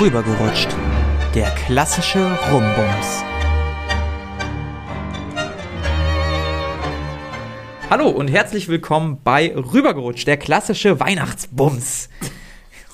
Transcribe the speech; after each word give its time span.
Rübergerutscht. 0.00 0.74
Der 1.34 1.50
klassische 1.50 2.26
Rumbums. 2.50 3.22
Hallo 7.90 8.08
und 8.08 8.28
herzlich 8.28 8.68
willkommen 8.68 9.20
bei 9.22 9.54
Rübergerutscht, 9.54 10.26
der 10.26 10.38
klassische 10.38 11.00
Weihnachtsbums. 11.00 12.08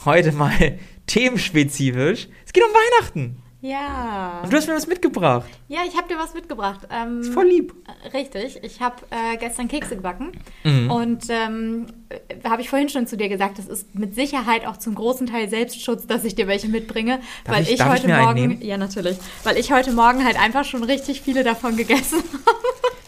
Heute 0.05 0.33
mal 0.33 0.81
themenspezifisch. 1.07 2.27
Es 2.45 2.53
geht 2.53 2.65
um 2.65 2.71
Weihnachten. 2.71 3.41
Ja. 3.71 4.41
Und 4.45 4.53
du 4.53 4.57
hast 4.57 4.69
mir 4.69 4.75
was 4.75 4.87
mitgebracht. 4.87 5.47
Ja, 5.69 5.81
ich 5.87 5.97
habe 5.97 6.09
dir 6.09 6.19
was 6.19 6.35
mitgebracht. 6.35 6.81
Ähm, 6.91 7.21
Ist 7.23 7.33
voll 7.35 7.47
lieb. 7.47 7.75
äh, 8.05 8.09
Richtig. 8.17 8.61
Ich 8.63 8.81
habe 8.81 8.97
äh, 9.11 9.37
gestern 9.39 9.69
Kekse 9.69 9.97
gebacken. 9.97 10.33
Mhm. 10.65 10.91
Und 10.91 11.25
ähm, 11.31 11.87
äh, 12.09 12.49
habe 12.49 12.63
ich 12.63 12.71
vorhin 12.71 12.89
schon 12.89 13.07
zu 13.07 13.17
dir 13.17 13.29
gesagt, 13.29 13.59
das 13.59 13.67
ist 13.67 13.95
mit 13.95 14.15
Sicherheit 14.15 14.67
auch 14.67 14.77
zum 14.77 14.95
großen 14.95 15.27
Teil 15.27 15.49
Selbstschutz, 15.49 16.07
dass 16.07 16.25
ich 16.25 16.35
dir 16.35 16.47
welche 16.47 16.69
mitbringe. 16.69 17.21
Darf 17.45 17.57
weil 17.57 17.63
ich- 17.63 17.71
ich, 17.73 17.81
ich 17.81 17.85
heute 17.87 18.13
einen 18.13 18.25
Morgen. 18.25 18.63
Ja, 18.63 18.77
natürlich. 18.77 19.17
Weil 19.45 19.57
ich 19.59 19.73
heute 19.73 19.93
Morgen 19.93 20.25
halt 20.25 20.39
einfach 20.41 20.65
schon 20.65 20.85
richtig 20.85 21.23
viele 21.23 21.43
davon 21.45 21.77
gegessen 21.77 22.19
habe. 22.47 22.57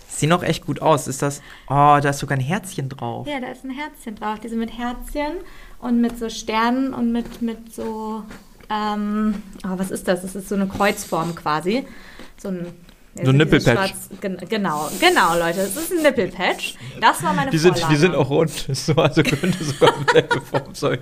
Sieht 0.09 0.29
noch 0.31 0.43
echt 0.43 0.67
gut 0.67 0.83
aus. 0.83 1.07
Ist 1.07 1.23
das. 1.23 1.41
Oh, 1.69 1.99
da 2.03 2.09
ist 2.11 2.19
sogar 2.19 2.37
ein 2.37 2.43
Herzchen 2.45 2.89
drauf. 2.89 3.29
Ja, 3.29 3.39
da 3.39 3.47
ist 3.49 3.65
ein 3.65 3.71
Herzchen 3.71 4.17
drauf. 4.17 4.41
Die 4.41 4.49
sind 4.49 4.59
mit 4.59 4.77
Herzchen 4.77 5.35
und 5.81 6.01
mit 6.01 6.19
so 6.19 6.29
Sternen 6.29 6.93
und 6.93 7.13
mit, 7.13 7.41
mit 7.41 7.73
so. 7.73 8.25
Ähm, 8.71 9.43
oh, 9.65 9.79
was 9.79 9.91
ist 9.91 10.07
das? 10.09 10.23
Das 10.23 10.35
ist 10.37 10.49
so 10.49 10.55
eine 10.55 10.67
Kreuzform 10.69 11.35
quasi. 11.35 11.85
So 12.37 12.49
ein. 12.49 12.67
So 13.23 13.31
ein 13.31 13.37
Nippelpatch. 13.37 13.95
Genau, 14.21 14.89
genau, 15.01 15.37
Leute. 15.37 15.59
Das 15.59 15.77
ist 15.77 15.91
ein 15.93 16.03
Nippelpatch. 16.03 16.75
Das 17.01 17.21
war 17.23 17.33
meine 17.33 17.51
Die 17.51 17.59
sind, 17.59 17.77
die 17.77 17.81
Vorlage. 17.81 17.99
sind 18.01 18.15
auch 18.15 18.31
rund. 18.31 18.51
So, 18.73 18.95
also 18.95 19.23
könnte 19.23 19.65
sogar 19.65 19.93
dieselbe 20.07 20.41
Form 20.41 20.75
sein. 20.75 20.99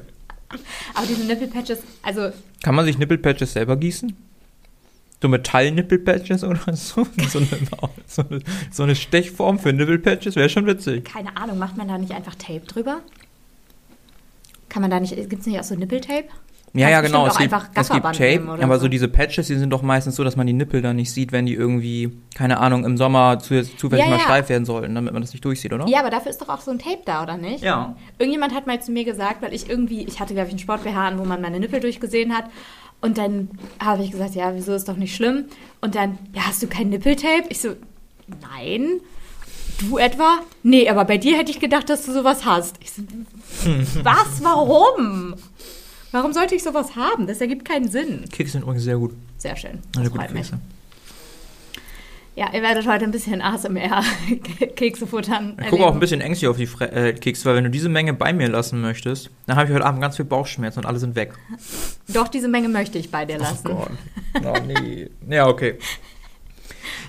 Aber 0.95 1.07
diese 1.07 1.25
Nippelpatches, 1.25 1.81
also 2.03 2.31
Kann 2.63 2.75
man 2.75 2.87
sich 2.87 2.97
Nippelpatches 2.97 3.53
selber 3.53 3.77
gießen? 3.77 4.17
So 5.21 5.29
Metall-Nippelpatches 5.29 6.45
oder 6.45 6.61
so? 6.75 7.07
So 7.29 7.39
eine, 7.39 7.49
so, 8.07 8.23
eine, 8.23 8.41
so 8.71 8.83
eine 8.85 8.95
Stechform 8.95 9.59
für 9.59 9.73
Nippelpatches 9.73 10.37
wäre 10.37 10.49
schon 10.49 10.67
witzig. 10.67 11.05
keine 11.05 11.37
Ahnung, 11.37 11.59
macht 11.59 11.77
man 11.77 11.89
da 11.89 11.99
nicht 11.99 12.13
einfach 12.13 12.37
Tape 12.37 12.61
drüber? 12.61 13.01
Kann 14.69 14.83
man 14.83 14.91
da 14.91 15.01
nicht, 15.01 15.15
gibt 15.15 15.41
es 15.41 15.47
nicht 15.47 15.59
auch 15.59 15.65
so 15.65 15.75
Nippeltape? 15.75 16.29
Ja, 16.77 16.91
ja, 16.91 17.01
genau. 17.01 17.27
Es 17.27 17.39
gibt, 17.39 17.53
einfach 17.53 17.69
es 17.75 17.89
gibt 17.89 18.05
Tape, 18.05 18.59
aber 18.61 18.77
so. 18.77 18.83
so 18.83 18.89
diese 18.89 19.09
Patches, 19.09 19.47
die 19.47 19.55
sind 19.57 19.71
doch 19.71 19.83
meistens 19.83 20.17
so, 20.17 20.25
dass 20.25 20.37
man 20.37 20.47
die 20.47 20.53
Nippel 20.53 20.83
dann 20.83 20.97
nicht 20.97 21.11
sieht, 21.13 21.33
wenn 21.33 21.47
die 21.47 21.55
irgendwie, 21.55 22.13
keine 22.35 22.59
Ahnung, 22.59 22.85
im 22.85 22.97
Sommer 22.97 23.39
zu, 23.39 23.63
zufällig 23.77 24.05
Ja, 24.05 24.11
mal 24.11 24.19
ja. 24.19 24.25
steif 24.25 24.49
werden 24.49 24.65
sollten, 24.65 24.95
damit 24.95 25.13
man 25.13 25.23
das 25.23 25.33
nicht 25.33 25.45
durchsieht, 25.45 25.73
oder? 25.73 25.87
Ja, 25.89 26.01
aber 26.01 26.11
dafür 26.11 26.31
ist 26.31 26.41
doch 26.41 26.49
auch 26.49 26.61
so 26.61 26.71
ein 26.71 26.79
Tape 26.79 27.01
da, 27.05 27.23
oder 27.23 27.37
nicht? 27.37 27.65
Ja. 27.65 27.97
Irgendjemand 28.19 28.55
hat 28.55 28.67
mal 28.67 28.81
zu 28.81 28.93
mir 28.93 29.05
gesagt, 29.05 29.43
weil 29.43 29.55
ich 29.55 29.69
irgendwie, 29.69 30.05
ich 30.05 30.21
hatte, 30.21 30.35
glaube 30.35 30.49
ich, 30.49 30.53
einen 30.53 30.59
Sport-BH 30.59 31.09
an, 31.09 31.19
wo 31.19 31.25
man 31.25 31.41
meine 31.41 31.59
Nippel 31.61 31.81
durchgesehen 31.81 32.37
hat. 32.37 32.45
Und 33.01 33.19
dann 33.19 33.51
habe 33.83 34.03
ich 34.03 34.11
gesagt, 34.11 34.35
ja, 34.35 34.55
wieso 34.55 34.75
ist 34.75 34.89
doch 34.89 34.97
nicht 34.97 35.15
schlimm? 35.15 35.45
Und 35.81 35.95
dann, 35.95 36.19
ja, 36.35 36.47
hast 36.47 36.63
du 36.63 36.67
kein 36.67 36.89
Nippeltape? 36.89 37.45
Ich 37.49 37.61
so, 37.61 37.71
nein. 38.41 39.01
Du 39.79 39.99
etwa? 39.99 40.39
Nee, 40.63 40.89
aber 40.89 41.05
bei 41.05 41.19
dir 41.19 41.37
hätte 41.37 41.51
ich 41.51 41.61
gedacht, 41.61 41.91
dass 41.91 42.07
du 42.07 42.13
sowas 42.13 42.45
hast. 42.47 42.77
Ich 42.81 42.93
so, 42.93 43.03
was? 44.05 44.43
Warum? 44.43 45.35
Warum 46.13 46.33
sollte 46.33 46.55
ich 46.55 46.63
sowas 46.63 46.97
haben? 46.97 47.27
Das 47.27 47.41
ergibt 47.41 47.65
keinen 47.65 47.89
Sinn. 47.89 48.25
Kekse 48.31 48.53
sind 48.53 48.63
übrigens 48.63 48.85
sehr 48.85 48.97
gut. 48.97 49.13
Sehr 49.39 49.57
schön. 49.57 49.81
Sehr 49.95 50.05
Das 50.05 50.13
gute 50.13 50.25
freut 50.25 50.33
mich. 50.35 50.43
Kekse. 50.51 50.61
Ja, 52.37 52.53
ihr 52.53 52.61
werdet 52.63 52.87
heute 52.87 53.05
ein 53.07 53.13
bisschen 53.13 53.41
ASMR 53.41 54.03
Kekse 54.77 55.07
futtern. 55.07 55.57
Ich 55.59 55.69
gucke 55.69 55.87
auch 55.87 55.95
ein 55.95 56.01
bisschen 56.01 56.21
ängstlich 56.21 56.49
auf 56.49 56.59
die 56.59 56.67
Fre 56.67 56.93
äh, 56.93 57.13
Kekse, 57.15 57.47
weil 57.47 57.57
wenn 57.57 57.65
du 57.65 57.71
diese 57.71 57.89
Menge 57.89 58.13
bei 58.13 58.35
mir 58.35 58.49
lassen 58.49 58.83
möchtest, 58.83 59.31
dann 59.47 59.57
habe 59.57 59.69
ich 59.69 59.75
heute 59.75 59.87
Abend 59.87 60.03
ganz 60.03 60.17
viel 60.17 60.27
Bauchschmerzen 60.27 60.81
und 60.81 60.87
alle 60.87 60.99
sind 60.99 61.17
weg. 61.17 61.33
Doch, 62.09 62.29
diese 62.29 62.49
Menge 62.49 62.69
möchte 62.69 62.99
ich 62.99 63.11
bei 63.11 63.25
dir 63.25 63.39
lassen. 63.39 63.69
Oh 63.71 63.87
Gott. 64.35 64.45
Oh 64.45 64.59
nee. 64.67 65.09
Ja, 65.31 65.47
okay. 65.49 65.79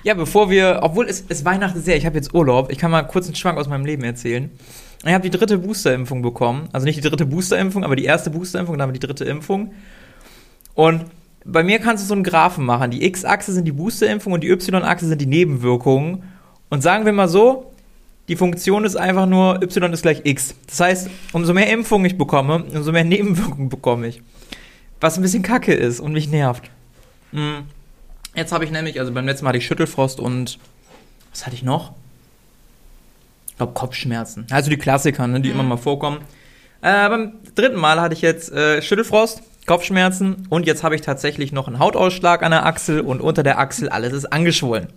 Ja, 0.03 0.13
bevor 0.13 0.49
wir, 0.49 0.79
obwohl 0.81 1.09
es, 1.09 1.25
es 1.27 1.43
Weihnachten 1.43 1.81
sehr, 1.81 1.97
ich 1.97 2.05
habe 2.05 2.15
jetzt 2.15 2.33
Urlaub, 2.33 2.71
ich 2.71 2.77
kann 2.77 2.89
mal 2.91 3.03
kurz 3.03 3.25
einen 3.25 3.35
Schwank 3.35 3.57
aus 3.57 3.67
meinem 3.67 3.85
Leben 3.85 4.03
erzählen. 4.05 4.49
Ich 5.07 5.13
habe 5.13 5.29
die 5.29 5.35
dritte 5.35 5.57
Boosterimpfung 5.57 6.21
bekommen. 6.21 6.69
Also 6.73 6.85
nicht 6.85 6.97
die 6.97 7.07
dritte 7.07 7.25
Boosterimpfung, 7.25 7.83
aber 7.83 7.95
die 7.95 8.05
erste 8.05 8.29
Boosterimpfung, 8.29 8.77
dann 8.77 8.93
die 8.93 8.99
dritte 8.99 9.25
Impfung. 9.25 9.73
Und 10.73 11.05
bei 11.45 11.63
mir 11.63 11.79
kannst 11.79 12.03
du 12.03 12.07
so 12.07 12.13
einen 12.13 12.23
Graphen 12.23 12.65
machen. 12.65 12.91
Die 12.91 13.05
X-Achse 13.05 13.53
sind 13.53 13.65
die 13.65 13.71
Boosterimpfung 13.71 14.33
und 14.33 14.43
die 14.43 14.49
Y-Achse 14.49 15.07
sind 15.07 15.21
die 15.21 15.25
Nebenwirkungen. 15.25 16.23
Und 16.69 16.83
sagen 16.83 17.05
wir 17.05 17.13
mal 17.13 17.29
so, 17.29 17.71
die 18.27 18.35
Funktion 18.35 18.83
ist 18.83 18.97
einfach 18.97 19.25
nur 19.25 19.61
Y 19.63 19.93
ist 19.93 20.01
gleich 20.01 20.21
X. 20.25 20.55
Das 20.67 20.81
heißt, 20.81 21.09
umso 21.31 21.53
mehr 21.53 21.69
Impfungen 21.71 22.05
ich 22.05 22.17
bekomme, 22.17 22.65
umso 22.65 22.91
mehr 22.91 23.03
Nebenwirkungen 23.05 23.69
bekomme 23.69 24.07
ich. 24.07 24.21
Was 24.99 25.17
ein 25.17 25.21
bisschen 25.21 25.43
kacke 25.43 25.73
ist 25.73 26.01
und 26.01 26.11
mich 26.11 26.27
nervt. 26.29 26.69
Mm. 27.31 27.59
Jetzt 28.35 28.51
habe 28.51 28.65
ich 28.65 28.71
nämlich, 28.71 28.99
also 28.99 29.13
beim 29.13 29.25
letzten 29.25 29.45
Mal 29.45 29.49
hatte 29.49 29.59
ich 29.59 29.65
Schüttelfrost 29.65 30.19
und 30.19 30.59
was 31.31 31.45
hatte 31.45 31.55
ich 31.55 31.63
noch? 31.63 31.93
Ich 33.57 33.59
glaube 33.59 33.73
Kopfschmerzen. 33.73 34.45
Also 34.51 34.69
die 34.69 34.77
Klassiker, 34.77 35.25
ne, 35.25 35.41
die 35.41 35.49
immer 35.49 35.63
mal 35.63 35.77
vorkommen. 35.77 36.19
Äh, 36.81 37.09
beim 37.09 37.39
dritten 37.55 37.79
Mal 37.79 37.99
hatte 37.99 38.13
ich 38.13 38.21
jetzt 38.21 38.51
äh, 38.51 38.83
Schüttelfrost, 38.83 39.41
Kopfschmerzen 39.65 40.45
und 40.51 40.67
jetzt 40.67 40.83
habe 40.83 40.93
ich 40.93 41.01
tatsächlich 41.01 41.51
noch 41.51 41.65
einen 41.65 41.79
Hautausschlag 41.79 42.43
an 42.43 42.51
der 42.51 42.67
Achsel 42.67 43.01
und 43.01 43.19
unter 43.19 43.41
der 43.41 43.57
Achsel 43.57 43.89
alles 43.89 44.13
ist 44.13 44.25
angeschwollen. 44.25 44.89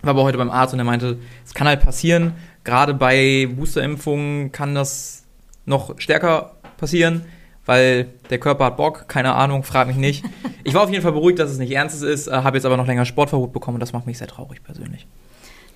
War 0.00 0.12
aber 0.12 0.22
heute 0.22 0.38
beim 0.38 0.50
Arzt 0.50 0.72
und 0.72 0.78
er 0.78 0.86
meinte, 0.86 1.18
es 1.44 1.52
kann 1.52 1.68
halt 1.68 1.82
passieren. 1.82 2.32
Gerade 2.64 2.94
bei 2.94 3.46
Boosterimpfungen 3.54 4.50
kann 4.50 4.74
das 4.74 5.24
noch 5.66 6.00
stärker 6.00 6.52
passieren, 6.78 7.26
weil 7.66 8.06
der 8.30 8.40
Körper 8.40 8.64
hat 8.64 8.78
Bock. 8.78 9.08
Keine 9.08 9.34
Ahnung, 9.34 9.62
frag 9.62 9.88
mich 9.88 9.98
nicht. 9.98 10.24
Ich 10.64 10.72
war 10.72 10.84
auf 10.84 10.90
jeden 10.90 11.02
Fall 11.02 11.12
beruhigt, 11.12 11.38
dass 11.38 11.50
es 11.50 11.58
nicht 11.58 11.72
ernstes 11.72 12.00
ist, 12.00 12.28
äh, 12.28 12.32
habe 12.32 12.56
jetzt 12.56 12.64
aber 12.64 12.78
noch 12.78 12.86
länger 12.86 13.04
Sportverbot 13.04 13.52
bekommen 13.52 13.74
und 13.74 13.80
das 13.80 13.92
macht 13.92 14.06
mich 14.06 14.16
sehr 14.16 14.26
traurig 14.26 14.62
persönlich. 14.62 15.06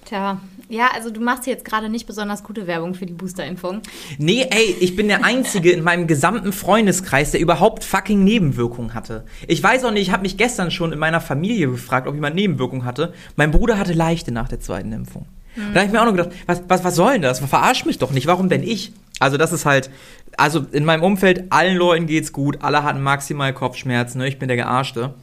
Tja, 0.04 0.41
ja, 0.69 0.88
also 0.94 1.10
du 1.10 1.20
machst 1.20 1.47
jetzt 1.47 1.65
gerade 1.65 1.88
nicht 1.88 2.06
besonders 2.06 2.42
gute 2.42 2.66
Werbung 2.66 2.94
für 2.94 3.06
die 3.06 3.12
Boosterimpfung. 3.12 3.81
Nee, 4.19 4.47
ey, 4.50 4.76
ich 4.81 4.97
bin 4.97 5.09
der 5.09 5.25
Einzige 5.25 5.70
in 5.70 5.82
meinem 5.82 6.06
gesamten 6.06 6.53
Freundeskreis, 6.53 7.31
der 7.31 7.41
überhaupt 7.41 7.84
fucking 7.84 8.22
Nebenwirkungen 8.22 8.94
hatte. 8.94 9.25
Ich 9.47 9.62
weiß 9.62 9.84
auch 9.84 9.91
nicht, 9.91 10.09
ich 10.09 10.12
habe 10.12 10.22
mich 10.22 10.37
gestern 10.37 10.70
schon 10.70 10.92
in 10.92 10.98
meiner 10.98 11.20
Familie 11.20 11.69
gefragt, 11.69 12.06
ob 12.06 12.15
jemand 12.15 12.34
Nebenwirkungen 12.34 12.84
hatte. 12.84 13.12
Mein 13.37 13.50
Bruder 13.50 13.78
hatte 13.78 13.92
leichte 13.92 14.32
nach 14.32 14.48
der 14.48 14.60
zweiten 14.60 14.92
Impfung. 14.92 15.26
Und 15.56 15.72
da 15.72 15.81
habe 15.81 15.87
ich 15.87 15.92
mir 15.92 16.00
auch 16.00 16.06
noch 16.06 16.12
gedacht, 16.12 16.32
was, 16.47 16.62
was, 16.69 16.84
was 16.84 16.97
soll 16.97 17.12
denn 17.12 17.22
das? 17.22 17.41
Verarsch 17.41 17.84
mich 17.84 17.98
doch 17.98 18.10
nicht. 18.10 18.26
Warum 18.26 18.48
denn 18.48 18.62
ich? 18.62 18.92
Also 19.21 19.36
das 19.36 19.53
ist 19.53 19.65
halt, 19.65 19.91
also 20.36 20.66
in 20.72 20.84
meinem 20.84 21.03
Umfeld, 21.03 21.44
allen 21.50 21.76
Leuten 21.76 22.06
geht's 22.06 22.32
gut, 22.32 22.59
alle 22.62 22.82
hatten 22.82 23.00
maximal 23.00 23.53
Kopfschmerzen, 23.53 24.19
ne? 24.19 24.28
ich 24.28 24.38
bin 24.38 24.48
der 24.48 24.56
Gearschte. 24.56 25.15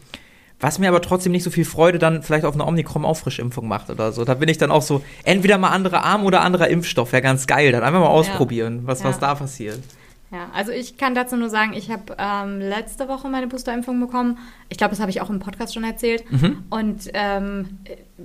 Was 0.61 0.79
mir 0.79 0.87
aber 0.89 1.01
trotzdem 1.01 1.31
nicht 1.31 1.43
so 1.43 1.49
viel 1.49 1.65
Freude 1.65 1.99
dann 1.99 2.23
vielleicht 2.23 2.45
auf 2.45 2.53
eine 2.53 2.65
Omikron-Auffrischimpfung 2.65 3.67
macht 3.67 3.89
oder 3.89 4.11
so. 4.11 4.23
Da 4.25 4.35
bin 4.35 4.47
ich 4.47 4.57
dann 4.57 4.71
auch 4.71 4.81
so, 4.83 5.01
entweder 5.23 5.57
mal 5.57 5.69
andere 5.69 6.03
Arm 6.03 6.23
oder 6.23 6.41
anderer 6.41 6.67
Impfstoff, 6.69 7.11
wäre 7.11 7.21
ganz 7.21 7.47
geil. 7.47 7.71
Dann 7.71 7.83
einfach 7.83 7.99
mal 7.99 8.07
ausprobieren, 8.07 8.81
was, 8.85 9.01
Ja. 9.01 9.09
was 9.09 9.19
da 9.19 9.35
passiert. 9.35 9.79
Ja, 10.31 10.49
also 10.55 10.71
ich 10.71 10.95
kann 10.97 11.13
dazu 11.13 11.35
nur 11.35 11.49
sagen, 11.49 11.73
ich 11.73 11.91
habe 11.91 12.15
ähm, 12.17 12.59
letzte 12.61 13.09
Woche 13.09 13.27
meine 13.27 13.47
Boosterimpfung 13.47 13.99
bekommen. 13.99 14.37
Ich 14.69 14.77
glaube, 14.77 14.91
das 14.91 15.01
habe 15.01 15.11
ich 15.11 15.19
auch 15.19 15.29
im 15.29 15.39
Podcast 15.39 15.73
schon 15.73 15.83
erzählt. 15.83 16.23
Mhm. 16.31 16.63
Und 16.69 17.09
ähm, 17.13 17.79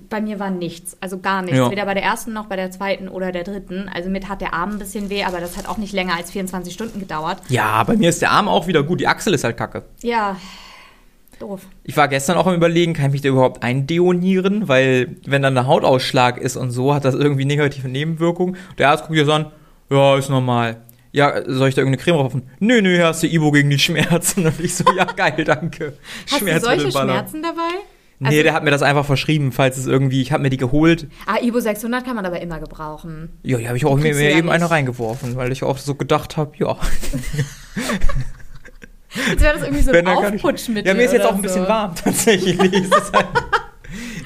bei 0.09 0.21
mir 0.21 0.39
war 0.39 0.51
nichts, 0.51 0.97
also 1.01 1.19
gar 1.19 1.43
nichts. 1.43 1.59
Ja. 1.59 1.69
Weder 1.69 1.85
bei 1.85 1.95
der 1.95 2.05
ersten 2.05 2.33
noch 2.33 2.47
bei 2.47 2.55
der 2.55 2.71
zweiten 2.71 3.09
oder 3.09 3.33
der 3.33 3.43
dritten. 3.43 3.91
Also 3.93 4.09
mit 4.09 4.29
hat 4.29 4.41
der 4.41 4.55
Arm 4.55 4.71
ein 4.73 4.79
bisschen 4.79 5.11
weh, 5.11 5.25
aber 5.25 5.41
das 5.41 5.57
hat 5.57 5.69
auch 5.69 5.79
nicht 5.79 5.93
länger 5.93 6.15
als 6.17 6.31
24 6.31 6.73
Stunden 6.73 7.01
gedauert. 7.01 7.39
Ja, 7.49 7.83
bei 7.83 7.97
mir 7.97 8.11
ist 8.11 8.23
der 8.23 8.31
Arm 8.31 8.47
auch 8.47 8.69
wieder 8.69 8.85
gut, 8.85 9.01
die 9.01 9.09
Achsel 9.09 9.35
ist 9.35 9.43
halt 9.43 9.57
kacke. 9.57 9.83
Ja, 10.03 10.37
doof. 11.39 11.63
Ich 11.85 11.97
war 11.97 12.09
gestern 12.09 12.37
auch 12.37 12.47
am 12.47 12.55
überlegen, 12.55 12.93
kann 12.93 13.07
ich 13.07 13.13
mich 13.13 13.21
da 13.23 13.29
überhaupt 13.29 13.63
eindeonieren, 13.63 14.69
weil 14.69 15.17
wenn 15.27 15.43
dann 15.43 15.57
ein 15.57 15.67
Hautausschlag 15.67 16.39
ist 16.39 16.57
und 16.57 16.71
so, 16.71 16.95
hat 16.95 17.05
das 17.05 17.15
irgendwie 17.15 17.45
negative 17.45 17.89
Nebenwirkungen. 17.89 18.57
Der 18.79 18.91
Arzt 18.91 19.05
guckt 19.07 19.19
dir 19.19 19.25
so 19.25 19.33
an, 19.33 19.47
ja, 19.91 20.17
ist 20.17 20.29
normal. 20.31 20.79
Ja, 21.13 21.33
soll 21.47 21.69
ich 21.69 21.75
da 21.75 21.81
irgendeine 21.81 22.03
Creme 22.03 22.17
drauf? 22.19 22.35
Nö, 22.59 22.83
nö, 22.83 22.95
hier 22.95 23.07
hast 23.07 23.23
du 23.23 23.27
Ibo 23.27 23.51
gegen 23.51 23.71
die 23.71 23.79
Schmerzen. 23.79 24.45
Und 24.47 24.61
ich 24.61 24.75
so, 24.75 24.85
ja, 24.97 25.05
geil, 25.05 25.45
danke. 25.45 25.95
Hast 26.31 26.43
du 26.43 26.61
solche. 26.61 26.91
Schmerzen 26.91 27.43
dabei? 27.43 27.63
Nee, 28.19 28.29
Also- 28.29 28.43
der 28.45 28.55
hat 28.55 28.65
mir 28.65 28.71
das 28.71 28.83
einfach 28.83 29.05
verschrieben, 29.05 29.53
falls 29.53 29.77
es 29.77 29.87
irgendwie, 29.87 30.23
ich 30.23 30.33
habe 30.33 30.43
mir 30.43 30.51
die 30.51 30.57
geholt. 30.57 31.07
Ah, 31.27 31.37
Ibo 31.43 31.61
600 31.61 32.05
kann 32.05 32.17
man 32.17 32.25
aber 32.27 32.41
immer 32.41 32.59
gebrauchen. 32.61 33.31
Ja, 33.43 33.59
die 33.59 33.67
habe 33.69 33.77
ich 33.77 33.85
auch 33.85 33.97
mir, 33.97 34.15
mir 34.15 34.31
eben 34.35 34.49
eine 34.51 34.65
nicht. 34.65 34.71
reingeworfen, 34.71 35.37
weil 35.37 35.53
ich 35.53 35.63
auch 35.63 35.77
so 35.79 35.95
gedacht 35.95 36.37
habe, 36.37 36.53
ja. 36.57 36.77
Als 39.31 39.41
wäre 39.43 39.55
das 39.55 39.63
irgendwie 39.63 39.83
so 39.83 39.93
ein 39.93 40.07
Aufputschmittel. 40.07 40.87
Ja, 40.87 40.95
mir 40.95 41.05
ist 41.05 41.13
jetzt 41.13 41.27
auch 41.27 41.35
ein 41.35 41.43
bisschen 41.43 41.63
so. 41.63 41.69
warm, 41.69 41.95
tatsächlich. 42.05 42.59
Halt 42.59 42.73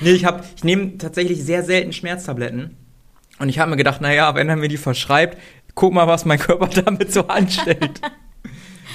nee, 0.01 0.11
ich, 0.13 0.25
hab- 0.25 0.45
ich 0.57 0.65
nehme 0.65 0.99
tatsächlich 0.99 1.43
sehr 1.43 1.63
selten 1.63 1.93
Schmerztabletten. 1.93 2.77
Und 3.39 3.49
ich 3.49 3.59
habe 3.59 3.71
mir 3.71 3.77
gedacht, 3.77 4.01
naja, 4.01 4.35
wenn 4.35 4.49
er 4.49 4.57
mir 4.57 4.69
die 4.69 4.77
verschreibt, 4.77 5.39
guck 5.75 5.93
mal, 5.95 6.07
was 6.07 6.25
mein 6.25 6.39
Körper 6.39 6.69
damit 6.85 7.13
so 7.13 7.27
anstellt. 7.29 8.01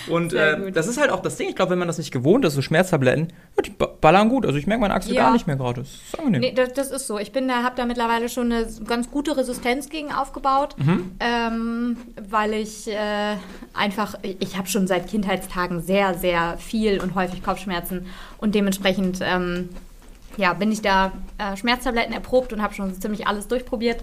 Und 0.07 0.33
äh, 0.33 0.71
das 0.71 0.87
ist 0.87 0.99
halt 0.99 1.09
auch 1.09 1.21
das 1.21 1.35
Ding. 1.37 1.49
Ich 1.49 1.55
glaube, 1.55 1.71
wenn 1.71 1.79
man 1.79 1.87
das 1.87 1.97
nicht 1.97 2.11
gewohnt 2.11 2.45
ist, 2.45 2.53
so 2.53 2.61
Schmerztabletten, 2.61 3.33
ja, 3.57 3.61
die 3.63 3.71
ba- 3.71 3.89
ballern 3.99 4.29
gut. 4.29 4.45
Also 4.45 4.57
ich 4.57 4.67
merke 4.67 4.81
meine 4.81 4.93
Achsel 4.93 5.13
Ja. 5.13 5.23
gar 5.25 5.33
nicht 5.33 5.47
mehr 5.47 5.55
gerade. 5.55 5.81
Das 5.81 5.89
ist 5.89 6.17
angenehm. 6.19 6.41
Nee, 6.41 6.51
das, 6.53 6.73
das 6.73 6.91
ist 6.91 7.07
so. 7.07 7.17
Ich 7.19 7.31
bin 7.31 7.47
da, 7.47 7.63
habe 7.63 7.75
da 7.75 7.85
mittlerweile 7.85 8.29
schon 8.29 8.51
eine 8.51 8.67
ganz 8.87 9.09
gute 9.11 9.35
Resistenz 9.37 9.89
gegen 9.89 10.11
aufgebaut, 10.11 10.75
Mhm. 10.77 11.11
ähm, 11.19 11.97
weil 12.29 12.53
ich 12.53 12.87
äh, 12.87 13.35
einfach, 13.73 14.15
ich 14.21 14.57
habe 14.57 14.67
schon 14.67 14.87
seit 14.87 15.07
Kindheitstagen 15.07 15.81
sehr, 15.81 16.13
sehr 16.15 16.57
viel 16.57 16.99
und 17.01 17.15
häufig 17.15 17.43
Kopfschmerzen 17.43 18.05
und 18.37 18.55
dementsprechend 18.55 19.19
ähm, 19.21 19.69
ja, 20.37 20.53
bin 20.53 20.71
ich 20.71 20.81
da 20.81 21.11
äh, 21.37 21.55
Schmerztabletten 21.55 22.13
erprobt 22.13 22.51
und 22.51 22.61
habe 22.61 22.73
schon 22.73 22.93
ziemlich 22.99 23.25
alles 23.27 23.47
durchprobiert 23.47 24.01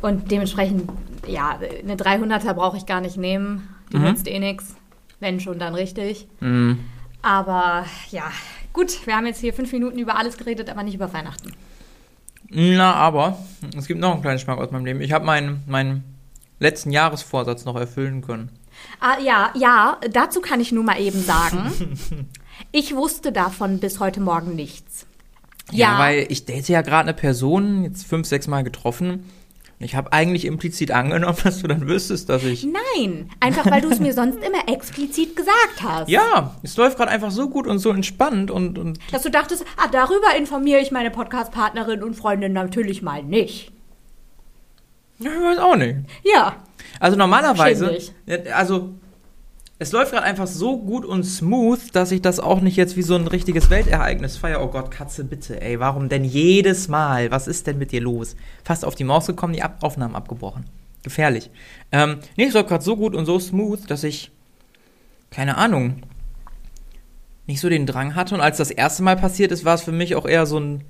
und 0.00 0.30
dementsprechend, 0.30 0.90
ja, 1.26 1.58
eine 1.82 1.96
300er 1.96 2.54
brauche 2.54 2.76
ich 2.76 2.86
gar 2.86 3.00
nicht 3.00 3.16
nehmen. 3.16 3.68
Die 3.92 3.96
Mhm. 3.98 4.04
nützt 4.04 4.28
eh 4.28 4.38
nichts, 4.38 4.74
wenn 5.20 5.40
schon, 5.40 5.58
dann 5.58 5.74
richtig. 5.74 6.26
Mhm. 6.40 6.78
Aber 7.22 7.84
ja, 8.10 8.30
gut, 8.72 9.06
wir 9.06 9.16
haben 9.16 9.26
jetzt 9.26 9.40
hier 9.40 9.52
fünf 9.52 9.72
Minuten 9.72 9.98
über 9.98 10.16
alles 10.16 10.36
geredet, 10.36 10.70
aber 10.70 10.82
nicht 10.82 10.94
über 10.94 11.12
Weihnachten. 11.12 11.52
Na, 12.50 12.94
aber 12.94 13.38
es 13.76 13.86
gibt 13.86 14.00
noch 14.00 14.12
einen 14.12 14.22
kleinen 14.22 14.38
Schmack 14.38 14.58
aus 14.58 14.70
meinem 14.70 14.86
Leben. 14.86 15.00
Ich 15.00 15.12
habe 15.12 15.26
meinen, 15.26 15.62
meinen 15.66 16.04
letzten 16.60 16.90
Jahresvorsatz 16.90 17.64
noch 17.64 17.76
erfüllen 17.76 18.22
können. 18.22 18.50
Ah, 19.00 19.18
ja, 19.20 19.50
ja, 19.54 19.98
dazu 20.10 20.40
kann 20.40 20.60
ich 20.60 20.72
nur 20.72 20.84
mal 20.84 21.00
eben 21.00 21.20
sagen, 21.20 21.98
ich 22.72 22.94
wusste 22.94 23.32
davon 23.32 23.80
bis 23.80 24.00
heute 24.00 24.20
Morgen 24.20 24.54
nichts. 24.54 25.06
Ja, 25.70 25.98
weil 25.98 26.26
ich 26.30 26.46
date 26.46 26.68
ja 26.68 26.80
gerade 26.80 27.08
eine 27.08 27.14
Person, 27.14 27.84
jetzt 27.84 28.06
fünf, 28.06 28.26
sechs 28.26 28.46
Mal 28.46 28.64
getroffen. 28.64 29.24
Ich 29.80 29.94
habe 29.94 30.12
eigentlich 30.12 30.44
implizit 30.44 30.90
angenommen, 30.90 31.38
dass 31.44 31.60
du 31.60 31.68
dann 31.68 31.86
wüsstest, 31.86 32.28
dass 32.28 32.42
ich. 32.44 32.64
Nein, 32.66 33.30
einfach 33.40 33.70
weil 33.70 33.80
du 33.80 33.88
es 33.90 34.00
mir 34.00 34.12
sonst 34.12 34.38
immer 34.38 34.68
explizit 34.72 35.36
gesagt 35.36 35.82
hast. 35.82 36.08
Ja, 36.08 36.56
es 36.62 36.76
läuft 36.76 36.96
gerade 36.96 37.10
einfach 37.10 37.30
so 37.30 37.48
gut 37.48 37.66
und 37.66 37.78
so 37.78 37.90
entspannt 37.90 38.50
und, 38.50 38.78
und 38.78 38.98
Dass 39.12 39.22
du 39.22 39.30
dachtest, 39.30 39.64
ah, 39.76 39.88
darüber 39.90 40.36
informiere 40.36 40.80
ich 40.80 40.90
meine 40.90 41.10
Podcast-Partnerin 41.10 42.02
und 42.02 42.14
Freundin 42.14 42.52
natürlich 42.52 43.02
mal 43.02 43.22
nicht. 43.22 43.70
ja, 45.18 45.30
ich 45.30 45.40
weiß 45.40 45.58
auch 45.58 45.76
nicht. 45.76 45.96
Ja, 46.24 46.56
Also 47.00 47.16
normalerweise. 47.16 47.98
Ja, 48.26 48.36
also 48.54 48.94
es 49.80 49.92
läuft 49.92 50.10
gerade 50.10 50.24
einfach 50.24 50.48
so 50.48 50.78
gut 50.78 51.04
und 51.04 51.22
smooth, 51.22 51.94
dass 51.94 52.10
ich 52.10 52.20
das 52.20 52.40
auch 52.40 52.60
nicht 52.60 52.76
jetzt 52.76 52.96
wie 52.96 53.02
so 53.02 53.14
ein 53.14 53.28
richtiges 53.28 53.70
Weltereignis 53.70 54.36
feiere. 54.36 54.62
Oh 54.62 54.68
Gott, 54.68 54.90
Katze, 54.90 55.22
bitte, 55.24 55.60
ey, 55.60 55.78
warum 55.78 56.08
denn 56.08 56.24
jedes 56.24 56.88
Mal? 56.88 57.30
Was 57.30 57.46
ist 57.46 57.66
denn 57.68 57.78
mit 57.78 57.92
dir 57.92 58.00
los? 58.00 58.34
Fast 58.64 58.84
auf 58.84 58.96
die 58.96 59.04
Maus 59.04 59.26
gekommen, 59.26 59.52
die 59.52 59.62
Ab 59.62 59.78
Aufnahmen 59.82 60.16
abgebrochen. 60.16 60.64
Gefährlich. 61.04 61.50
Ähm, 61.92 62.18
nee, 62.36 62.46
es 62.46 62.54
läuft 62.54 62.68
gerade 62.68 62.82
so 62.82 62.96
gut 62.96 63.14
und 63.14 63.24
so 63.24 63.38
smooth, 63.38 63.88
dass 63.88 64.02
ich, 64.02 64.32
keine 65.30 65.56
Ahnung, 65.56 66.02
nicht 67.46 67.60
so 67.60 67.68
den 67.68 67.86
Drang 67.86 68.16
hatte. 68.16 68.34
Und 68.34 68.40
als 68.40 68.56
das 68.56 68.72
erste 68.72 69.04
Mal 69.04 69.16
passiert 69.16 69.52
ist, 69.52 69.64
war 69.64 69.74
es 69.74 69.82
für 69.82 69.92
mich 69.92 70.16
auch 70.16 70.26
eher 70.26 70.46
so 70.46 70.58
ein, 70.58 70.84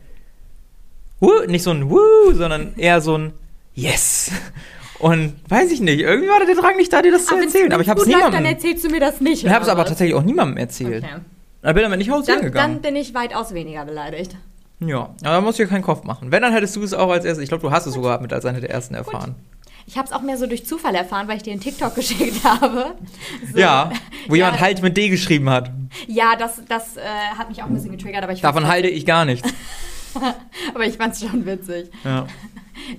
Wuh, 1.20 1.44
nicht 1.46 1.62
so 1.62 1.72
ein 1.72 1.90
Wuh, 1.90 2.32
sondern 2.32 2.74
eher 2.76 3.02
so 3.02 3.18
ein 3.18 3.32
Yes. 3.74 4.32
Und 4.98 5.34
weiß 5.48 5.70
ich 5.70 5.80
nicht, 5.80 6.00
irgendwie 6.00 6.28
war 6.28 6.44
der 6.44 6.54
Drang 6.56 6.76
nicht 6.76 6.92
da, 6.92 7.02
dir 7.02 7.12
das 7.12 7.26
zu 7.26 7.34
wenn's- 7.34 7.54
erzählen. 7.54 7.72
Aber 7.72 7.82
ich 7.82 7.88
habe 7.88 8.00
es 8.00 8.06
gut 8.06 8.14
niemandem. 8.14 8.42
Dann 8.42 8.52
erzählst 8.52 8.84
du 8.84 8.88
mir 8.88 9.00
das 9.00 9.20
nicht. 9.20 9.44
Ich 9.44 9.50
habe 9.50 9.62
es 9.64 9.68
aber 9.70 9.84
tatsächlich 9.84 10.16
auch 10.16 10.22
niemandem 10.24 10.56
erzählt. 10.56 11.04
Okay. 11.04 11.14
Da 11.62 11.72
bin 11.72 11.78
ich 11.78 11.84
damit 11.84 11.98
nicht 11.98 12.10
hausieren 12.10 12.38
Dann, 12.40 12.52
dann 12.52 12.52
gegangen. 12.52 12.82
bin 12.82 12.96
ich 12.96 13.14
weitaus 13.14 13.54
weniger 13.54 13.84
beleidigt. 13.84 14.36
Ja, 14.80 14.98
aber 15.00 15.14
da 15.22 15.40
musst 15.40 15.58
du 15.58 15.64
dir 15.64 15.68
keinen 15.68 15.82
Kopf 15.82 16.04
machen. 16.04 16.30
Wenn, 16.30 16.42
dann 16.42 16.52
hättest 16.52 16.76
du 16.76 16.82
es 16.82 16.94
auch 16.94 17.10
als 17.10 17.24
erstes. 17.24 17.42
Ich 17.42 17.48
glaube, 17.48 17.62
du 17.62 17.70
hast 17.72 17.86
es 17.86 17.94
sogar 17.94 18.20
mit 18.20 18.32
als 18.32 18.44
eine 18.44 18.60
der 18.60 18.70
ersten 18.70 18.94
erfahren. 18.94 19.34
Ich 19.86 19.96
habe 19.96 20.06
es 20.06 20.12
auch 20.12 20.20
mehr 20.22 20.36
so 20.36 20.46
durch 20.46 20.66
Zufall 20.66 20.94
erfahren, 20.94 21.26
weil 21.28 21.38
ich 21.38 21.42
dir 21.42 21.52
einen 21.52 21.60
TikTok 21.60 21.94
geschickt 21.96 22.44
habe. 22.44 22.94
So. 23.52 23.58
Ja, 23.58 23.90
wo 24.28 24.34
Ja. 24.34 24.46
jemand 24.46 24.60
halt 24.60 24.82
mit 24.82 24.96
D 24.96 25.08
geschrieben 25.08 25.48
hat. 25.50 25.70
Ja, 26.06 26.36
das, 26.36 26.60
das 26.68 26.96
äh, 26.96 27.00
hat 27.36 27.48
mich 27.48 27.62
auch 27.62 27.66
ein 27.66 27.74
bisschen 27.74 27.90
getriggert, 27.92 28.22
aber 28.22 28.32
ich 28.32 28.40
Davon 28.40 28.62
fand's- 28.62 28.72
halte 28.74 28.88
ich 28.88 29.04
gar 29.06 29.24
nichts. 29.24 29.48
aber 30.74 30.84
ich 30.86 30.96
fand 30.96 31.14
es 31.14 31.20
schon 31.20 31.44
witzig. 31.46 31.90
Ja. 32.04 32.26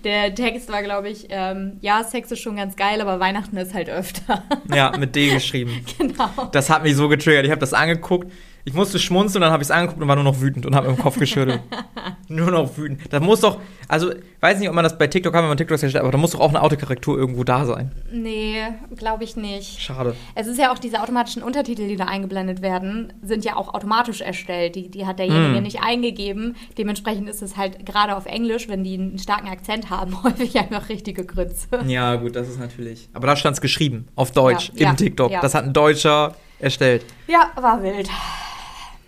Der 0.03 0.33
Text 0.35 0.71
war, 0.71 0.83
glaube 0.83 1.09
ich, 1.09 1.27
ähm, 1.29 1.77
ja, 1.81 2.03
Sex 2.03 2.31
ist 2.31 2.39
schon 2.39 2.55
ganz 2.55 2.75
geil, 2.75 3.01
aber 3.01 3.19
Weihnachten 3.19 3.57
ist 3.57 3.73
halt 3.73 3.89
öfter. 3.89 4.43
ja, 4.73 4.95
mit 4.97 5.15
D 5.15 5.29
geschrieben. 5.29 5.85
genau. 5.97 6.49
Das 6.51 6.69
hat 6.69 6.83
mich 6.83 6.95
so 6.95 7.09
getriggert. 7.09 7.45
Ich 7.45 7.51
habe 7.51 7.61
das 7.61 7.73
angeguckt. 7.73 8.31
Ich 8.65 8.73
musste 8.73 8.99
schmunzeln, 8.99 9.41
dann 9.41 9.51
habe 9.51 9.63
ich 9.63 9.67
es 9.67 9.71
angeguckt 9.71 10.01
und 10.01 10.07
war 10.07 10.15
nur 10.15 10.23
noch 10.25 10.41
wütend 10.41 10.65
und 10.65 10.75
habe 10.75 10.87
im 10.87 10.97
Kopf 10.97 11.17
geschüttelt. 11.17 11.61
nur 12.27 12.51
noch 12.51 12.77
wütend. 12.77 13.01
Da 13.11 13.19
muss 13.19 13.39
doch, 13.39 13.59
also, 13.87 14.11
weiß 14.41 14.59
nicht, 14.59 14.69
ob 14.69 14.75
man 14.75 14.83
das 14.83 14.97
bei 14.97 15.07
TikTok 15.07 15.33
kann, 15.33 15.43
wenn 15.43 15.49
man 15.49 15.57
TikTok 15.57 15.81
erstellt, 15.81 16.03
aber 16.03 16.11
da 16.11 16.17
muss 16.17 16.31
doch 16.31 16.39
auch 16.39 16.49
eine 16.49 16.61
Autokorrektur 16.61 17.17
irgendwo 17.17 17.43
da 17.43 17.65
sein. 17.65 17.91
Nee, 18.11 18.61
glaube 18.95 19.23
ich 19.23 19.35
nicht. 19.35 19.81
Schade. 19.81 20.15
Es 20.35 20.45
ist 20.47 20.59
ja 20.59 20.71
auch 20.71 20.77
diese 20.77 21.01
automatischen 21.01 21.41
Untertitel, 21.41 21.87
die 21.87 21.95
da 21.95 22.05
eingeblendet 22.05 22.61
werden, 22.61 23.13
sind 23.23 23.43
ja 23.45 23.55
auch 23.55 23.73
automatisch 23.73 24.21
erstellt. 24.21 24.75
Die, 24.75 24.89
die 24.89 25.05
hat 25.07 25.19
derjenige 25.19 25.59
Mm. 25.61 25.63
nicht 25.63 25.81
eingegeben. 25.81 26.55
Dementsprechend 26.77 27.27
ist 27.29 27.41
es 27.41 27.57
halt 27.57 27.85
gerade 27.85 28.15
auf 28.15 28.25
Englisch, 28.25 28.67
wenn 28.67 28.83
die 28.83 28.93
einen 28.95 29.17
starken 29.19 29.47
Akzent 29.47 29.89
haben, 29.89 30.21
häufig 30.23 30.57
einfach 30.59 30.89
richtige 30.89 31.25
Grütze. 31.25 31.67
Ja, 31.87 32.15
gut, 32.15 32.35
das 32.35 32.47
ist 32.49 32.59
natürlich. 32.59 33.09
Aber 33.13 33.25
da 33.27 33.35
stand 33.35 33.55
es 33.55 33.61
geschrieben, 33.61 34.07
auf 34.15 34.31
Deutsch, 34.31 34.67
Ja, 34.75 34.81
im 34.81 34.83
ja, 34.89 34.93
TikTok. 34.93 35.31
ja. 35.31 35.41
Das 35.41 35.55
hat 35.55 35.63
ein 35.63 35.73
Deutscher 35.73 36.35
erstellt. 36.59 37.05
Ja, 37.27 37.49
war 37.55 37.81
wild. 37.81 38.09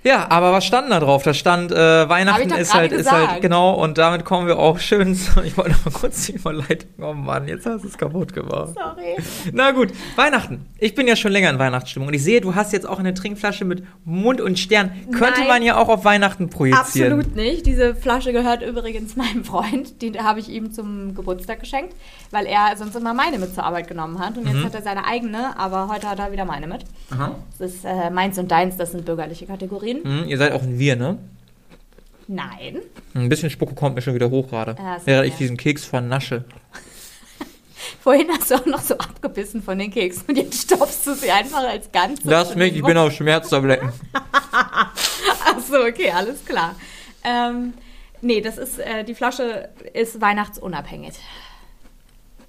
Ja, 0.04 0.32
aber 0.32 0.52
was 0.52 0.66
stand 0.66 0.90
da 0.90 1.00
drauf? 1.00 1.22
Da 1.24 1.34
stand, 1.34 1.72
äh, 1.72 2.10
Weihnachten 2.10 2.50
ist 2.52 2.74
halt, 2.74 2.92
ist 2.92 3.12
halt, 3.12 3.42
genau, 3.42 3.74
und 3.76 3.98
damit 4.00 4.26
kommen 4.26 4.48
wir 4.48 4.58
auch 4.58 4.80
schön 4.80 5.14
zu, 5.16 5.42
ich 5.44 5.56
wollte 5.58 5.72
noch 5.72 5.86
mal 5.86 5.92
kurz 5.92 6.26
die 6.26 6.34
Überleitung, 6.34 6.90
oh 7.02 7.14
Mann, 7.14 7.48
jetzt 7.48 7.66
hast 7.68 7.84
du 7.84 7.88
es 7.88 7.98
kaputt 7.98 8.34
gemacht. 8.34 8.70
Sorry. 8.74 9.18
Na 9.54 9.72
gut, 9.72 9.90
Weihnachten. 10.16 10.66
Ich 10.80 10.96
bin 10.96 11.08
ja 11.08 11.16
schon 11.16 11.32
länger 11.32 11.52
in 11.52 11.60
Weihnachtsstimmung 11.60 12.08
und 12.08 12.14
ich 12.16 12.24
sehe, 12.24 12.42
du 12.42 12.56
hast 12.56 12.74
jetzt 12.74 12.90
auch 12.90 12.98
eine 12.98 13.14
Trinkflasche 13.14 13.64
mit 13.64 13.84
Mund 14.04 14.42
und 14.42 14.58
Stern. 14.58 14.92
Könnte 15.12 15.42
Nein. 15.42 15.48
man 15.48 15.62
ja 15.64 15.78
auch 15.78 15.88
auf 15.90 16.04
Weihnachten 16.04 16.50
projizieren. 16.50 17.14
Absolut 17.14 17.36
nicht. 17.36 17.68
Diese 17.68 17.94
Flasche 17.94 18.34
gehört 18.34 18.64
übrigens 18.64 19.16
meinem 19.16 19.44
Freund. 19.44 20.02
Die 20.02 20.20
habe 20.20 20.40
ich 20.40 20.50
ihm 20.50 20.74
zum 20.74 21.14
Geburtstag 21.14 21.60
geschenkt, 21.60 21.96
weil 22.32 22.48
er 22.48 22.76
sonst 22.76 22.96
immer 22.96 23.14
meine 23.14 23.38
mit 23.38 23.54
zur 23.54 23.64
Arbeit 23.66 23.88
genommen 23.88 24.18
hat. 24.20 24.36
Und 24.38 24.46
jetzt 24.48 24.56
Mhm. 24.56 24.64
hat 24.66 24.74
er 24.76 24.82
seine 24.82 25.06
eigene, 25.06 25.58
aber 25.60 25.88
heute 25.90 26.10
hat 26.10 26.18
er 26.18 26.32
wieder 26.32 26.46
meine 26.46 26.66
mit. 26.66 26.86
Aha. 27.12 27.36
Das 27.60 27.70
ist 27.72 27.86
äh, 27.86 28.10
meins 28.10 28.40
und 28.40 28.50
deins, 28.50 28.78
das 28.78 28.92
sind 28.94 29.06
bürgerliche 29.06 29.46
Kategorien. 29.46 29.91
Hm, 29.98 30.28
ihr 30.28 30.38
seid 30.38 30.54
auch 30.54 30.62
ein 30.62 30.80
Wir, 30.80 30.96
ne? 30.96 31.18
Nein. 32.28 32.80
Ein 33.14 33.30
bisschen 33.30 33.50
Spucke 33.50 33.76
kommt 33.76 33.96
mir 33.96 34.02
schon 34.02 34.14
wieder 34.16 34.30
hoch 34.30 34.50
gerade. 34.50 34.76
Ja, 34.78 34.96
ist 34.96 35.06
während 35.06 35.28
ich 35.28 35.36
diesen 35.36 35.58
Keks 35.58 35.86
vernasche. 35.86 36.46
Vorhin 38.02 38.28
hast 38.32 38.52
du 38.52 38.56
auch 38.56 38.66
noch 38.66 38.82
so 38.82 38.98
abgebissen 38.98 39.62
von 39.62 39.78
den 39.78 39.92
Keksen 39.92 40.24
und 40.30 40.38
jetzt 40.38 40.62
stopfst 40.62 41.06
du 41.06 41.14
sie 41.14 41.30
einfach 41.30 41.68
als 41.68 41.92
Ganzes. 41.92 42.24
Lass 42.26 42.56
mich, 42.56 42.76
ich 42.76 42.84
bin 42.84 42.98
auf 42.98 43.12
Schmerztabletten. 43.12 43.92
Achso, 45.46 45.86
okay, 45.88 46.12
alles 46.12 46.44
klar. 46.46 46.76
Ähm, 47.24 47.74
nee, 48.22 48.42
das 48.42 48.58
ist, 48.58 48.80
äh, 48.80 49.04
die 49.04 49.14
Flasche 49.14 49.70
ist 49.94 50.22
weihnachtsunabhängig. 50.22 51.14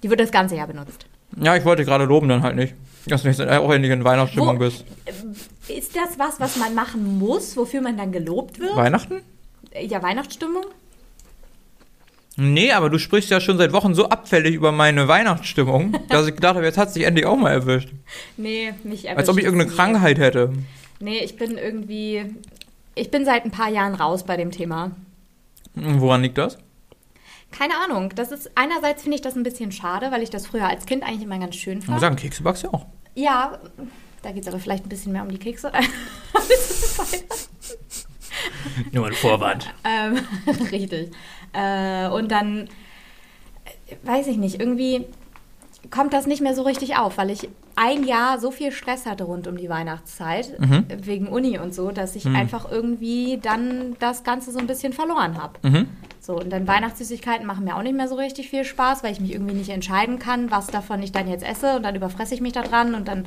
Die 0.01 0.09
wird 0.09 0.19
das 0.19 0.31
ganze 0.31 0.55
Jahr 0.55 0.67
benutzt. 0.67 1.05
Ja, 1.39 1.55
ich 1.55 1.65
wollte 1.65 1.85
gerade 1.85 2.05
loben, 2.05 2.29
dann 2.29 2.41
halt 2.43 2.55
nicht. 2.55 2.73
Dass 3.05 3.23
du 3.23 3.27
jetzt 3.27 3.41
auch 3.41 3.71
in 3.71 4.03
Weihnachtsstimmung 4.03 4.55
Wo- 4.55 4.59
bist. 4.59 4.85
Ist 5.67 5.95
das 5.95 6.17
was, 6.17 6.39
was 6.39 6.55
man 6.57 6.73
machen 6.73 7.19
muss, 7.19 7.55
wofür 7.57 7.81
man 7.81 7.97
dann 7.97 8.11
gelobt 8.11 8.59
wird? 8.59 8.75
Weihnachten? 8.75 9.21
Ja, 9.81 10.01
Weihnachtsstimmung? 10.01 10.65
Nee, 12.35 12.71
aber 12.71 12.89
du 12.89 12.97
sprichst 12.97 13.29
ja 13.29 13.39
schon 13.39 13.57
seit 13.57 13.73
Wochen 13.73 13.93
so 13.93 14.09
abfällig 14.09 14.55
über 14.55 14.71
meine 14.71 15.07
Weihnachtsstimmung, 15.07 15.95
dass 16.09 16.27
ich 16.27 16.35
gedacht 16.35 16.55
habe, 16.55 16.65
jetzt 16.65 16.77
hat 16.77 16.87
es 16.87 16.93
dich 16.95 17.03
endlich 17.03 17.25
auch 17.25 17.37
mal 17.37 17.51
erwischt. 17.51 17.89
Nee, 18.37 18.73
mich 18.83 19.05
erwischt 19.05 19.19
Als 19.19 19.29
ob 19.29 19.37
ich 19.37 19.43
irgendeine 19.43 19.69
nie. 19.69 19.75
Krankheit 19.75 20.17
hätte. 20.17 20.51
Nee, 20.99 21.19
ich 21.19 21.35
bin 21.37 21.57
irgendwie. 21.57 22.25
Ich 22.95 23.11
bin 23.11 23.25
seit 23.25 23.43
ein 23.45 23.51
paar 23.51 23.69
Jahren 23.69 23.95
raus 23.95 24.23
bei 24.23 24.37
dem 24.37 24.51
Thema. 24.51 24.91
Woran 25.75 26.21
liegt 26.21 26.37
das? 26.37 26.57
Keine 27.51 27.73
Ahnung. 27.77 28.11
Das 28.15 28.31
ist 28.31 28.51
einerseits 28.55 29.03
finde 29.03 29.15
ich 29.15 29.21
das 29.21 29.35
ein 29.35 29.43
bisschen 29.43 29.71
schade, 29.71 30.11
weil 30.11 30.23
ich 30.23 30.29
das 30.31 30.47
früher 30.47 30.67
als 30.67 30.85
Kind 30.85 31.03
eigentlich 31.03 31.23
immer 31.23 31.37
ganz 31.39 31.55
schön 31.55 31.79
Ich 31.79 31.85
muss 31.87 31.93
fand. 31.93 32.01
sagen, 32.01 32.15
Kekse 32.15 32.41
backst 32.43 32.63
du 32.63 32.67
ja 32.67 32.73
auch. 32.73 32.85
Ja, 33.15 33.59
da 34.21 34.31
geht 34.31 34.43
es 34.43 34.47
aber 34.47 34.59
vielleicht 34.59 34.85
ein 34.85 34.89
bisschen 34.89 35.11
mehr 35.11 35.21
um 35.23 35.29
die 35.29 35.37
Kekse. 35.37 35.71
Nur 38.91 39.07
ein 39.07 39.13
Vorwand. 39.13 39.73
ähm, 39.83 40.19
richtig. 40.71 41.11
Äh, 41.53 42.07
und 42.09 42.31
dann, 42.31 42.67
äh, 43.87 43.95
weiß 44.03 44.27
ich 44.27 44.37
nicht, 44.37 44.59
irgendwie 44.59 45.05
kommt 45.91 46.13
das 46.13 46.25
nicht 46.27 46.41
mehr 46.41 46.55
so 46.55 46.63
richtig 46.63 46.95
auf, 46.97 47.17
weil 47.17 47.29
ich 47.29 47.49
ein 47.75 48.03
Jahr 48.05 48.39
so 48.39 48.51
viel 48.51 48.71
Stress 48.71 49.05
hatte 49.05 49.25
rund 49.25 49.47
um 49.47 49.57
die 49.57 49.69
Weihnachtszeit, 49.69 50.59
Mhm. 50.59 50.85
wegen 51.03 51.27
Uni 51.27 51.59
und 51.59 51.73
so, 51.75 51.91
dass 51.91 52.15
ich 52.15 52.25
Mhm. 52.25 52.35
einfach 52.35 52.71
irgendwie 52.71 53.37
dann 53.41 53.95
das 53.99 54.23
Ganze 54.23 54.51
so 54.51 54.59
ein 54.59 54.67
bisschen 54.67 54.93
verloren 54.93 55.41
habe. 55.41 55.59
Mhm. 55.67 55.87
So, 56.25 56.39
und 56.39 56.51
dann 56.51 56.65
Weihnachtssüßigkeiten 56.65 57.45
machen 57.45 57.65
mir 57.65 57.75
auch 57.75 57.81
nicht 57.83 57.97
mehr 57.97 58.07
so 58.07 58.15
richtig 58.15 58.49
viel 58.49 58.63
Spaß, 58.63 59.03
weil 59.03 59.11
ich 59.11 59.19
mich 59.19 59.33
irgendwie 59.33 59.55
nicht 59.55 59.69
entscheiden 59.69 60.19
kann, 60.19 60.51
was 60.51 60.67
davon 60.67 61.03
ich 61.03 61.11
dann 61.11 61.27
jetzt 61.27 61.43
esse 61.43 61.75
und 61.75 61.83
dann 61.83 61.95
überfresse 61.95 62.33
ich 62.33 62.39
mich 62.39 62.53
da 62.53 62.61
dran 62.61 62.95
und 62.95 63.09
dann, 63.09 63.25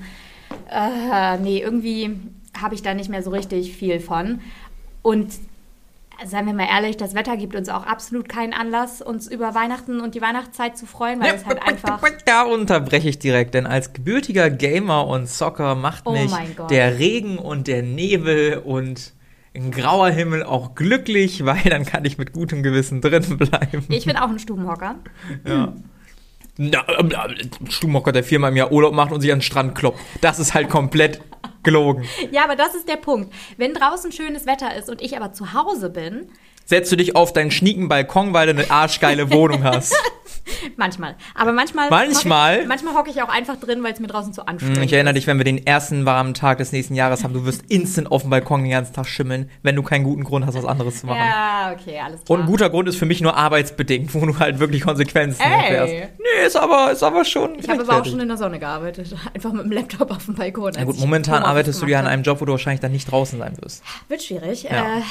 äh, 0.71 1.37
nee, 1.37 1.61
irgendwie 1.61 2.19
habe 2.59 2.75
ich 2.75 2.81
da 2.81 2.95
nicht 2.95 3.11
mehr 3.11 3.23
so 3.23 3.29
richtig 3.31 3.77
viel 3.77 4.01
von. 4.01 4.41
Und 5.03 5.31
seien 6.25 6.47
wir 6.47 6.55
mal 6.55 6.69
ehrlich, 6.69 6.97
das 6.97 7.15
Wetter 7.15 7.37
gibt 7.37 7.55
uns 7.55 7.69
auch 7.69 7.85
absolut 7.85 8.31
keinen 8.31 8.55
Anlass, 8.55 9.03
uns 9.03 9.27
über 9.27 9.55
Weihnachten 9.55 10.01
und 10.01 10.15
die 10.15 10.23
Weihnachtszeit 10.23 10.79
zu 10.79 10.87
freuen, 10.87 11.21
weil 11.21 11.29
Ja, 11.29 11.35
es 11.35 11.45
halt 11.45 11.63
einfach. 11.69 12.03
Da 12.25 12.45
unterbreche 12.45 13.11
ich 13.11 13.19
direkt, 13.19 13.53
denn 13.53 13.67
als 13.67 13.93
gebürtiger 13.93 14.49
Gamer 14.49 15.07
und 15.07 15.29
Zocker 15.29 15.75
macht 15.75 16.07
Oh 16.07 16.13
mich 16.13 16.33
der 16.71 16.99
Regen 16.99 17.37
und 17.37 17.67
der 17.67 17.83
Nebel 17.83 18.63
und 18.65 19.13
ein 19.57 19.71
grauer 19.71 20.11
Himmel 20.11 20.45
auch 20.45 20.75
glücklich, 20.75 21.45
weil 21.45 21.63
dann 21.65 21.85
kann 21.85 22.05
ich 22.05 22.19
mit 22.19 22.33
gutem 22.33 22.63
Gewissen 22.63 23.01
drin 23.01 23.39
bleiben. 23.39 23.85
Ich 23.89 24.07
bin 24.07 24.17
auch 24.17 24.29
ein 24.29 24.39
Stubenhocker. 24.39 24.97
Ja. 25.47 25.73
Na, 26.59 26.85
ähm, 26.99 27.11
äh, 27.11 27.71
Stubenhocker, 27.71 28.13
der 28.13 28.25
viermal 28.25 28.51
im 28.51 28.57
Jahr 28.57 28.73
Urlaub 28.73 28.95
macht 28.95 29.13
und 29.13 29.21
sich 29.21 29.33
an 29.33 29.39
den 29.39 29.43
Strand 29.43 29.75
kloppt. 29.75 30.01
Das 30.21 30.39
ist 30.39 30.55
halt 30.55 30.71
komplett 30.71 31.21
gelogen. 31.63 32.05
Ja, 32.31 32.45
aber 32.45 32.57
das 32.57 32.75
ist 32.75 32.89
der 32.89 32.97
Punkt. 32.97 33.35
Wenn 33.57 33.75
draußen 33.75 34.13
schönes 34.13 34.47
Wetter 34.47 34.75
ist 34.75 34.89
und 34.89 35.03
ich 35.03 35.17
aber 35.17 35.33
zu 35.33 35.53
Hause 35.53 35.91
bin, 35.91 36.29
Setzt 36.69 36.91
du 36.91 36.97
dich 36.97 37.15
auf 37.15 37.33
deinen 37.33 37.53
schnieken 37.53 37.89
Balkon, 37.89 38.35
weil 38.35 38.49
du 38.49 38.61
eine 38.61 38.69
arschgeile 38.73 39.31
Wohnung 39.31 39.63
hast. 39.63 39.95
manchmal. 40.77 41.17
Aber 41.35 41.53
manchmal. 41.53 41.91
Manchmal? 41.91 42.53
Hocke 42.55 42.63
ich, 42.63 42.69
manchmal 42.69 42.95
hocke 42.95 43.11
ich 43.11 43.23
auch 43.23 43.29
einfach 43.29 43.57
drin, 43.57 43.83
weil 43.83 43.93
es 43.93 44.01
mir 44.01 44.07
draußen 44.07 44.33
zu 44.33 44.47
anstrengend 44.47 44.79
Hm, 44.79 44.83
Ich 44.85 44.93
erinnere 44.93 45.13
ist. 45.13 45.19
dich, 45.19 45.27
wenn 45.27 45.39
wir 45.39 45.45
den 45.45 45.67
ersten 45.67 46.07
warmen 46.07 46.35
Tag 46.35 46.59
des 46.59 46.73
nächsten 46.73 46.95
Jahres 46.95 47.25
haben, 47.25 47.35
du 47.35 47.45
wirst 47.45 47.63
instant 47.69 48.11
auf 48.11 48.23
dem 48.23 48.31
Balkon 48.31 48.63
den 48.63 48.71
ganzen 48.71 48.95
Tag 48.95 49.07
schimmeln, 49.07 49.51
wenn 49.63 49.77
du 49.77 49.83
keinen 49.83 50.05
guten 50.05 50.25
Grund 50.25 50.47
hast, 50.47 50.55
was 50.55 50.65
anderes 50.65 51.01
zu 51.01 51.07
machen. 51.07 51.19
Ja, 51.19 51.73
okay, 51.79 51.99
alles 52.01 52.25
klar. 52.25 52.39
Und 52.39 52.45
ein 52.45 52.51
guter 52.51 52.71
Grund 52.71 52.89
ist 52.89 52.97
für 52.97 53.07
mich 53.07 53.21
nur 53.21 53.37
arbeitsbedingt, 53.37 54.15
wo 54.15 54.25
du 54.25 54.39
halt 54.39 54.59
wirklich 54.59 54.83
Konsequenzen 54.83 55.41
Ey. 55.43 55.75
erfährst. 55.77 55.93
Nee, 56.19 56.47
ist 56.47 56.57
aber, 56.57 56.93
ist 56.93 57.03
aber 57.03 57.25
schon. 57.25 57.59
Ich 57.59 57.69
habe 57.69 57.83
aber 57.83 58.01
auch 58.01 58.05
schon 58.05 58.21
in 58.21 58.29
der 58.29 58.37
Sonne 58.37 58.59
gearbeitet. 58.59 59.15
Einfach 59.35 59.53
mit 59.53 59.65
dem 59.65 59.73
Laptop 59.73 60.11
auf 60.11 60.25
dem 60.27 60.35
Balkon. 60.35 60.73
Na 60.77 60.85
gut, 60.85 60.99
momentan 60.99 61.43
arbeitest 61.43 61.83
du 61.83 61.87
ja 61.87 61.99
an 62.01 62.07
einem 62.07 62.23
Job, 62.23 62.41
wo 62.41 62.45
du 62.45 62.53
wahrscheinlich 62.53 62.81
dann 62.81 62.93
nicht 62.93 63.11
draußen 63.11 63.39
sein 63.39 63.57
wirst. 63.61 63.83
Wird 64.09 64.23
schwierig. 64.23 64.65
Ja. 64.65 64.99
Äh, 64.99 65.03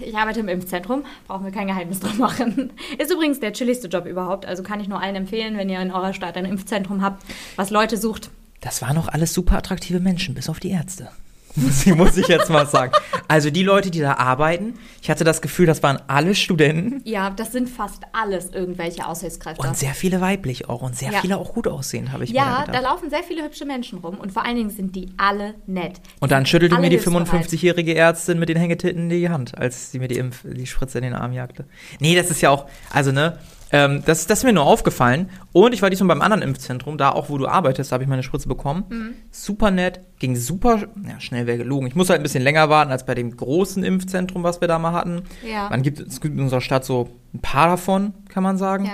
ich 0.00 0.16
arbeite 0.16 0.40
im 0.40 0.48
Impfzentrum. 0.48 1.04
Brauchen 1.28 1.44
wir 1.44 1.52
kein 1.52 1.66
Geheimnis 1.68 2.00
drum 2.00 2.18
machen. 2.18 2.72
Ist 2.98 3.12
übrigens 3.12 3.40
der 3.40 3.52
chilligste 3.52 3.88
Job 3.88 4.06
überhaupt. 4.06 4.44
Also 4.46 4.62
kann 4.62 4.80
ich 4.80 4.83
nur 4.88 5.00
allen 5.00 5.16
empfehlen, 5.16 5.56
wenn 5.56 5.68
ihr 5.68 5.80
in 5.80 5.90
eurer 5.92 6.12
Stadt 6.14 6.36
ein 6.36 6.44
Impfzentrum 6.44 7.02
habt, 7.02 7.22
was 7.56 7.70
Leute 7.70 7.96
sucht. 7.96 8.30
Das 8.60 8.80
waren 8.82 8.96
auch 8.98 9.08
alles 9.08 9.34
super 9.34 9.56
attraktive 9.58 10.00
Menschen, 10.00 10.34
bis 10.34 10.48
auf 10.48 10.58
die 10.60 10.70
Ärzte. 10.70 11.08
Muss 11.56 11.86
ich, 11.86 11.94
muss 11.94 12.16
ich 12.16 12.26
jetzt 12.26 12.50
mal 12.50 12.66
sagen. 12.66 12.90
Also 13.28 13.48
die 13.48 13.62
Leute, 13.62 13.92
die 13.92 14.00
da 14.00 14.14
arbeiten, 14.14 14.74
ich 15.00 15.08
hatte 15.08 15.22
das 15.22 15.40
Gefühl, 15.40 15.66
das 15.66 15.84
waren 15.84 16.00
alle 16.08 16.34
Studenten 16.34 17.00
Ja, 17.04 17.30
das 17.30 17.52
sind 17.52 17.70
fast 17.70 18.02
alles 18.12 18.50
irgendwelche 18.50 19.06
Aushilfskräfte. 19.06 19.64
und 19.64 19.76
sehr 19.76 19.94
viele 19.94 20.20
weiblich 20.20 20.68
auch 20.68 20.82
und 20.82 20.96
sehr 20.96 21.12
Ja. 21.12 21.20
viele 21.20 21.36
auch 21.38 21.54
gut 21.54 21.68
aussehend, 21.68 22.10
habe 22.10 22.24
ich 22.24 22.30
mir 22.30 22.38
ja, 22.38 22.64
da 22.66 22.72
gedacht. 22.72 22.82
laufen 22.82 23.08
sehr 23.08 23.22
viele 23.22 23.44
hübsche 23.44 23.66
Menschen 23.66 24.00
rum 24.00 24.16
und 24.18 24.32
vor 24.32 24.44
allen 24.44 24.56
Dingen 24.56 24.70
sind 24.70 24.96
die 24.96 25.10
alle 25.16 25.54
nett. 25.68 26.00
Und 26.18 26.32
dann 26.32 26.44
schüttelte 26.44 26.74
mir 26.80 26.90
die 26.90 26.96
hilfsbereit. 26.98 27.28
55-jährige 27.28 27.94
Ärztin 27.94 28.40
mit 28.40 28.48
den 28.48 28.56
Hängetitten 28.56 29.08
die 29.08 29.28
Hand, 29.30 29.56
als 29.56 29.92
sie 29.92 30.00
mir 30.00 30.08
die, 30.08 30.18
Impf 30.18 30.40
die 30.42 30.66
Spritze 30.66 30.98
in 30.98 31.04
den 31.04 31.14
Arm 31.14 31.32
jagte. 31.32 31.66
Nee, 32.00 32.16
das 32.16 32.32
ist 32.32 32.40
ja 32.40 32.50
auch, 32.50 32.66
also 32.92 33.12
ne, 33.12 33.38
ähm, 33.72 34.02
das, 34.06 34.26
das 34.26 34.38
ist 34.38 34.44
mir 34.44 34.52
nur 34.52 34.64
aufgefallen. 34.64 35.30
Und 35.52 35.72
ich 35.72 35.82
war 35.82 35.90
diesmal 35.90 36.08
beim 36.08 36.22
anderen 36.22 36.42
Impfzentrum, 36.42 36.98
da 36.98 37.10
auch, 37.10 37.28
wo 37.28 37.38
du 37.38 37.46
arbeitest, 37.46 37.90
da 37.90 37.94
habe 37.94 38.04
ich 38.04 38.10
meine 38.10 38.22
Spritze 38.22 38.48
bekommen. 38.48 38.84
Mhm. 38.88 39.14
Super 39.30 39.70
nett, 39.70 40.00
ging 40.18 40.36
super, 40.36 40.82
ja, 41.08 41.20
schnell 41.20 41.46
wäre 41.46 41.58
gelogen. 41.58 41.86
Ich 41.86 41.94
muss 41.94 42.10
halt 42.10 42.20
ein 42.20 42.22
bisschen 42.22 42.44
länger 42.44 42.68
warten 42.68 42.92
als 42.92 43.06
bei 43.06 43.14
dem 43.14 43.36
großen 43.36 43.82
Impfzentrum, 43.82 44.42
was 44.42 44.60
wir 44.60 44.68
da 44.68 44.78
mal 44.78 44.92
hatten. 44.92 45.22
Ja. 45.42 45.68
Man 45.70 45.82
gibt, 45.82 46.00
es 46.00 46.20
gibt 46.20 46.34
in 46.34 46.40
unserer 46.40 46.60
Stadt 46.60 46.84
so 46.84 47.08
ein 47.32 47.40
paar 47.40 47.68
davon, 47.68 48.14
kann 48.28 48.42
man 48.42 48.58
sagen. 48.58 48.86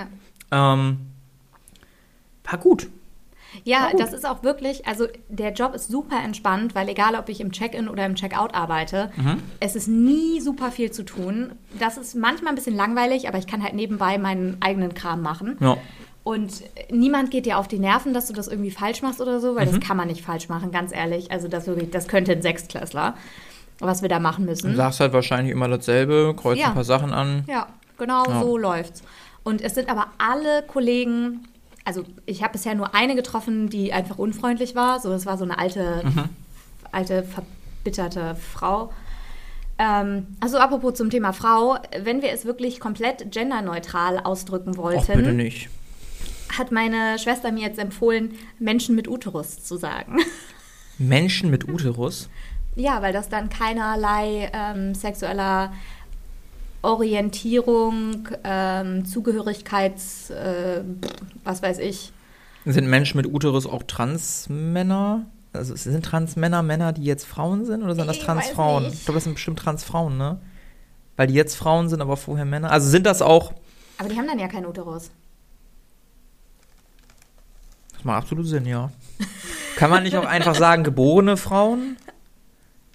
Ja. 0.51 0.73
Ähm, 0.73 0.97
war 2.43 2.59
gut. 2.59 2.87
Ja, 3.63 3.89
das 3.97 4.13
ist 4.13 4.25
auch 4.25 4.43
wirklich, 4.43 4.87
also 4.87 5.07
der 5.29 5.51
Job 5.53 5.73
ist 5.75 5.89
super 5.89 6.17
entspannt, 6.23 6.73
weil 6.75 6.87
egal, 6.89 7.15
ob 7.15 7.27
ich 7.29 7.41
im 7.41 7.51
Check-in 7.51 7.87
oder 7.89 8.05
im 8.05 8.15
Check-out 8.15 8.55
arbeite, 8.55 9.11
Mhm. 9.17 9.37
es 9.59 9.75
ist 9.75 9.87
nie 9.87 10.39
super 10.41 10.71
viel 10.71 10.91
zu 10.91 11.03
tun. 11.03 11.51
Das 11.79 11.97
ist 11.97 12.15
manchmal 12.15 12.53
ein 12.53 12.55
bisschen 12.55 12.75
langweilig, 12.75 13.27
aber 13.27 13.37
ich 13.37 13.47
kann 13.47 13.61
halt 13.63 13.73
nebenbei 13.73 14.17
meinen 14.17 14.57
eigenen 14.61 14.93
Kram 14.93 15.21
machen. 15.21 15.57
Ja. 15.59 15.77
Und 16.23 16.61
niemand 16.91 17.31
geht 17.31 17.45
dir 17.47 17.57
auf 17.57 17.67
die 17.67 17.79
Nerven, 17.79 18.13
dass 18.13 18.27
du 18.27 18.33
das 18.33 18.47
irgendwie 18.47 18.71
falsch 18.71 19.01
machst 19.01 19.19
oder 19.21 19.39
so, 19.39 19.55
weil 19.55 19.65
Mhm. 19.67 19.71
das 19.71 19.87
kann 19.87 19.97
man 19.97 20.07
nicht 20.07 20.23
falsch 20.23 20.49
machen, 20.49 20.71
ganz 20.71 20.93
ehrlich. 20.93 21.31
Also 21.31 21.47
das, 21.47 21.65
wirklich, 21.67 21.89
das 21.89 22.07
könnte 22.07 22.31
ein 22.33 22.41
Sechstklässler, 22.43 23.15
was 23.79 24.01
wir 24.03 24.09
da 24.09 24.19
machen 24.19 24.45
Du 24.45 24.51
müssen. 24.51 24.75
sagst 24.75 24.99
halt 24.99 25.13
wahrscheinlich 25.13 25.51
immer 25.51 25.67
dasselbe, 25.67 26.33
kreuzt 26.37 26.61
Ja. 26.61 26.67
ein 26.67 26.73
paar 26.75 26.83
Sachen 26.83 27.11
an. 27.11 27.43
Ja, 27.47 27.67
genau 27.97 28.23
Ja. 28.27 28.39
so 28.41 28.55
läuft's. 28.57 29.01
Und 29.43 29.61
es 29.61 29.73
sind 29.73 29.89
aber 29.89 30.07
alle 30.19 30.61
Kollegen, 30.67 31.47
also 31.91 32.05
ich 32.25 32.41
habe 32.41 32.53
bisher 32.53 32.73
nur 32.75 32.95
eine 32.95 33.15
getroffen, 33.15 33.69
die 33.69 33.91
einfach 33.91 34.17
unfreundlich 34.17 34.75
war. 34.75 34.99
So, 35.01 35.09
das 35.09 35.25
war 35.25 35.37
so 35.37 35.43
eine 35.43 35.57
alte, 35.59 36.01
Mhm. 36.05 36.29
alte 36.93 37.23
verbitterte 37.23 38.35
Frau. 38.35 38.93
Ähm, 39.77 40.27
also 40.39 40.57
apropos 40.57 40.93
zum 40.93 41.09
Thema 41.09 41.33
Frau, 41.33 41.77
wenn 42.01 42.21
wir 42.21 42.31
es 42.31 42.45
wirklich 42.45 42.79
komplett 42.79 43.31
genderneutral 43.31 44.19
ausdrücken 44.19 44.77
Och, 44.77 44.91
bitte 45.05 45.07
wollten, 45.17 45.35
nicht. 45.35 45.69
hat 46.57 46.71
meine 46.71 47.19
Schwester 47.19 47.51
mir 47.51 47.63
jetzt 47.67 47.79
empfohlen, 47.79 48.35
Menschen 48.59 48.95
mit 48.95 49.07
Uterus 49.09 49.61
zu 49.63 49.75
sagen. 49.77 50.17
Menschen 50.97 51.49
mit 51.49 51.67
Uterus? 51.67 52.29
Ja, 52.75 53.01
weil 53.01 53.11
das 53.11 53.27
dann 53.27 53.49
keinerlei 53.49 54.49
ähm, 54.53 54.95
sexueller 54.95 55.73
Orientierung, 56.81 58.27
ähm, 58.43 59.05
Zugehörigkeits, 59.05 60.29
äh, 60.31 60.83
was 61.43 61.61
weiß 61.61 61.79
ich. 61.79 62.11
Sind 62.65 62.87
Menschen 62.87 63.17
mit 63.17 63.27
Uterus 63.27 63.65
auch 63.65 63.83
Transmänner? 63.83 65.25
Also 65.53 65.75
sind 65.75 66.05
Transmänner 66.05 66.63
Männer, 66.63 66.93
die 66.93 67.03
jetzt 67.03 67.25
Frauen 67.25 67.65
sind 67.65 67.83
oder 67.83 67.95
sind 67.95 68.07
das 68.07 68.17
Ich 68.17 68.23
Transfrauen? 68.23 68.83
nicht. 68.83 68.93
Ich 68.95 69.05
glaube, 69.05 69.17
das 69.17 69.25
sind 69.25 69.33
bestimmt 69.33 69.59
Transfrauen, 69.59 70.17
ne? 70.17 70.39
Weil 71.17 71.27
die 71.27 71.33
jetzt 71.33 71.55
Frauen 71.55 71.89
sind, 71.89 72.01
aber 72.01 72.17
vorher 72.17 72.45
Männer. 72.45 72.71
Also 72.71 72.89
sind 72.89 73.05
das 73.05 73.21
auch. 73.21 73.53
Aber 73.97 74.09
die 74.09 74.17
haben 74.17 74.27
dann 74.27 74.39
ja 74.39 74.47
keinen 74.47 74.65
Uterus. 74.65 75.11
Das 77.93 78.03
macht 78.05 78.23
absolut 78.23 78.47
Sinn, 78.47 78.65
ja. 78.65 78.91
Kann 79.75 79.89
man 79.91 80.03
nicht 80.03 80.15
auch 80.17 80.25
einfach 80.25 80.55
sagen, 80.55 80.83
geborene 80.83 81.37
Frauen? 81.37 81.97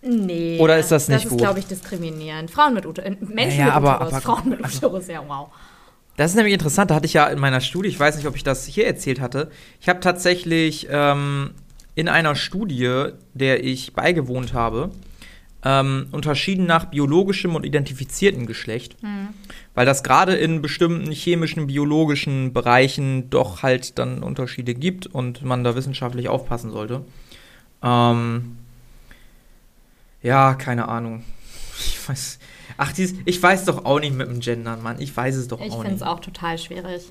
Nee. 0.06 0.58
Oder 0.60 0.78
ist 0.78 0.90
das 0.92 1.08
nicht 1.08 1.25
Das 1.25 1.30
gut? 1.30 1.40
ist, 1.40 1.44
glaube 1.44 1.58
ich, 1.58 1.66
diskriminierend. 1.66 2.50
Frauen 2.50 2.75
mit 2.75 2.86
Uterus. 2.86 3.10
Menschen 3.20 3.58
Ja, 3.58 3.58
ja, 3.58 3.64
mit 3.66 3.75
aber- 3.75 3.94
Uterus. 3.96 4.12
aber- 4.12 4.20
Frauen 4.22 4.48
mit 4.50 4.64
also- 4.64 4.86
Uterus, 4.86 5.06
ja, 5.08 5.22
wow. 5.26 5.48
Das 6.16 6.30
ist 6.30 6.36
nämlich 6.36 6.54
interessant. 6.54 6.90
Da 6.90 6.94
hatte 6.94 7.06
ich 7.06 7.12
ja 7.12 7.26
in 7.26 7.38
meiner 7.38 7.60
Studie, 7.60 7.88
ich 7.88 8.00
weiß 8.00 8.16
nicht, 8.16 8.26
ob 8.26 8.36
ich 8.36 8.42
das 8.44 8.64
hier 8.64 8.86
erzählt 8.86 9.20
hatte. 9.20 9.50
Ich 9.80 9.88
habe 9.88 10.00
tatsächlich 10.00 10.86
ähm, 10.90 11.50
in 11.94 12.08
einer 12.08 12.34
Studie, 12.34 13.06
der 13.34 13.62
ich 13.64 13.92
beigewohnt 13.92 14.54
habe, 14.54 14.90
ähm, 15.62 16.06
unterschieden 16.12 16.64
nach 16.64 16.86
biologischem 16.86 17.54
und 17.54 17.66
identifiziertem 17.66 18.46
Geschlecht. 18.46 18.96
Weil 19.75 19.84
das 19.84 20.02
gerade 20.02 20.34
in 20.36 20.62
bestimmten 20.62 21.10
chemischen, 21.10 21.66
biologischen 21.66 22.52
Bereichen 22.52 23.28
doch 23.30 23.62
halt 23.62 23.98
dann 23.98 24.22
Unterschiede 24.22 24.75
gibt 24.75 25.06
und 25.06 25.42
man 25.42 25.64
da 25.64 25.75
wissenschaftlich 25.75 26.28
aufpassen 26.28 26.70
sollte. 26.70 27.04
Ähm, 27.82 28.56
ja, 30.26 30.54
keine 30.54 30.88
Ahnung. 30.88 31.23
Ich 31.78 32.09
weiß. 32.09 32.38
Ach, 32.78 32.92
dieses, 32.92 33.16
ich 33.25 33.42
weiß 33.42 33.64
doch 33.64 33.85
auch 33.85 34.00
nicht 34.00 34.14
mit 34.14 34.28
dem 34.28 34.40
Gendern, 34.40 34.83
Mann. 34.83 35.00
Ich 35.00 35.16
weiß 35.16 35.37
es 35.37 35.49
doch 35.49 35.61
Ich 35.61 35.71
auch 35.73 35.80
finde 35.83 35.95
es 35.95 36.00
nicht. 36.00 36.09
auch 36.09 36.21
total 36.21 36.59
schwierig. 36.59 37.02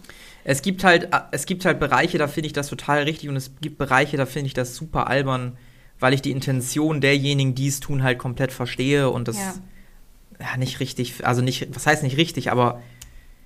Es 0.44 0.62
gibt 0.62 0.84
halt, 0.84 1.10
es 1.32 1.46
gibt 1.48 1.66
halt 1.66 1.80
Bereiche, 1.80 2.18
da 2.20 2.28
finde 2.28 2.48
ich 2.48 2.54
das 2.54 2.68
total 2.68 3.04
richtig 3.04 3.30
und 3.30 3.36
es 3.36 3.52
gibt 3.62 3.78
Bereiche, 3.80 4.16
da 4.18 4.26
finde 4.28 4.48
ich 4.48 4.54
das 4.54 4.76
super 4.76 5.08
albern, 5.08 5.58
weil 6.00 6.14
ich 6.14 6.22
die 6.22 6.30
Intention 6.32 7.02
derjenigen, 7.02 7.56
die 7.56 7.68
es 7.68 7.80
tun, 7.80 8.04
halt 8.04 8.20
komplett 8.20 8.52
verstehe 8.52 9.10
und 9.10 9.28
das 9.28 9.38
Ja. 9.38 9.54
ja. 10.40 10.58
nicht 10.58 10.80
richtig, 10.80 11.26
also 11.26 11.42
nicht, 11.42 11.76
was 11.76 11.88
heißt 11.88 12.04
nicht 12.04 12.18
richtig, 12.18 12.52
aber 12.52 12.82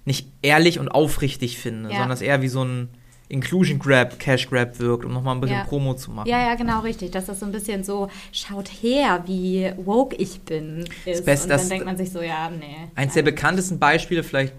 nicht 0.04 0.28
ehrlich 0.42 0.80
und 0.80 0.90
aufrichtig 0.90 1.58
finde, 1.58 1.90
Ja. 1.90 1.98
sondern 2.00 2.12
es 2.12 2.22
eher 2.22 2.42
wie 2.42 2.50
so 2.50 2.64
ein 2.66 2.90
Inclusion 3.30 3.78
Grab, 3.80 4.20
Cash 4.20 4.50
Grab 4.50 4.78
wirkt, 4.80 5.06
um 5.06 5.14
nochmal 5.14 5.36
ein 5.36 5.42
bisschen 5.42 5.58
Ja. 5.58 5.64
Promo 5.64 5.94
zu 5.94 6.12
machen. 6.12 6.28
Ja, 6.28 6.40
ja, 6.42 6.56
genau, 6.56 6.80
richtig. 6.82 7.12
Dass 7.12 7.26
das 7.28 7.40
so 7.40 7.46
ein 7.46 7.52
bisschen 7.52 7.84
so, 7.84 8.10
schaut 8.32 8.68
her, 8.82 9.24
wie 9.28 9.72
woke 9.78 10.16
ich 10.16 10.42
bin, 10.42 10.86
ist. 11.06 11.26
Best- 11.26 11.44
Und 11.44 11.50
dann 11.52 11.70
denkt 11.70 11.86
man 11.86 11.96
sich 11.98 12.12
so, 12.12 12.22
ja, 12.22 12.50
nee. 12.50 12.90
Eins 12.96 13.14
der 13.14 13.22
bekanntesten 13.24 13.78
Beispiele, 13.80 14.24
vielleicht 14.24 14.54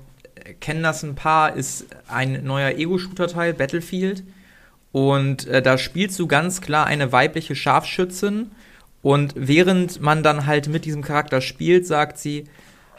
kennen 0.60 0.82
das 0.82 1.02
ein 1.02 1.14
paar, 1.16 1.54
ist 1.56 1.86
ein 2.08 2.44
neuer 2.44 2.70
Ego-Shooter-Teil, 2.78 3.54
Battlefield. 3.54 4.22
Und 4.92 5.46
äh, 5.48 5.62
da 5.62 5.76
spielst 5.76 6.18
du 6.18 6.26
ganz 6.26 6.60
klar 6.60 6.86
eine 6.86 7.12
weibliche 7.12 7.54
Scharfschützin. 7.56 8.50
Und 9.02 9.32
während 9.36 10.00
man 10.00 10.22
dann 10.22 10.46
halt 10.46 10.68
mit 10.68 10.84
diesem 10.84 11.02
Charakter 11.02 11.40
spielt, 11.40 11.86
sagt 11.86 12.18
sie, 12.18 12.44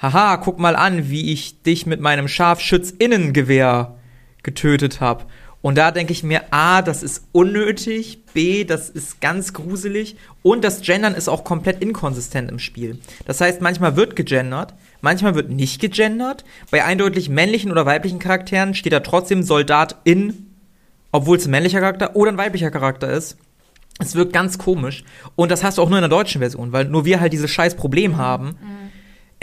haha, 0.02 0.38
guck 0.38 0.58
mal 0.60 0.76
an, 0.76 1.10
wie 1.10 1.32
ich 1.32 1.62
dich 1.64 1.86
mit 1.86 2.00
meinem 2.02 2.28
Scharfschützinnengewehr 2.28 3.96
getötet 4.44 5.00
habe. 5.02 5.26
Und 5.62 5.78
da 5.78 5.92
denke 5.92 6.12
ich 6.12 6.24
mir, 6.24 6.42
A, 6.52 6.82
das 6.82 7.04
ist 7.04 7.28
unnötig, 7.32 8.26
B, 8.34 8.64
das 8.64 8.90
ist 8.90 9.22
ganz 9.22 9.54
gruselig 9.54 10.16
und 10.42 10.64
das 10.64 10.82
Gendern 10.82 11.14
ist 11.14 11.30
auch 11.30 11.44
komplett 11.44 11.82
inkonsistent 11.82 12.50
im 12.50 12.58
Spiel. 12.58 13.00
Das 13.26 13.42
heißt, 13.42 13.62
manchmal 13.62 13.96
wird 13.96 14.16
gegendert, 14.16 14.74
manchmal 15.02 15.36
wird 15.36 15.52
nicht 15.52 15.80
gegendert. 15.80 16.44
Bei 16.72 16.84
eindeutig 16.84 17.30
männlichen 17.30 17.72
oder 17.72 17.86
weiblichen 17.86 18.18
Charakteren 18.20 18.74
steht 18.74 18.94
da 18.94 19.02
trotzdem 19.02 19.44
Soldat 19.44 19.98
in, 20.04 20.48
obwohl 21.12 21.38
es 21.38 21.46
ein 21.46 21.52
männlicher 21.52 21.80
Charakter 21.80 22.16
oder 22.16 22.32
ein 22.32 22.38
weiblicher 22.38 22.72
Charakter 22.72 23.12
ist. 23.12 23.38
Es 24.00 24.16
wirkt 24.16 24.34
ganz 24.34 24.58
komisch. 24.58 25.04
Und 25.36 25.52
das 25.52 25.64
hast 25.64 25.78
du 25.78 25.84
auch 25.84 25.90
nur 25.90 26.00
in 26.00 26.04
der 26.04 26.10
deutschen 26.10 26.40
Version, 26.40 26.72
weil 26.72 26.86
nur 26.86 27.06
wir 27.06 27.20
halt 27.20 27.34
dieses 27.34 27.52
scheiß 27.52 27.76
Problem 27.76 28.18
haben. 28.18 28.56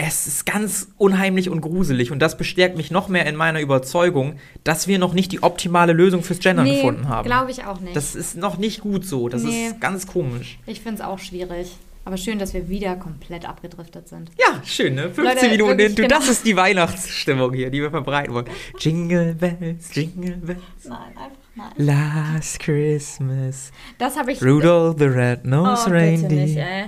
Es 0.01 0.27
ist 0.27 0.45
ganz 0.45 0.87
unheimlich 0.97 1.49
und 1.49 1.59
gruselig 1.59 2.11
und 2.13 2.19
das 2.19 2.37
bestärkt 2.37 2.77
mich 2.77 2.89
noch 2.89 3.09
mehr 3.09 3.25
in 3.25 3.35
meiner 3.35 3.59
Überzeugung, 3.59 4.37
dass 4.63 4.87
wir 4.87 4.97
noch 4.97 5.13
nicht 5.13 5.33
die 5.33 5.43
optimale 5.43 5.91
Lösung 5.91 6.23
fürs 6.23 6.39
Gendern 6.39 6.65
Nee, 6.65 6.77
gefunden 6.77 7.09
haben. 7.09 7.25
glaube 7.25 7.51
ich 7.51 7.65
auch 7.65 7.81
nicht. 7.81 7.97
Das 7.97 8.15
ist 8.15 8.37
noch 8.37 8.57
nicht 8.57 8.79
gut 8.79 9.05
so. 9.05 9.27
Das 9.27 9.43
Nee. 9.43 9.67
ist 9.67 9.81
ganz 9.81 10.07
komisch. 10.07 10.57
ich 10.65 10.79
finde 10.79 11.01
es 11.01 11.07
auch 11.07 11.19
schwierig. 11.19 11.75
Aber 12.05 12.15
schön, 12.15 12.39
dass 12.39 12.53
wir 12.53 12.69
wieder 12.69 12.95
komplett 12.95 13.47
abgedriftet 13.47 14.07
sind. 14.07 14.31
Ja, 14.39 14.61
schön, 14.65 14.95
ne? 14.95 15.11
15 15.11 15.25
Leute, 15.25 15.49
Minuten. 15.49 15.77
wirklich, 15.77 15.95
Du, 15.95 16.07
das 16.07 16.19
genau. 16.21 16.31
ist 16.31 16.45
die 16.45 16.55
Weihnachtsstimmung 16.55 17.53
hier, 17.53 17.69
die 17.69 17.81
wir 17.81 17.91
verbreiten 17.91 18.33
wollen. 18.33 18.45
Jingle 18.79 19.35
Bells, 19.35 19.93
Jingle 19.93 20.37
Bells. 20.37 20.59
Nein, 20.85 20.97
einfach 21.17 21.37
nein. 21.55 21.71
Last 21.75 22.59
Christmas, 22.61 23.71
Das 23.97 24.17
habe 24.17 24.31
ich. 24.31 24.41
Rudolph 24.41 24.95
the 24.97 25.05
oh, 25.05 25.11
Red-Nosed 25.11 25.85
bitte 25.85 25.97
nicht, 26.01 26.23
Reindeer. 26.57 26.67
ey. 26.67 26.85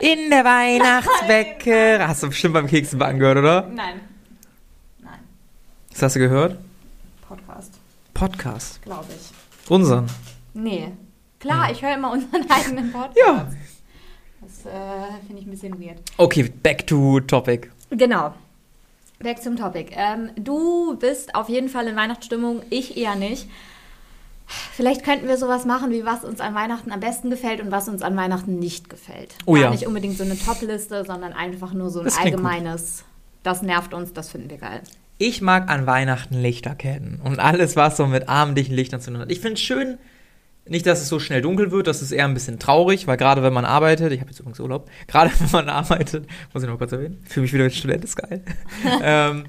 In 0.00 0.30
der 0.30 0.44
Weihnachtsbäckerei. 0.44 2.06
Hast 2.06 2.22
du 2.22 2.28
bestimmt 2.28 2.54
beim 2.54 2.66
Keksenbacken 2.66 3.18
gehört, 3.18 3.38
oder? 3.38 3.62
Nein. 3.72 4.00
Nein. 5.00 5.20
Das 5.92 6.02
hast 6.02 6.16
du 6.16 6.20
gehört? 6.20 6.58
Podcast, 7.26 7.72
Podcast. 8.12 8.82
glaube 8.82 9.06
ich. 9.08 9.70
Unseren. 9.70 10.06
Nee. 10.52 10.92
Klar, 11.40 11.70
ich 11.70 11.82
höre 11.82 11.94
immer 11.94 12.12
unseren 12.12 12.44
eigenen 12.50 12.92
Podcast. 12.92 13.18
Ja. 13.18 13.48
Das 14.40 14.66
äh, 14.66 15.26
finde 15.26 15.40
ich 15.40 15.46
ein 15.46 15.50
bisschen 15.50 15.80
weird. 15.80 15.98
Okay, 16.16 16.52
back 16.62 16.86
to 16.86 17.20
topic. 17.20 17.70
Genau. 17.90 18.34
Back 19.20 19.42
zum 19.42 19.56
Topic. 19.56 19.90
Ähm, 19.94 20.30
du 20.36 20.96
bist 20.98 21.34
auf 21.34 21.48
jeden 21.48 21.68
Fall 21.68 21.86
in 21.86 21.96
Weihnachtsstimmung, 21.96 22.62
ich 22.68 22.96
eher 22.96 23.14
nicht. 23.14 23.48
Vielleicht 24.46 25.04
könnten 25.04 25.26
wir 25.28 25.36
sowas 25.36 25.64
machen, 25.64 25.90
wie 25.90 26.04
was 26.04 26.24
uns 26.24 26.40
an 26.40 26.54
Weihnachten 26.54 26.92
am 26.92 27.00
besten 27.00 27.30
gefällt 27.30 27.60
und 27.60 27.70
was 27.70 27.88
uns 27.88 28.02
an 28.02 28.16
Weihnachten 28.16 28.58
nicht 28.58 28.90
gefällt. 28.90 29.34
Oh 29.46 29.54
Gar 29.54 29.62
ja. 29.62 29.70
nicht 29.70 29.86
unbedingt 29.86 30.16
so 30.16 30.24
eine 30.24 30.38
Top-Liste, 30.38 31.04
sondern 31.04 31.32
einfach 31.32 31.72
nur 31.72 31.90
so 31.90 32.00
ein 32.00 32.04
Das 32.04 32.16
gut. 32.16 32.26
allgemeines. 32.26 33.04
Das 33.42 33.62
nervt 33.62 33.94
uns, 33.94 34.12
das 34.12 34.30
finden 34.30 34.50
wir 34.50 34.58
geil. 34.58 34.82
Ich 35.18 35.40
mag 35.40 35.70
an 35.70 35.86
Weihnachten 35.86 36.34
Lichterketten 36.34 37.20
und 37.22 37.38
alles, 37.38 37.76
was 37.76 37.96
so 37.96 38.06
mit 38.06 38.28
abendlichen 38.28 38.74
Lichtern 38.74 39.00
zu 39.00 39.10
tun 39.10 39.20
hat. 39.20 39.30
Ich 39.30 39.40
finde 39.40 39.54
es 39.54 39.60
schön, 39.60 39.98
nicht, 40.66 40.86
dass 40.86 41.02
es 41.02 41.08
so 41.08 41.20
schnell 41.20 41.42
dunkel 41.42 41.70
wird, 41.70 41.86
das 41.86 42.02
ist 42.02 42.10
eher 42.10 42.24
ein 42.24 42.34
bisschen 42.34 42.58
traurig, 42.58 43.06
weil 43.06 43.16
gerade 43.16 43.42
wenn 43.42 43.52
man 43.52 43.64
arbeitet, 43.64 44.12
ich 44.12 44.20
habe 44.20 44.30
jetzt 44.30 44.40
übrigens 44.40 44.60
Urlaub, 44.60 44.90
gerade 45.06 45.30
wenn 45.38 45.50
man 45.52 45.68
arbeitet, 45.68 46.26
muss 46.52 46.62
ich 46.62 46.68
noch 46.68 46.78
kurz 46.78 46.92
erwähnen, 46.92 47.22
fühle 47.28 47.42
mich 47.42 47.52
wieder 47.52 47.64
als 47.64 47.76
Student, 47.76 48.04
ist 48.04 48.16
geil, 48.16 48.42
ähm, 49.02 49.44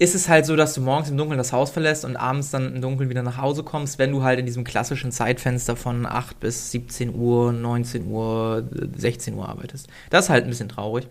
ist 0.00 0.14
es 0.14 0.30
halt 0.30 0.46
so, 0.46 0.56
dass 0.56 0.72
du 0.72 0.80
morgens 0.80 1.10
im 1.10 1.18
Dunkeln 1.18 1.36
das 1.36 1.52
Haus 1.52 1.68
verlässt 1.68 2.06
und 2.06 2.16
abends 2.16 2.50
dann 2.50 2.74
im 2.74 2.80
Dunkeln 2.80 3.10
wieder 3.10 3.22
nach 3.22 3.36
Hause 3.36 3.62
kommst, 3.62 3.98
wenn 3.98 4.10
du 4.12 4.22
halt 4.22 4.40
in 4.40 4.46
diesem 4.46 4.64
klassischen 4.64 5.12
Zeitfenster 5.12 5.76
von 5.76 6.06
8 6.06 6.40
bis 6.40 6.70
17 6.70 7.14
Uhr, 7.14 7.52
19 7.52 8.06
Uhr, 8.06 8.66
16 8.96 9.34
Uhr 9.34 9.46
arbeitest. 9.46 9.88
Das 10.08 10.24
ist 10.24 10.30
halt 10.30 10.44
ein 10.44 10.48
bisschen 10.48 10.70
traurig. 10.70 11.06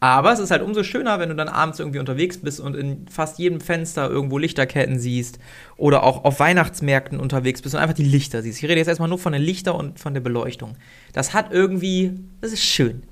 Aber 0.00 0.32
es 0.32 0.38
ist 0.38 0.50
halt 0.50 0.62
umso 0.62 0.82
schöner, 0.84 1.18
wenn 1.18 1.28
du 1.28 1.34
dann 1.34 1.48
abends 1.48 1.80
irgendwie 1.80 1.98
unterwegs 1.98 2.38
bist 2.38 2.60
und 2.60 2.74
in 2.76 3.06
fast 3.08 3.38
jedem 3.38 3.60
Fenster 3.60 4.08
irgendwo 4.08 4.38
Lichterketten 4.38 4.98
siehst 4.98 5.38
oder 5.76 6.02
auch 6.02 6.24
auf 6.24 6.40
Weihnachtsmärkten 6.40 7.20
unterwegs 7.20 7.60
bist 7.60 7.74
und 7.74 7.82
einfach 7.82 7.94
die 7.94 8.04
Lichter 8.04 8.40
siehst. 8.40 8.62
Ich 8.62 8.64
rede 8.64 8.78
jetzt 8.78 8.88
erstmal 8.88 9.10
nur 9.10 9.18
von 9.18 9.34
den 9.34 9.42
Lichtern 9.42 9.76
und 9.76 10.00
von 10.00 10.14
der 10.14 10.22
Beleuchtung. 10.22 10.78
Das 11.12 11.34
hat 11.34 11.52
irgendwie, 11.52 12.14
das 12.40 12.52
ist 12.52 12.64
schön. 12.64 13.02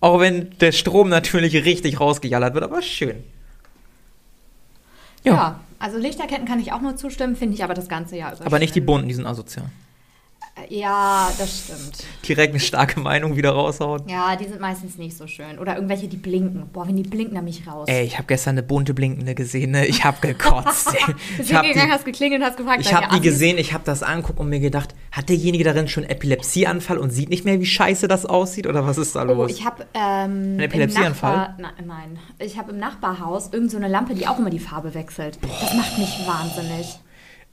Auch 0.00 0.20
wenn 0.20 0.48
der 0.60 0.72
Strom 0.72 1.10
natürlich 1.10 1.52
richtig 1.66 2.00
rausgejallert 2.00 2.54
wird, 2.54 2.64
aber 2.64 2.80
schön. 2.80 3.24
Ja. 5.24 5.32
Ja. 5.34 5.60
also 5.78 5.98
Lichterketten 5.98 6.46
kann 6.46 6.60
ich 6.60 6.72
auch 6.72 6.80
nur 6.80 6.96
zustimmen, 6.96 7.36
finde 7.36 7.54
ich 7.54 7.64
aber 7.64 7.74
das 7.74 7.88
ganze 7.88 8.16
Jahr 8.16 8.34
über. 8.34 8.46
Aber 8.46 8.58
nicht 8.58 8.74
die 8.74 8.80
bunten, 8.80 9.08
die 9.08 9.14
sind 9.14 9.26
asozial. 9.26 9.66
Ja, 10.68 11.30
das 11.38 11.64
stimmt. 11.64 12.04
Direkt 12.26 12.50
eine 12.52 12.60
starke 12.60 13.00
Meinung 13.00 13.36
wieder 13.36 13.50
raushauen. 13.52 14.02
Ja, 14.08 14.36
die 14.36 14.44
sind 14.44 14.60
meistens 14.60 14.98
nicht 14.98 15.16
so 15.16 15.26
schön. 15.26 15.58
Oder 15.58 15.74
irgendwelche, 15.76 16.08
die 16.08 16.16
blinken. 16.16 16.68
Boah, 16.72 16.86
wenn 16.86 16.96
die 16.96 17.02
blinken, 17.02 17.34
dann 17.34 17.44
mich 17.44 17.66
raus. 17.66 17.86
Ey, 17.88 18.04
ich 18.04 18.14
habe 18.18 18.26
gestern 18.26 18.50
eine 18.50 18.62
bunte 18.62 18.94
blinkende 18.94 19.34
gesehen, 19.34 19.70
ne? 19.70 19.86
Ich 19.86 20.04
habe 20.04 20.18
gekotzt. 20.20 20.92
Bist 21.36 21.50
ich 21.50 21.54
habe 21.54 21.66
hingegangen, 21.66 21.92
hast 21.94 22.04
geklingelt 22.04 22.40
und 22.42 22.46
hast 22.46 22.56
gefragt, 22.56 22.80
ich 22.80 22.86
seid 22.88 22.96
hab 22.96 23.02
ihr 23.04 23.08
die 23.08 23.14
Assis? 23.28 23.32
gesehen, 23.32 23.58
ich 23.58 23.72
habe 23.72 23.84
das 23.84 24.02
angeguckt 24.02 24.38
und 24.40 24.48
mir 24.48 24.60
gedacht, 24.60 24.94
hat 25.12 25.28
derjenige 25.28 25.64
darin 25.64 25.88
schon 25.88 26.04
Epilepsieanfall 26.04 26.98
und 26.98 27.10
sieht 27.10 27.30
nicht 27.30 27.44
mehr, 27.44 27.60
wie 27.60 27.66
scheiße 27.66 28.08
das 28.08 28.26
aussieht? 28.26 28.66
Oder 28.66 28.86
was 28.86 28.98
ist 28.98 29.14
da 29.16 29.22
Oh, 29.22 29.32
los? 29.34 29.50
ich 29.50 29.64
habe 29.64 29.86
ähm, 29.94 30.56
Ein 30.56 30.60
Epilepsieanfall? 30.60 31.36
Nachbar- 31.36 31.54
Na, 31.58 31.70
nein, 31.84 32.18
ich 32.38 32.58
habe 32.58 32.72
im 32.72 32.78
Nachbarhaus 32.78 33.50
irgend 33.52 33.70
so 33.70 33.76
eine 33.76 33.88
Lampe, 33.88 34.14
die 34.14 34.26
auch 34.26 34.38
immer 34.38 34.50
die 34.50 34.58
Farbe 34.58 34.94
wechselt. 34.94 35.38
Das 35.60 35.74
macht 35.74 35.98
mich 35.98 36.18
wahnsinnig. 36.26 36.98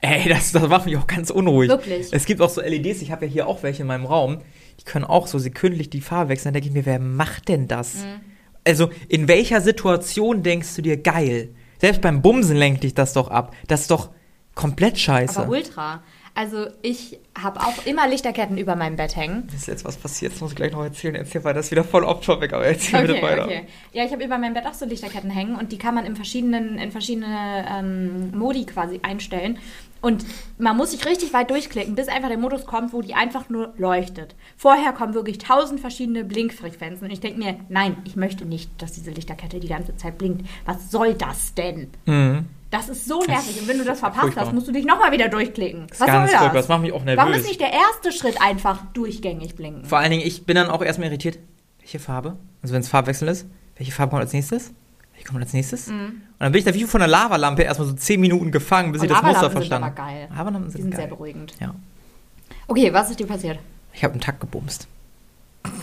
Ey, 0.01 0.29
das, 0.29 0.51
das 0.51 0.67
macht 0.67 0.85
mich 0.85 0.97
auch 0.97 1.07
ganz 1.07 1.29
unruhig. 1.29 1.69
Wirklich? 1.69 2.07
Es 2.11 2.25
gibt 2.25 2.41
auch 2.41 2.49
so 2.49 2.61
LEDs, 2.61 3.01
ich 3.01 3.11
habe 3.11 3.25
ja 3.25 3.31
hier 3.31 3.47
auch 3.47 3.63
welche 3.63 3.81
in 3.81 3.87
meinem 3.87 4.05
Raum, 4.05 4.41
die 4.79 4.83
können 4.83 5.05
auch 5.05 5.27
so 5.27 5.39
sekündlich 5.39 5.89
die 5.89 6.01
Farbe 6.01 6.29
wechseln. 6.29 6.53
Da 6.53 6.59
denke 6.59 6.69
ich 6.69 6.73
mir, 6.73 6.85
wer 6.85 6.99
macht 6.99 7.47
denn 7.47 7.67
das? 7.67 7.95
Mhm. 7.95 8.21
Also, 8.67 8.89
in 9.07 9.27
welcher 9.27 9.61
Situation 9.61 10.43
denkst 10.43 10.75
du 10.75 10.81
dir, 10.81 10.97
geil? 10.97 11.49
Selbst 11.79 12.01
beim 12.01 12.21
Bumsen 12.21 12.57
lenkt 12.57 12.83
dich 12.83 12.93
das 12.93 13.13
doch 13.13 13.29
ab. 13.29 13.55
Das 13.67 13.81
ist 13.81 13.91
doch 13.91 14.09
komplett 14.55 14.97
scheiße. 14.97 15.39
Aber 15.39 15.49
ultra. 15.49 16.03
Also 16.35 16.67
ich 16.81 17.17
habe 17.41 17.61
auch 17.61 17.85
immer 17.85 18.07
Lichterketten 18.09 18.57
über 18.57 18.75
meinem 18.75 18.97
Bett 18.97 19.15
hängen. 19.15 19.47
Ist 19.55 19.67
jetzt 19.67 19.85
was 19.85 19.95
passiert? 19.95 20.33
Das 20.33 20.41
muss 20.41 20.51
ich 20.51 20.57
gleich 20.57 20.73
noch 20.73 20.83
erzählen. 20.83 21.15
Erzähl 21.15 21.43
weiter, 21.45 21.55
das 21.55 21.67
ist 21.67 21.71
wieder 21.71 21.85
voll 21.85 22.03
off-topic, 22.03 22.53
aber 22.53 22.65
erzähl 22.65 23.01
bitte 23.01 23.13
Okay, 23.13 23.23
weiter. 23.23 23.45
okay. 23.45 23.65
Ja, 23.93 24.03
ich 24.03 24.11
habe 24.11 24.23
über 24.23 24.37
meinem 24.37 24.53
Bett 24.53 24.65
auch 24.65 24.73
so 24.73 24.85
Lichterketten 24.85 25.29
hängen 25.29 25.55
und 25.55 25.71
die 25.71 25.77
kann 25.77 25.95
man 25.95 26.05
in 26.05 26.17
verschiedenen, 26.17 26.77
in 26.77 26.91
verschiedene 26.91 27.65
ähm, 27.69 28.37
Modi 28.37 28.65
quasi 28.65 28.99
einstellen. 29.01 29.59
Und 30.01 30.25
man 30.57 30.75
muss 30.77 30.91
sich 30.91 31.05
richtig 31.05 31.33
weit 31.33 31.49
durchklicken, 31.49 31.95
bis 31.95 32.09
einfach 32.09 32.27
der 32.27 32.37
Modus 32.37 32.65
kommt, 32.65 32.91
wo 32.91 33.01
die 33.01 33.15
einfach 33.15 33.49
nur 33.49 33.73
leuchtet. 33.77 34.35
Vorher 34.57 34.91
kommen 34.91 35.13
wirklich 35.13 35.37
tausend 35.37 35.79
verschiedene 35.79 36.25
Blinkfrequenzen 36.25 37.07
und 37.07 37.11
ich 37.11 37.21
denke 37.21 37.39
mir, 37.39 37.55
nein, 37.69 37.95
ich 38.05 38.15
möchte 38.17 38.45
nicht, 38.45 38.69
dass 38.81 38.91
diese 38.91 39.11
Lichterkette 39.11 39.59
die 39.61 39.69
ganze 39.69 39.95
Zeit 39.95 40.17
blinkt. 40.17 40.45
Was 40.65 40.91
soll 40.91 41.13
das 41.13 41.55
denn? 41.55 41.89
Mhm. 42.05 42.45
Das 42.75 42.89
ist 42.89 43.05
so 43.05 43.23
nervig. 43.23 43.61
Und 43.61 43.69
wenn 43.69 43.77
du 43.77 43.85
das 43.85 43.99
verpasst 43.99 44.21
furchtbar. 44.21 44.47
hast, 44.47 44.53
musst 44.53 44.67
du 44.67 44.73
dich 44.73 44.85
nochmal 44.85 45.13
wieder 45.13 45.29
durchklicken. 45.29 45.87
Was 45.91 45.99
ganz 45.99 46.29
soll 46.31 46.39
das? 46.41 46.53
das 46.53 46.67
macht 46.67 46.81
mich 46.81 46.91
auch 46.91 47.05
Warum 47.05 47.31
nervös. 47.31 47.37
ist 47.37 47.47
nicht 47.47 47.61
der 47.61 47.71
erste 47.71 48.11
Schritt 48.11 48.41
einfach 48.41 48.81
durchgängig 48.93 49.55
blinken? 49.55 49.85
Vor 49.85 49.99
allen 49.99 50.11
Dingen, 50.11 50.27
ich 50.27 50.45
bin 50.45 50.55
dann 50.55 50.69
auch 50.69 50.81
erstmal 50.81 51.07
irritiert. 51.07 51.39
Welche 51.79 51.99
Farbe? 51.99 52.35
Also, 52.61 52.73
wenn 52.73 52.81
es 52.81 52.89
Farbwechsel 52.89 53.29
ist, 53.29 53.45
welche 53.77 53.93
Farbe 53.93 54.09
kommt 54.09 54.23
als 54.23 54.33
nächstes? 54.33 54.73
Welche 55.13 55.27
kommt 55.27 55.39
als 55.41 55.53
nächstes? 55.53 55.87
Mhm. 55.87 55.93
Und 55.93 56.21
dann 56.39 56.51
bin 56.51 56.59
ich 56.59 56.65
da 56.65 56.73
wie 56.73 56.83
von 56.83 57.01
einer 57.01 57.09
Lavalampe 57.09 57.61
erstmal 57.61 57.87
so 57.87 57.93
10 57.93 58.19
Minuten 58.19 58.51
gefangen, 58.51 58.91
bis 58.91 58.99
Und 59.01 59.05
ich 59.07 59.13
das 59.13 59.21
Muster 59.23 59.41
Lavalampen 59.43 59.61
sind 59.61 59.69
verstanden 59.69 59.99
aber 59.99 60.09
geil. 60.11 60.27
Lavalampen 60.35 60.65
Die 60.65 60.71
sind, 60.73 60.81
sind 60.81 60.91
geil. 60.91 60.99
sehr 60.99 61.07
beruhigend. 61.07 61.53
Ja. 61.61 61.75
Okay, 62.67 62.91
was 62.93 63.09
ist 63.09 63.19
dir 63.21 63.27
passiert? 63.27 63.59
Ich 63.93 64.03
habe 64.03 64.11
einen 64.13 64.21
Takt 64.21 64.41
gebumst. 64.41 64.87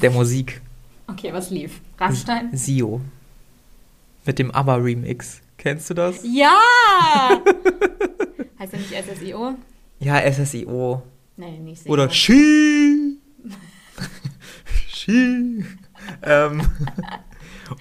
Der 0.03 0.11
Musik. 0.11 0.61
Okay, 1.07 1.33
was 1.33 1.49
lief? 1.49 1.81
Rammstein? 1.99 2.51
Sio. 2.53 3.01
Mit 4.27 4.39
dem 4.39 4.51
ABBA-Remix. 4.51 5.41
Kennst 5.63 5.89
du 5.91 5.95
das? 5.95 6.17
Ja! 6.25 6.59
heißt 8.59 8.73
er 8.73 8.79
nicht 8.81 8.93
SSIO? 8.93 9.55
Ja, 10.01 10.33
SSIO. 10.33 11.05
Nein, 11.37 11.63
nicht 11.63 11.89
Oder 11.89 12.09
sicher. 12.09 12.15
Ski. 12.17 13.19
Ski. 14.93 15.65
ähm, 16.25 16.63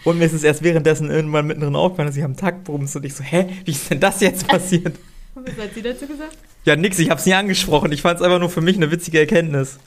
und 0.03 0.19
mir 0.19 0.25
ist 0.25 0.33
es 0.33 0.43
erst 0.43 0.61
währenddessen 0.61 1.09
irgendwann 1.09 1.47
mittendrin 1.47 1.75
aufgefallen, 1.75 2.07
dass 2.07 2.17
ich 2.17 2.23
am 2.23 2.35
bumst 2.63 2.95
und 2.95 3.03
ich 3.03 3.15
so, 3.15 3.23
hä, 3.23 3.47
wie 3.65 3.71
ist 3.71 3.89
denn 3.89 3.99
das 3.99 4.21
jetzt 4.21 4.47
passiert? 4.47 4.95
Was 5.33 5.57
hat 5.57 5.73
sie 5.73 5.81
dazu 5.81 6.05
gesagt? 6.05 6.37
ja, 6.65 6.75
nix, 6.75 6.99
ich 6.99 7.09
hab's 7.09 7.25
nie 7.25 7.33
angesprochen. 7.33 7.91
Ich 7.91 8.03
fand's 8.03 8.21
einfach 8.21 8.39
nur 8.39 8.51
für 8.51 8.61
mich 8.61 8.75
eine 8.75 8.91
witzige 8.91 9.17
Erkenntnis. 9.17 9.79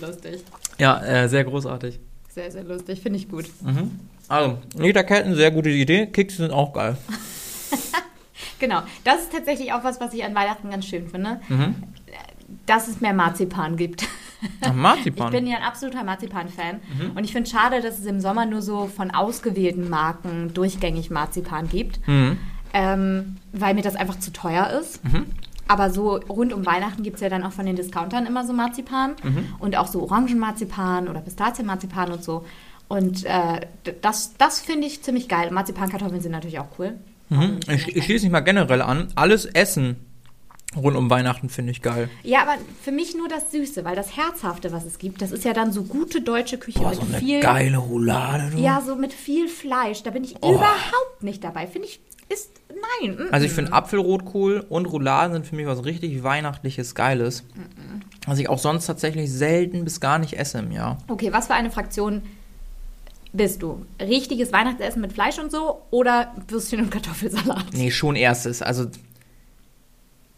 Lustig. 0.00 0.42
Ja, 0.78 1.04
äh, 1.04 1.28
sehr 1.28 1.44
großartig. 1.44 2.00
Sehr, 2.30 2.50
sehr 2.50 2.64
lustig. 2.64 3.02
Finde 3.02 3.18
ich 3.18 3.28
gut. 3.28 3.44
Mhm. 3.62 3.90
Also, 4.28 4.58
Liederketten, 4.76 5.34
sehr 5.34 5.50
gute 5.50 5.70
Idee. 5.70 6.06
Kicks 6.06 6.36
sind 6.36 6.50
auch 6.50 6.72
geil. 6.72 6.96
Genau. 8.58 8.82
Das 9.04 9.22
ist 9.22 9.32
tatsächlich 9.32 9.72
auch 9.72 9.84
was, 9.84 10.00
was 10.00 10.14
ich 10.14 10.24
an 10.24 10.34
Weihnachten 10.34 10.70
ganz 10.70 10.86
schön 10.86 11.08
finde. 11.08 11.40
Mhm. 11.48 11.74
Dass 12.64 12.88
es 12.88 13.00
mehr 13.00 13.12
Marzipan 13.12 13.76
gibt. 13.76 14.06
Ach, 14.60 14.72
Marzipan. 14.72 15.26
Ich 15.26 15.38
bin 15.38 15.46
ja 15.46 15.58
ein 15.58 15.62
absoluter 15.62 16.04
Marzipan-Fan. 16.04 16.76
Mhm. 16.76 17.10
Und 17.16 17.24
ich 17.24 17.32
finde 17.32 17.50
schade, 17.50 17.80
dass 17.80 17.98
es 17.98 18.06
im 18.06 18.20
Sommer 18.20 18.46
nur 18.46 18.62
so 18.62 18.86
von 18.86 19.10
ausgewählten 19.10 19.88
Marken 19.88 20.52
durchgängig 20.54 21.10
Marzipan 21.10 21.68
gibt. 21.68 22.06
mhm. 22.06 22.38
Ähm, 22.74 23.36
weil 23.52 23.74
mir 23.74 23.82
das 23.82 23.96
einfach 23.96 24.18
zu 24.18 24.32
teuer 24.32 24.68
ist. 24.68 25.02
Mhm. 25.04 25.26
Aber 25.66 25.88
so 25.90 26.16
rund 26.16 26.52
um 26.52 26.66
Weihnachten 26.66 27.02
gibt 27.02 27.16
es 27.16 27.22
ja 27.22 27.30
dann 27.30 27.42
auch 27.42 27.52
von 27.52 27.64
den 27.64 27.74
Discountern 27.74 28.26
immer 28.26 28.46
so 28.46 28.52
Marzipan. 28.52 29.14
Mhm. 29.22 29.54
Und 29.58 29.76
auch 29.76 29.86
so 29.86 30.02
Orangenmarzipan 30.02 31.08
oder 31.08 31.20
Pistazienmarzipan 31.20 32.12
und 32.12 32.22
so. 32.22 32.44
Und 32.88 33.24
äh, 33.24 33.60
das, 34.02 34.34
das 34.38 34.60
finde 34.60 34.86
ich 34.86 35.02
ziemlich 35.02 35.28
geil. 35.28 35.50
Marzipankartoffeln 35.50 36.20
sind 36.20 36.32
natürlich 36.32 36.58
auch 36.60 36.68
cool. 36.78 36.94
Mhm. 37.28 37.58
Ich, 37.68 37.88
ich 37.96 38.04
schließe 38.04 38.24
mich 38.26 38.32
mal 38.32 38.40
generell 38.40 38.80
an. 38.82 39.08
Alles 39.16 39.44
Essen 39.46 39.96
rund 40.76 40.96
um 40.96 41.08
Weihnachten 41.10 41.48
finde 41.48 41.72
ich 41.72 41.82
geil. 41.82 42.08
Ja, 42.22 42.42
aber 42.42 42.54
für 42.82 42.92
mich 42.92 43.16
nur 43.16 43.28
das 43.28 43.50
Süße, 43.50 43.84
weil 43.84 43.96
das 43.96 44.16
Herzhafte, 44.16 44.72
was 44.72 44.84
es 44.84 44.98
gibt, 44.98 45.22
das 45.22 45.32
ist 45.32 45.44
ja 45.44 45.52
dann 45.52 45.72
so 45.72 45.82
gute 45.84 46.20
deutsche 46.20 46.58
Küche 46.58 46.80
Boah, 46.80 46.90
mit 46.90 46.98
so 47.00 47.06
eine 47.06 47.18
viel. 47.18 47.40
geile 47.40 47.78
Roulade, 47.78 48.50
du. 48.52 48.58
Ja, 48.58 48.80
so 48.86 48.94
mit 48.94 49.12
viel 49.12 49.48
Fleisch. 49.48 50.02
Da 50.02 50.10
bin 50.10 50.22
ich 50.22 50.36
Oh. 50.42 50.54
überhaupt 50.54 51.22
nicht 51.22 51.42
dabei. 51.42 51.66
Finde 51.66 51.88
ich, 51.88 52.00
ist. 52.28 52.50
Nein. 53.00 53.16
mm, 53.16 53.28
Also 53.32 53.46
ich 53.46 53.52
mm. 53.52 53.54
finde 53.54 53.72
Apfelrotkohl 53.72 54.66
und 54.68 54.86
Rouladen 54.86 55.32
sind 55.32 55.46
für 55.46 55.56
mich 55.56 55.66
was 55.66 55.84
richtig 55.84 56.22
Weihnachtliches, 56.22 56.94
Geiles. 56.94 57.42
Was 58.26 58.38
ich 58.38 58.48
auch 58.48 58.58
sonst 58.58 58.86
tatsächlich 58.86 59.32
selten 59.32 59.82
bis 59.84 60.00
gar 60.00 60.18
nicht 60.18 60.34
esse 60.38 60.58
im 60.58 60.72
Jahr. 60.72 60.98
Okay, 61.08 61.32
was 61.32 61.46
für 61.46 61.54
eine 61.54 61.70
Fraktion 61.70 62.22
bist 63.32 63.62
du? 63.62 63.84
Richtiges 64.00 64.52
Weihnachtsessen 64.52 65.00
mit 65.00 65.12
Fleisch 65.12 65.38
und 65.38 65.50
so 65.50 65.82
oder 65.90 66.34
Würstchen 66.48 66.80
und 66.80 66.90
Kartoffelsalat? 66.90 67.66
Nee, 67.72 67.90
schon 67.90 68.16
erstes. 68.16 68.62
Also 68.62 68.86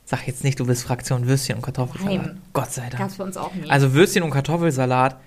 sag 0.05 0.27
jetzt 0.27 0.43
nicht, 0.43 0.59
du 0.59 0.67
bist 0.67 0.85
Fraktion 0.85 1.27
Würstchen 1.27 1.57
und 1.57 1.63
Kartoffelsalat. 1.63 2.27
Nein. 2.27 2.43
Gott 2.53 2.73
sei 2.73 2.83
Dank. 2.89 2.99
Gab's 2.99 3.17
für 3.17 3.25
uns 3.25 3.37
auch 3.37 3.55
nie. 3.55 3.69
Also 3.69 3.93
Würstchen 3.93 4.23
und 4.23 4.31
Kartoffelsalat, 4.31 5.21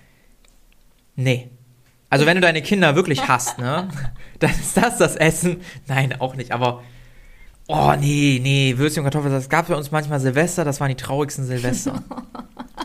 nee. 1.15 1.50
Also 2.10 2.26
wenn 2.26 2.36
du 2.36 2.41
deine 2.41 2.62
Kinder 2.62 2.95
wirklich 2.95 3.28
hast, 3.28 3.58
ne, 3.60 3.88
dann 4.39 4.52
ist 4.52 4.76
das 4.76 4.97
das 4.97 5.15
Essen. 5.15 5.62
Nein, 5.88 6.19
auch 6.19 6.36
nicht, 6.36 6.52
aber 6.52 6.82
oh 7.67 7.93
nee, 7.97 8.39
nee, 8.41 8.74
Würstchen 8.78 9.02
und 9.02 9.06
Kartoffelsalat, 9.06 9.43
es 9.43 9.50
gab 9.50 9.67
für 9.67 9.78
uns 9.78 9.91
manchmal 9.91 10.19
Silvester, 10.19 10.65
das 10.65 10.80
waren 10.82 10.89
die 10.89 10.95
traurigsten 10.95 11.45
Silvester. 11.45 12.04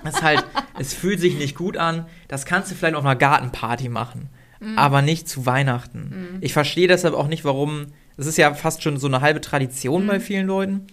Das 0.05 0.17
ist 0.17 0.23
halt, 0.23 0.45
es 0.79 0.95
fühlt 0.95 1.19
sich 1.19 1.37
nicht 1.37 1.57
gut 1.57 1.77
an. 1.77 2.07
Das 2.29 2.45
kannst 2.45 2.71
du 2.71 2.77
vielleicht 2.77 2.95
auf 2.95 3.05
einer 3.05 3.17
Gartenparty 3.17 3.89
machen, 3.89 4.29
Mhm. 4.61 4.79
aber 4.79 5.03
nicht 5.03 5.29
zu 5.29 5.45
Weihnachten. 5.47 6.39
Ich 6.41 6.53
verstehe 6.53 6.89
deshalb 6.89 7.15
auch 7.15 7.27
nicht, 7.29 7.45
warum. 7.45 7.87
Es 8.17 8.27
ist 8.27 8.39
ja 8.39 8.55
fast 8.55 8.83
schon 8.83 8.97
so 8.99 9.07
eine 9.07 9.21
halbe 9.21 9.41
Tradition 9.41 10.05
Mhm. 10.05 10.07
bei 10.09 10.21
vielen 10.21 10.47
Leuten. 10.47 10.87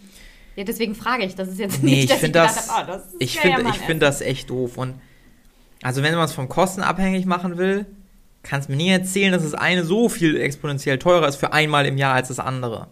ja, 0.55 0.63
deswegen 0.63 0.93
frage 0.95 1.23
ich. 1.25 1.35
Das 1.35 1.47
ist 1.47 1.59
jetzt 1.59 1.81
Nee, 1.83 1.91
nicht, 2.01 2.11
ich 2.11 2.17
finde 2.19 2.39
das, 2.39 2.69
hab, 2.69 2.83
oh, 2.83 2.91
das 2.91 3.03
ich 3.19 3.39
finde, 3.39 3.63
ich 3.69 3.77
finde 3.79 4.05
das 4.05 4.21
echt 4.21 4.49
doof. 4.49 4.77
Und 4.77 4.95
also 5.81 6.03
wenn 6.03 6.13
man 6.15 6.25
es 6.25 6.33
vom 6.33 6.49
Kosten 6.49 6.81
abhängig 6.81 7.25
machen 7.25 7.57
will, 7.57 7.85
kannst 8.43 8.67
mir 8.69 8.75
nie 8.75 8.89
erzählen, 8.89 9.31
dass 9.31 9.43
das 9.43 9.53
eine 9.53 9.83
so 9.85 10.09
viel 10.09 10.35
exponentiell 10.39 10.99
teurer 10.99 11.27
ist 11.29 11.37
für 11.37 11.53
einmal 11.53 11.85
im 11.85 11.97
Jahr 11.97 12.13
als 12.13 12.27
das 12.27 12.39
andere. 12.39 12.87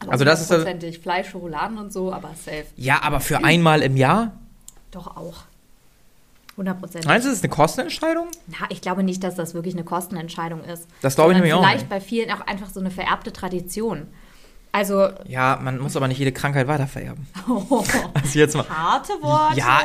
Essen. 0.00 0.10
also 0.10 0.24
das 0.24 0.48
ist 0.50 1.02
Fleisch, 1.02 1.28
Schokoladen 1.30 1.78
und 1.78 1.92
so, 1.92 2.12
aber 2.12 2.30
safe. 2.34 2.64
Ja, 2.76 3.02
aber 3.02 3.20
für 3.20 3.44
einmal 3.44 3.82
im 3.82 3.96
Jahr? 3.96 4.32
Doch 4.92 5.16
auch. 5.16 5.44
100 6.52 6.78
Prozent. 6.80 7.06
Meinst 7.06 7.24
du, 7.26 7.30
das 7.30 7.38
ist 7.38 7.44
eine 7.44 7.50
Kostenentscheidung? 7.52 8.28
Na, 8.48 8.66
ich 8.68 8.80
glaube 8.80 9.02
nicht, 9.02 9.24
dass 9.24 9.34
das 9.34 9.54
wirklich 9.54 9.74
eine 9.74 9.84
Kostenentscheidung 9.84 10.62
ist. 10.64 10.86
Das 11.00 11.14
glaube 11.14 11.32
ich 11.32 11.36
nämlich 11.36 11.54
auch 11.54 11.62
Vielleicht 11.64 11.88
bei 11.88 12.00
vielen 12.00 12.30
auch 12.30 12.46
einfach 12.46 12.68
so 12.70 12.80
eine 12.80 12.90
vererbte 12.90 13.32
Tradition. 13.32 14.06
Also, 14.74 15.08
Ja, 15.26 15.58
man 15.62 15.78
muss 15.78 15.96
aber 15.96 16.08
nicht 16.08 16.18
jede 16.18 16.32
Krankheit 16.32 16.66
weitervererben. 16.68 17.26
oh, 17.48 17.84
Also 18.14 18.38
jetzt 18.38 18.54
mal. 18.56 18.66
harte 18.68 19.12
Worte. 19.20 19.58
Ja, 19.58 19.80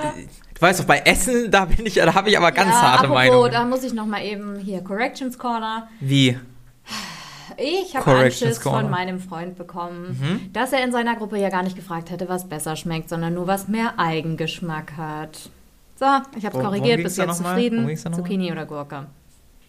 du 0.53 0.62
weißt 0.62 0.80
doch, 0.80 0.86
bei 0.86 0.99
Essen, 0.99 1.51
da 1.51 1.65
bin 1.65 1.86
ich, 1.86 1.95
da 1.95 2.13
habe 2.13 2.30
ich 2.30 2.38
aber 2.38 2.51
ganz 2.53 2.69
ja, 2.71 2.82
harte 2.82 2.99
apropos, 3.06 3.15
Meinungen. 3.15 3.51
Da 3.51 3.65
muss 3.65 3.84
ich 3.84 3.93
noch 3.93 4.06
mal 4.06 4.23
eben 4.23 4.58
hier 4.60 4.82
Corrections 4.82 5.38
Corner. 5.38 5.89
Wie? 5.99 6.38
Ich 7.58 7.95
habe 7.95 8.03
Corrections 8.03 8.41
Anschiss 8.43 8.62
Corner. 8.62 8.82
von 8.82 8.89
meinem 8.91 9.19
Freund 9.19 9.58
bekommen, 9.58 10.17
Mhm. 10.21 10.53
dass 10.53 10.73
er 10.73 10.84
in 10.84 10.91
seiner 10.91 11.15
Gruppe 11.15 11.38
ja 11.38 11.49
gar 11.49 11.63
nicht 11.63 11.75
gefragt 11.75 12.10
hätte, 12.12 12.30
was 12.30 12.47
besser 12.47 12.75
schmeckt, 12.75 13.10
sondern 13.10 13.34
nur 13.34 13.47
was 13.47 13.67
mehr 13.67 13.97
Eigengeschmack 13.99 14.93
hat. 14.95 15.49
So, 16.00 16.06
ich 16.38 16.46
habe 16.46 16.54
worum 16.56 16.68
korrigiert, 16.68 17.04
bis 17.04 17.18
jetzt 17.18 17.38
zufrieden. 17.38 17.98
Zucchini 17.98 18.52
oder 18.52 18.66
Gurke. 18.66 19.08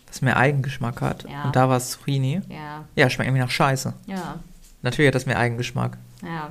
Das 0.07 0.23
mehr 0.23 0.37
Eigengeschmack 0.37 1.01
hat. 1.01 1.25
Ja. 1.31 1.45
Und 1.45 1.57
da 1.57 1.69
war 1.69 1.77
es 1.77 1.91
Zucchini. 1.93 2.41
Ja, 2.49 2.85
Ja, 2.97 3.11
schmeckt 3.11 3.29
irgendwie 3.29 3.43
nach 3.43 3.51
Scheiße. 3.51 3.95
ja, 4.07 4.37
Natürlich 4.83 5.09
hat 5.09 5.15
das 5.15 5.27
mehr 5.27 5.39
Eigengeschmack. 5.39 5.97
ja. 6.23 6.51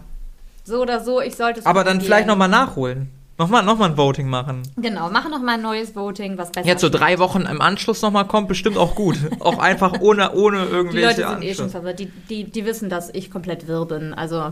So 0.63 0.81
oder 0.81 1.01
so, 1.01 1.21
ich 1.21 1.37
sollte 1.37 1.61
es 1.61 1.65
Aber 1.65 1.85
dann 1.85 2.01
vielleicht 2.01 2.27
nochmal 2.27 2.49
nachholen. 2.49 3.09
Nochmal 3.37 3.63
noch 3.63 3.77
mal 3.77 3.91
ein 3.91 3.95
Voting 3.97 4.27
machen. 4.27 4.63
Genau, 4.75 5.09
machen 5.09 5.31
noch 5.31 5.41
mal 5.41 5.53
ein 5.53 5.61
neues 5.61 5.95
Voting, 5.95 6.37
was 6.37 6.51
besser 6.51 6.67
Jetzt 6.67 6.81
so 6.81 6.89
drei 6.89 7.19
Wochen 7.19 7.43
im 7.43 7.61
Anschluss 7.61 8.01
nochmal 8.01 8.25
kommt, 8.25 8.49
bestimmt 8.49 8.77
auch 8.77 8.93
gut. 8.93 9.17
auch 9.39 9.59
einfach 9.59 10.01
ohne, 10.01 10.33
ohne 10.33 10.65
Die 10.65 10.71
irgendwelche 10.71 11.21
Leute 11.21 11.29
sind 11.29 11.43
eh 11.43 11.53
schon 11.53 11.69
verwirrt. 11.69 11.99
Die, 11.99 12.07
die, 12.29 12.43
die 12.43 12.65
wissen, 12.65 12.89
dass 12.89 13.09
ich 13.13 13.31
komplett 13.31 13.67
wirr 13.67 13.85
bin. 13.85 14.13
Also 14.13 14.51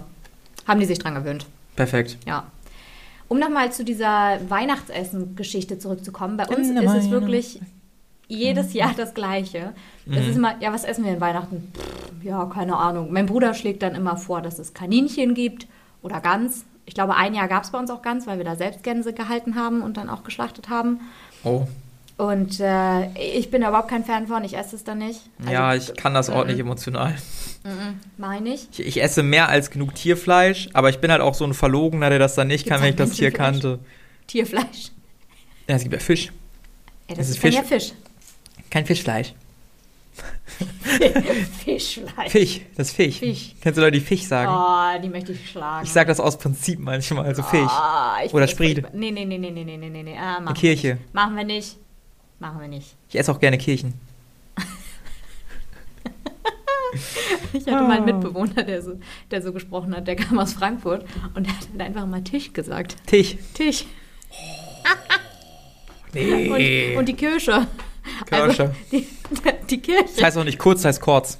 haben 0.68 0.80
die 0.80 0.86
sich 0.86 1.00
dran 1.00 1.16
gewöhnt. 1.16 1.48
Perfekt. 1.76 2.18
Ja. 2.26 2.46
Um 3.28 3.40
nochmal 3.40 3.72
zu 3.72 3.84
dieser 3.84 4.40
Weihnachtsessen-Geschichte 4.50 5.80
zurückzukommen. 5.80 6.38
Bei 6.38 6.48
uns 6.48 6.70
In 6.70 6.78
ist 6.78 6.94
es 6.94 7.10
wirklich 7.10 7.60
jedes 8.28 8.74
Jahr 8.74 8.94
das 8.96 9.14
Gleiche. 9.14 9.74
Es 10.06 10.12
Mhm. 10.24 10.30
ist 10.30 10.36
immer, 10.36 10.62
ja, 10.62 10.72
was 10.74 10.84
essen 10.84 11.04
wir 11.06 11.14
in 11.14 11.22
Weihnachten? 11.22 11.72
Pff, 11.76 12.24
ja, 12.24 12.46
keine 12.46 12.76
Ahnung. 12.78 13.12
Mein 13.12 13.26
Bruder 13.26 13.54
schlägt 13.54 13.84
dann 13.84 13.96
immer 13.96 14.18
vor, 14.18 14.42
dass 14.42 14.60
es 14.60 14.74
Kaninchen 14.74 15.34
gibt 15.34 15.68
oder 16.02 16.22
Gans. 16.22 16.66
Ich 16.86 16.94
glaube, 16.94 17.16
ein 17.16 17.34
Jahr 17.34 17.48
gab 17.48 17.64
es 17.64 17.72
bei 17.72 17.80
uns 17.80 17.90
auch 17.90 18.02
Gans, 18.04 18.28
weil 18.28 18.38
wir 18.38 18.46
da 18.46 18.56
selbst 18.56 18.84
Gänse 18.84 19.14
gehalten 19.14 19.56
haben 19.56 19.82
und 19.82 19.98
dann 19.98 20.10
auch 20.10 20.24
geschlachtet 20.24 20.70
haben. 20.70 21.00
Oh. 21.44 21.68
Und 22.17 22.62
äh, 22.62 23.08
ich 23.38 23.51
bin 23.51 23.62
da 23.62 23.69
überhaupt 23.69 23.89
kein 23.89 24.06
Fan 24.06 24.28
von, 24.28 24.43
ich 24.45 24.56
esse 24.56 24.75
es 24.78 24.86
dann 24.86 24.99
nicht. 24.99 25.19
Also, 25.39 25.51
ja, 25.51 25.75
ich 25.75 25.93
kann 25.95 26.13
das 26.13 26.30
auch 26.30 26.45
nicht 26.45 26.56
mhm. 26.56 26.62
emotional. 26.62 27.15
Mhm, 27.63 27.71
mhm. 27.71 27.99
Meine 28.17 28.54
ich. 28.54 28.67
ich. 28.71 28.80
ich. 28.80 29.04
esse 29.04 29.21
mehr 29.21 29.49
als 29.49 29.69
genug 29.69 29.95
Tierfleisch, 29.95 30.69
aber 30.73 30.89
ich 30.89 30.99
bin 30.99 31.12
halt 31.12 31.21
auch 31.21 31.34
so 31.34 31.43
ein 31.43 31.54
Verlogener, 31.54 32.10
der 32.10 32.19
das 32.19 32.36
dann 32.36 32.47
nicht 32.47 32.67
kann, 32.67 32.82
wenn 32.82 32.89
ich 32.89 32.95
das 32.95 33.12
Tier 33.12 33.32
kannte. 33.32 33.80
Tierfleisch? 34.28 34.91
Ja, 35.67 35.75
es 35.75 35.82
gibt 35.84 35.93
ja 35.93 35.99
Fisch. 35.99 36.25
Ja, 36.25 36.32
das, 37.10 37.17
das 37.17 37.30
ist 37.30 37.39
Fisch. 37.39 37.56
Ja 37.56 37.63
Fisch. 37.63 37.91
Kein 38.69 38.86
Fischfleisch. 38.86 39.34
Fischfleisch. 41.65 42.32
Fisch, 42.32 42.62
das 42.78 42.88
ist 42.89 42.95
Fisch. 42.95 43.19
Fisch. 43.19 43.56
Kennst 43.60 43.78
du 43.78 43.82
Leute 43.82 43.99
die 43.99 44.06
Fisch 44.06 44.23
sagen? 44.23 44.51
Oh, 44.51 45.01
die 45.01 45.10
möchte 45.10 45.34
ich 45.34 45.49
schlagen. 45.49 45.86
Ich 45.86 45.91
sage 45.91 46.08
das 46.08 46.19
aus 46.19 46.38
Prinzip 46.38 46.80
manchmal, 46.80 47.25
also 47.25 47.43
Fisch. 47.43 47.62
Oh, 47.62 48.25
ich 48.25 48.34
Oder 48.34 48.47
Sprede. 48.47 48.88
Nee, 48.93 49.12
nee, 49.12 49.25
nee, 49.25 49.38
nee, 49.38 49.51
nee, 49.51 49.63
nee, 49.63 49.78
nee, 49.78 49.89
nee. 49.89 50.04
nee. 50.04 50.17
Ah, 50.17 50.38
Eine 50.38 50.54
Kirche. 50.54 50.95
Nicht. 50.95 51.13
Machen 51.13 51.36
wir 51.36 51.43
nicht. 51.43 51.78
Machen 52.39 52.60
wir 52.62 52.67
nicht. 52.67 52.95
Ich 53.10 53.17
esse 53.17 53.32
auch 53.32 53.39
gerne 53.39 53.58
Kirchen. 53.58 53.93
Ich 57.52 57.65
hatte 57.67 57.84
mal 57.84 57.98
einen 57.98 58.04
Ah. 58.10 58.13
Mitbewohner, 58.13 58.63
der 58.63 58.82
so, 58.82 59.00
der 59.32 59.41
so 59.41 59.52
gesprochen 59.52 59.93
hat, 59.95 60.08
der 60.08 60.15
kam 60.15 60.39
aus 60.39 60.54
Frankfurt 60.54 61.06
und 61.34 61.45
der 61.45 61.54
hat 61.54 61.67
halt 61.71 61.82
einfach 61.82 62.06
mal 62.06 62.24
Tisch 62.24 62.54
gesagt. 62.54 62.95
Tisch. 63.08 63.36
Tisch. 63.54 63.86
Nee. 66.13 66.91
Und, 66.93 67.00
und 67.00 67.06
die 67.10 67.13
Kirche. 67.15 67.67
Also, 68.32 68.45
Kirche. 68.48 68.76
die, 68.91 69.08
die 69.69 69.82
Kirche. 69.82 70.06
Das 70.15 70.24
heißt 70.24 70.38
auch 70.38 70.43
nicht 70.45 70.60
kurz, 70.60 70.82
das 70.84 70.95
heißt 70.95 71.02
kurz. 71.02 71.39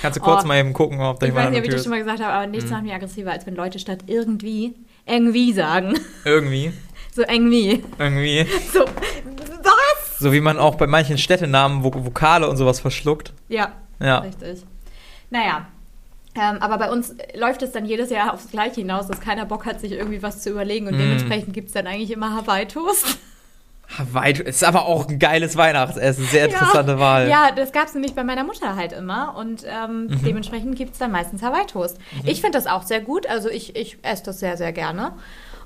Kannst 0.00 0.18
du 0.18 0.22
kurz 0.22 0.44
Oh. 0.44 0.46
mal 0.46 0.58
eben 0.58 0.72
gucken, 0.72 1.00
ob 1.00 1.20
da 1.20 1.26
ich 1.26 1.34
weiß 1.34 1.38
jemand 1.44 1.50
nicht, 1.52 1.60
ob 1.60 1.64
ich 1.66 1.74
das 1.74 1.82
schon 1.82 1.90
mal 1.90 1.98
gesagt 1.98 2.20
habe, 2.22 2.32
aber 2.32 2.46
nichts 2.46 2.70
macht 2.70 2.82
mich 2.84 2.92
aggressiver, 2.92 3.32
als 3.32 3.46
wenn 3.46 3.54
Leute 3.54 3.78
statt 3.78 4.04
irgendwie 4.06 4.74
irgendwie 5.06 5.52
sagen. 5.52 5.98
Irgendwie. 6.24 6.72
So 7.14 7.22
irgendwie. 7.22 7.84
Irgendwie. 7.98 8.46
So, 8.72 8.80
was? 9.62 10.18
So 10.18 10.32
wie 10.32 10.40
man 10.40 10.58
auch 10.58 10.74
bei 10.74 10.86
manchen 10.86 11.16
Städtenamen 11.18 11.84
Vok 11.84 12.04
Vokale 12.04 12.48
und 12.48 12.56
sowas 12.56 12.80
verschluckt. 12.80 13.32
Ja, 13.48 13.72
Ja. 14.00 14.18
Richtig. 14.18 14.64
Naja. 15.30 15.66
Ähm, 16.36 16.56
aber 16.60 16.78
bei 16.78 16.90
uns 16.90 17.14
läuft 17.36 17.62
es 17.62 17.70
dann 17.70 17.86
jedes 17.86 18.10
Jahr 18.10 18.34
aufs 18.34 18.50
Gleiche 18.50 18.80
hinaus, 18.80 19.06
dass 19.06 19.20
keiner 19.20 19.46
Bock 19.46 19.66
hat, 19.66 19.80
sich 19.80 19.92
irgendwie 19.92 20.20
was 20.22 20.42
zu 20.42 20.50
überlegen. 20.50 20.88
Und 20.88 20.96
Mm. 20.96 20.98
dementsprechend 20.98 21.54
gibt 21.54 21.68
es 21.68 21.74
dann 21.74 21.86
eigentlich 21.86 22.10
immer 22.10 22.34
Hawaii-Toast. 22.34 23.18
Hawaii 23.98 24.32
ist 24.42 24.64
aber 24.64 24.86
auch 24.86 25.06
ein 25.08 25.18
geiles 25.20 25.56
Weihnachtsessen. 25.56 26.24
Sehr 26.26 26.46
interessante 26.46 26.92
ja. 26.92 26.98
Wahl. 26.98 27.28
Ja, 27.28 27.52
das 27.52 27.70
gab 27.70 27.86
es 27.86 27.94
nämlich 27.94 28.14
bei 28.14 28.24
meiner 28.24 28.42
Mutter 28.42 28.74
halt 28.74 28.92
immer. 28.92 29.36
Und 29.36 29.64
ähm, 29.68 30.06
Mhm. 30.06 30.24
dementsprechend 30.24 30.74
gibt 30.76 30.94
es 30.94 30.98
dann 30.98 31.12
meistens 31.12 31.42
Hawaii-Toast. 31.42 31.98
Ich 32.24 32.40
finde 32.40 32.58
das 32.58 32.66
auch 32.66 32.82
sehr 32.82 33.00
gut. 33.00 33.28
Also 33.28 33.48
ich, 33.48 33.76
ich 33.76 33.98
esse 34.02 34.24
das 34.24 34.40
sehr, 34.40 34.56
sehr 34.56 34.72
gerne. 34.72 35.12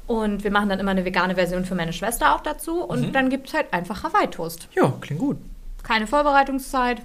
Und 0.08 0.42
wir 0.42 0.50
machen 0.50 0.68
dann 0.70 0.80
immer 0.80 0.90
eine 0.90 1.04
vegane 1.04 1.34
Version 1.36 1.64
für 1.64 1.74
meine 1.76 1.92
Schwester 1.92 2.34
auch 2.34 2.40
dazu. 2.40 2.82
Und 2.82 3.08
Mhm. 3.08 3.12
dann 3.12 3.30
gibt 3.30 3.48
es 3.48 3.54
halt 3.54 3.72
einfach 3.72 4.02
Hawaii-Toast. 4.02 4.68
Ja, 4.74 4.92
klingt 5.00 5.20
gut. 5.20 5.36
Keine 5.84 6.06
Vorbereitungszeit. 6.08 7.02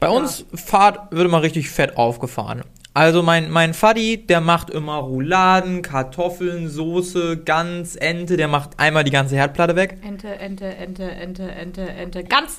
Bei 0.00 0.08
uns 0.10 0.44
Fahrt 0.54 1.10
wird 1.10 1.26
immer 1.26 1.42
richtig 1.42 1.70
fett 1.70 1.96
aufgefahren. 1.96 2.62
Also 2.94 3.22
mein, 3.22 3.50
mein 3.50 3.74
Faddy, 3.74 4.26
der 4.26 4.40
macht 4.40 4.70
immer 4.70 4.96
Rouladen, 4.96 5.82
Kartoffeln, 5.82 6.68
Soße, 6.68 7.36
Gans, 7.38 7.94
Ente, 7.96 8.36
der 8.36 8.48
macht 8.48 8.70
einmal 8.78 9.04
die 9.04 9.10
ganze 9.12 9.36
Herdplatte 9.36 9.76
weg. 9.76 9.98
Ente, 10.02 10.28
Ente, 10.36 10.66
Ente, 10.66 11.08
Ente, 11.10 11.48
Ente, 11.50 11.88
Ente. 11.88 12.24
Ganz. 12.24 12.58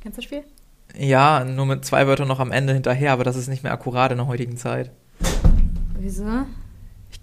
Kennst 0.00 0.18
du 0.18 0.20
das 0.20 0.24
Spiel? 0.24 0.44
Ja, 0.96 1.44
nur 1.44 1.66
mit 1.66 1.84
zwei 1.84 2.06
Wörtern 2.06 2.28
noch 2.28 2.38
am 2.38 2.52
Ende 2.52 2.72
hinterher, 2.72 3.12
aber 3.12 3.24
das 3.24 3.34
ist 3.34 3.48
nicht 3.48 3.64
mehr 3.64 3.72
akkurat 3.72 4.12
in 4.12 4.18
der 4.18 4.28
heutigen 4.28 4.56
Zeit. 4.56 4.92
Wieso? 5.98 6.24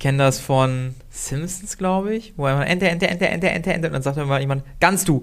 Ich 0.02 0.04
kenne 0.04 0.18
das 0.18 0.40
von 0.40 0.96
Simpsons, 1.12 1.78
glaube 1.78 2.16
ich, 2.16 2.34
wo 2.36 2.48
immer 2.48 2.66
Ente, 2.66 2.90
Ente, 2.90 3.08
Ente, 3.08 3.30
Ente, 3.30 3.48
Ente, 3.52 3.72
Ente 3.72 3.88
und 3.90 3.94
dann 3.94 4.02
sagt 4.02 4.18
immer 4.18 4.40
jemand, 4.40 4.64
ganz 4.80 5.06
du. 5.06 5.18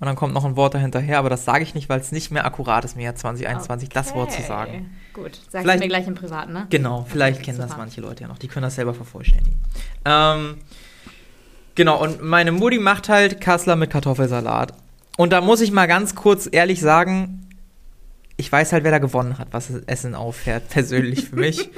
Und 0.00 0.06
dann 0.08 0.16
kommt 0.16 0.34
noch 0.34 0.44
ein 0.44 0.56
Wort 0.56 0.74
dahinterher, 0.74 1.20
aber 1.20 1.30
das 1.30 1.44
sage 1.44 1.62
ich 1.62 1.76
nicht, 1.76 1.88
weil 1.88 2.00
es 2.00 2.10
nicht 2.10 2.32
mehr 2.32 2.44
akkurat 2.44 2.84
ist, 2.84 2.96
mir 2.96 3.04
Jahr 3.04 3.14
2021 3.14 3.88
das 3.90 4.16
Wort 4.16 4.32
zu 4.32 4.38
Okay. 4.38 4.48
sagen. 4.48 4.90
Gut, 5.12 5.36
sagst 5.48 5.58
Vielleicht- 5.64 5.78
mir 5.78 5.86
gleich 5.86 6.08
im 6.08 6.16
Privaten, 6.16 6.52
ne? 6.54 6.66
Genau, 6.70 7.06
vielleicht 7.08 7.36
Okay, 7.36 7.44
kennen 7.52 7.58
das 7.58 7.76
manche 7.76 8.00
Leute 8.00 8.22
ja 8.22 8.28
noch. 8.28 8.38
Die 8.38 8.48
können 8.48 8.64
das 8.64 8.74
selber 8.74 8.94
vervollständigen. 8.94 9.60
Ähm, 10.04 10.56
genau, 11.76 12.02
und 12.02 12.20
meine 12.20 12.50
Mutti 12.50 12.80
macht 12.80 13.08
halt 13.08 13.40
Kassler 13.40 13.76
mit 13.76 13.90
Kartoffelsalat. 13.90 14.72
Und 15.16 15.32
da 15.32 15.40
muss 15.40 15.60
ich 15.60 15.70
mal 15.70 15.86
ganz 15.86 16.16
kurz 16.16 16.48
ehrlich 16.50 16.80
sagen, 16.80 17.45
ich 18.36 18.52
weiß 18.52 18.72
halt, 18.72 18.84
wer 18.84 18.90
da 18.90 18.98
gewonnen 18.98 19.38
hat, 19.38 19.48
was 19.52 19.68
das 19.68 19.82
Essen 19.86 20.14
auffährt, 20.14 20.68
persönlich 20.70 21.28
für 21.30 21.36
mich. 21.36 21.70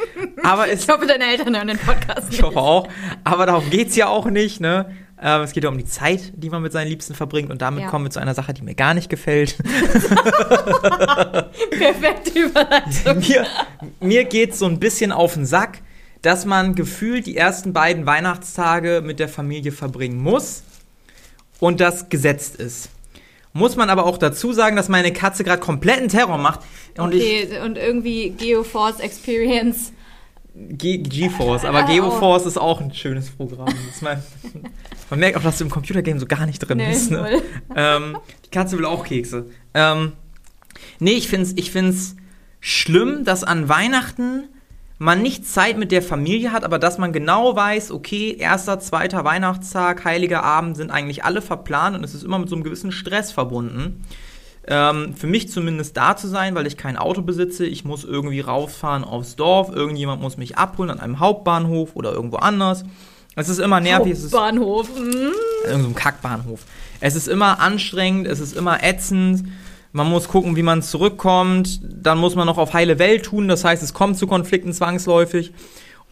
Aber 0.43 0.69
es 0.69 0.85
Ich 0.85 0.89
hoffe, 0.89 1.07
deine 1.07 1.25
Eltern 1.25 1.55
hören 1.57 1.69
den 1.69 1.79
Podcast 1.79 2.33
ich 2.33 2.43
hoffe 2.43 2.59
auch. 2.59 2.89
Aber 3.25 3.47
darum 3.47 3.69
geht 3.71 3.89
es 3.91 3.97
ja 3.97 4.09
auch 4.09 4.27
nicht, 4.27 4.61
ne? 4.61 4.91
Ähm, 5.21 5.43
es 5.43 5.51
geht 5.53 5.65
ja 5.65 5.71
um 5.71 5.77
die 5.79 5.85
Zeit, 5.85 6.33
die 6.37 6.49
man 6.49 6.63
mit 6.63 6.71
seinen 6.73 6.87
Liebsten 6.89 7.13
verbringt. 7.15 7.51
Und 7.51 7.61
damit 7.61 7.83
Ja. 7.83 7.89
kommen 7.91 8.05
wir 8.05 8.11
zu 8.11 8.21
einer 8.21 8.35
Sache, 8.35 8.55
die 8.55 8.63
mir 8.63 8.77
gar 8.77 8.95
nicht 8.95 9.09
gefällt. 9.11 9.57
Perfekte 11.71 12.39
Überleitung. 12.39 13.19
mir 13.19 13.47
mir 14.01 14.25
geht 14.25 14.53
es 14.53 14.59
so 14.61 14.67
ein 14.67 14.79
bisschen 14.79 15.11
auf 15.13 15.35
den 15.35 15.45
Sack, 15.47 15.79
dass 16.23 16.45
man 16.45 16.75
gefühlt 16.75 17.27
die 17.27 17.37
ersten 17.37 17.73
beiden 17.73 18.07
Weihnachtstage 18.07 19.03
mit 19.05 19.19
der 19.19 19.29
Familie 19.29 19.73
verbringen 19.73 20.21
muss 20.23 20.63
und 21.61 21.81
das 21.81 22.09
gesetzt 22.09 22.57
ist. 22.57 22.91
Muss 23.53 23.77
man 23.77 23.91
aber 23.91 24.07
auch 24.07 24.19
dazu 24.19 24.53
sagen, 24.53 24.77
dass 24.77 24.89
meine 24.89 25.13
Katze 25.13 25.43
gerade 25.45 25.61
kompletten 25.61 26.09
Terror 26.09 26.39
macht. 26.39 26.61
Und 26.97 27.15
okay, 27.15 27.61
und 27.65 27.77
irgendwie 27.79 28.31
Geoforce 28.31 29.01
Experience. 29.01 29.93
Ge 30.55 30.99
GeForce, 30.99 31.65
aber 31.65 31.79
Ah, 31.85 31.87
GeoForce 31.87 32.47
ist 32.47 32.59
auch 32.59 32.81
ein 32.81 32.93
schönes 32.93 33.31
Programm. 33.31 33.73
Mein, 34.01 34.23
man 35.11 35.21
merkt 35.21 35.37
auch, 35.37 35.43
dass 35.43 35.59
du 35.59 35.65
im 35.65 35.71
Computergame 35.71 36.19
so 36.19 36.27
gar 36.27 36.47
nicht 36.47 36.59
drin 36.59 36.79
Nee, 36.79 36.89
bist. 36.89 37.11
Ne? 37.13 37.43
Ähm, 37.77 38.19
die 38.45 38.51
Katze 38.51 38.77
will 38.77 38.85
auch 38.85 39.05
Kekse. 39.05 39.47
Ähm, 39.75 40.13
nee, 40.99 41.13
ich 41.13 41.29
find's, 41.29 41.53
ich 41.55 41.71
find's 41.71 42.17
schlimm, 42.61 43.25
dass 43.25 43.45
an 43.45 43.69
Weihnachten 43.69 44.49
man 44.99 45.23
nicht 45.23 45.47
Zeit 45.47 45.79
mit 45.79 45.93
der 45.93 46.03
Familie 46.03 46.53
hat, 46.53 46.65
aber 46.65 46.79
dass 46.79 46.99
man 46.99 47.13
genau 47.13 47.55
weiß, 47.55 47.93
okay, 47.93 48.37
erster, 48.39 48.81
zweiter 48.81 49.25
Weihnachtstag, 49.25 50.05
heiliger 50.05 50.43
Abend 50.43 50.77
sind 50.77 50.91
eigentlich 50.91 51.25
alle 51.25 51.41
verplant 51.41 51.97
und 51.97 52.05
es 52.05 52.15
ist 52.15 52.25
immer 52.25 52.39
mit 52.39 52.49
so 52.49 52.57
einem 52.57 52.65
gewissen 52.65 52.91
Stress 52.91 53.31
verbunden. 53.31 54.03
Ähm, 54.67 55.15
für 55.15 55.29
mich 55.29 55.49
zumindest 55.49 55.97
da 55.97 56.17
zu 56.17 56.29
sein, 56.29 56.55
weil 56.55 56.67
ich 56.67 56.77
kein 56.77 56.99
Auto 56.99 57.23
besitze. 57.23 57.65
Ich 57.65 57.85
muss 57.85 58.05
irgendwie 58.05 58.41
rausfahren 58.41 59.03
aufs 59.03 59.35
Dorf. 59.35 59.71
Irgendjemand 59.75 60.21
muss 60.21 60.37
mich 60.37 60.59
abholen 60.59 60.91
an 60.91 61.01
einem 61.01 61.21
Hauptbahnhof 61.21 61.95
oder 61.95 62.13
irgendwo 62.13 62.37
anders. 62.37 62.85
Es 63.35 63.49
ist 63.49 63.61
immer 63.61 63.81
nervig. 63.81 64.13
Es 64.13 64.25
ist 64.25 64.33
Bahnhof. 64.33 64.91
Mm. 64.95 65.33
irgendeinem 65.65 65.95
Kackbahnhof. 65.95 66.65
Es 67.01 67.15
ist 67.15 67.29
immer 67.29 67.61
anstrengend, 67.61 68.27
es 68.27 68.41
ist 68.41 68.55
immer 68.55 68.83
ätzend. 68.83 69.45
Man 69.93 70.09
muss 70.09 70.29
gucken, 70.29 70.57
wie 70.57 70.63
man 70.63 70.83
zurückkommt. 70.83 71.81
Dann 71.83 72.19
muss 72.19 72.35
man 72.35 72.47
noch 72.47 72.59
auf 72.59 72.73
heile 72.73 72.99
Welt 72.99 73.25
tun. 73.25 73.49
Das 73.49 73.65
heißt, 73.65 73.83
es 73.83 73.95
kommt 73.95 74.19
zu 74.19 74.27
Konflikten 74.27 74.73
zwangsläufig. 74.73 75.53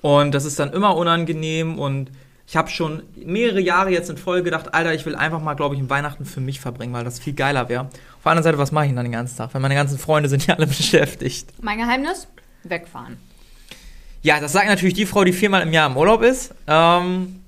Und 0.03 0.35
das 0.35 0.45
ist 0.45 0.59
dann 0.59 0.73
immer 0.73 0.97
unangenehm. 0.97 1.79
Und 1.79 2.11
ich 2.47 2.57
habe 2.57 2.71
schon 2.71 3.03
mehrere 3.17 3.61
Jahre 3.61 3.91
jetzt 3.91 4.09
in 4.09 4.17
Folge 4.17 4.45
gedacht, 4.45 4.73
Alter, 4.75 4.95
ich 4.95 5.05
will 5.05 5.17
einfach 5.17 5.41
mal, 5.41 5.55
glaube 5.55 5.75
ich, 5.75 5.81
ein 5.81 5.91
Weihnachten 5.91 6.25
für 6.25 6.41
mich 6.41 6.61
verbringen, 6.61 6.93
weil 6.93 7.05
das 7.05 7.19
viel 7.19 7.35
geiler 7.35 7.69
wäre. 7.69 7.83
Auf 7.83 8.23
der 8.23 8.33
anderen 8.33 8.45
Seite, 8.45 8.59
was 8.59 8.73
mache 8.73 8.85
ich 8.85 8.91
denn 8.91 8.97
dann 8.97 9.07
den 9.07 9.13
ganzen 9.13 9.37
Tag? 9.37 9.53
Weil 9.53 9.61
meine 9.61 9.75
ganzen 9.75 9.99
Freunde 9.99 10.29
sind 10.29 10.47
ja 10.47 10.55
alle 10.55 10.67
beschäftigt. 10.67 11.49
Mein 11.61 11.79
Geheimnis? 11.79 12.29
Wegfahren. 12.65 13.17
Ja, 14.23 14.41
das 14.41 14.53
sagt 14.53 14.69
natürlich 14.69 14.95
die 14.95 15.07
Frau, 15.07 15.25
die 15.25 15.33
viermal 15.33 15.63
im 15.63 15.73
Jahr 15.73 15.89
im 15.89 15.97
Urlaub 15.97 16.23
ist. 16.23 16.55
Ähm, 16.67 17.41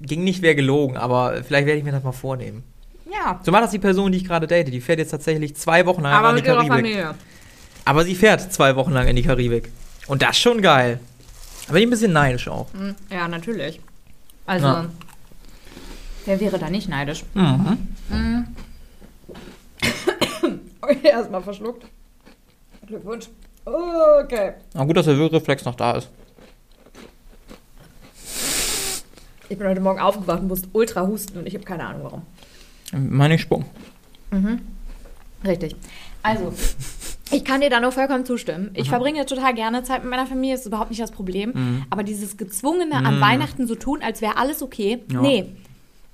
ging 0.00 0.24
nicht, 0.24 0.42
wäre 0.42 0.54
gelogen, 0.54 0.96
aber 0.96 1.42
vielleicht 1.44 1.66
werde 1.66 1.78
ich 1.78 1.84
mir 1.84 1.92
das 1.92 2.02
mal 2.02 2.12
vornehmen. 2.12 2.64
Ja. 3.12 3.40
So 3.42 3.50
macht 3.52 3.64
das 3.64 3.70
die 3.72 3.78
Person, 3.78 4.10
die 4.12 4.18
ich 4.18 4.24
gerade 4.24 4.46
date. 4.46 4.68
Die 4.72 4.80
fährt 4.80 4.98
jetzt 4.98 5.10
tatsächlich 5.10 5.54
zwei 5.56 5.84
Wochen 5.86 6.02
lang 6.02 6.12
Aber 6.14 6.30
in 6.30 6.36
die 6.36 6.40
mit 6.42 6.48
ihrer 6.48 6.56
Karibik. 6.66 6.72
Familie. 6.76 7.14
Aber 7.84 8.04
sie 8.04 8.14
fährt 8.14 8.52
zwei 8.52 8.74
Wochen 8.76 8.92
lang 8.92 9.06
in 9.08 9.16
die 9.16 9.22
Karibik. 9.22 9.70
Und 10.06 10.22
das 10.22 10.30
ist 10.30 10.38
schon 10.38 10.62
geil. 10.62 10.98
Aber 11.68 11.76
ich 11.78 11.82
bin 11.82 11.88
ein 11.88 11.90
bisschen 11.90 12.12
neidisch 12.12 12.48
auch. 12.48 12.72
Mm, 12.72 12.90
Ja, 13.10 13.28
natürlich. 13.28 13.80
Also, 14.46 14.66
Ja. 14.66 14.86
wer 16.26 16.40
wäre 16.40 16.58
da 16.58 16.70
nicht 16.70 16.88
neidisch? 16.88 17.24
Mhm. 17.34 17.78
Okay, 20.84 21.08
erstmal 21.08 21.40
verschluckt. 21.42 21.86
Glückwunsch. 22.86 23.28
Okay. 23.64 24.54
Na 24.74 24.84
gut, 24.84 24.96
dass 24.96 25.06
der 25.06 25.16
Würgereflex 25.16 25.64
noch 25.64 25.76
da 25.76 25.92
ist. 25.92 26.08
Ich 29.48 29.56
bin 29.56 29.68
heute 29.68 29.80
Morgen 29.80 30.00
aufgewacht 30.00 30.40
und 30.40 30.48
musste 30.48 30.68
ultra 30.72 31.06
husten 31.06 31.38
und 31.38 31.46
ich 31.46 31.54
habe 31.54 31.64
keine 31.64 31.86
Ahnung 31.86 32.02
warum. 32.02 32.22
Meine 32.92 33.38
Sprung. 33.38 33.64
Richtig. 35.44 35.76
Also, 36.22 36.52
ich 37.32 37.44
kann 37.44 37.60
dir 37.60 37.70
da 37.70 37.80
nur 37.80 37.92
vollkommen 37.92 38.24
zustimmen. 38.24 38.70
Ich 38.74 38.88
verbringe 38.88 39.26
total 39.26 39.54
gerne 39.54 39.82
Zeit 39.82 40.02
mit 40.02 40.10
meiner 40.10 40.26
Familie, 40.26 40.54
ist 40.54 40.66
überhaupt 40.66 40.90
nicht 40.90 41.02
das 41.02 41.10
Problem. 41.10 41.84
Aber 41.90 42.02
dieses 42.02 42.36
Gezwungene 42.36 42.96
an 42.96 43.20
Weihnachten 43.20 43.66
so 43.66 43.74
tun, 43.74 44.02
als 44.02 44.20
wäre 44.20 44.36
alles 44.36 44.62
okay. 44.62 45.02
Ja. 45.10 45.20
Nee. 45.20 45.46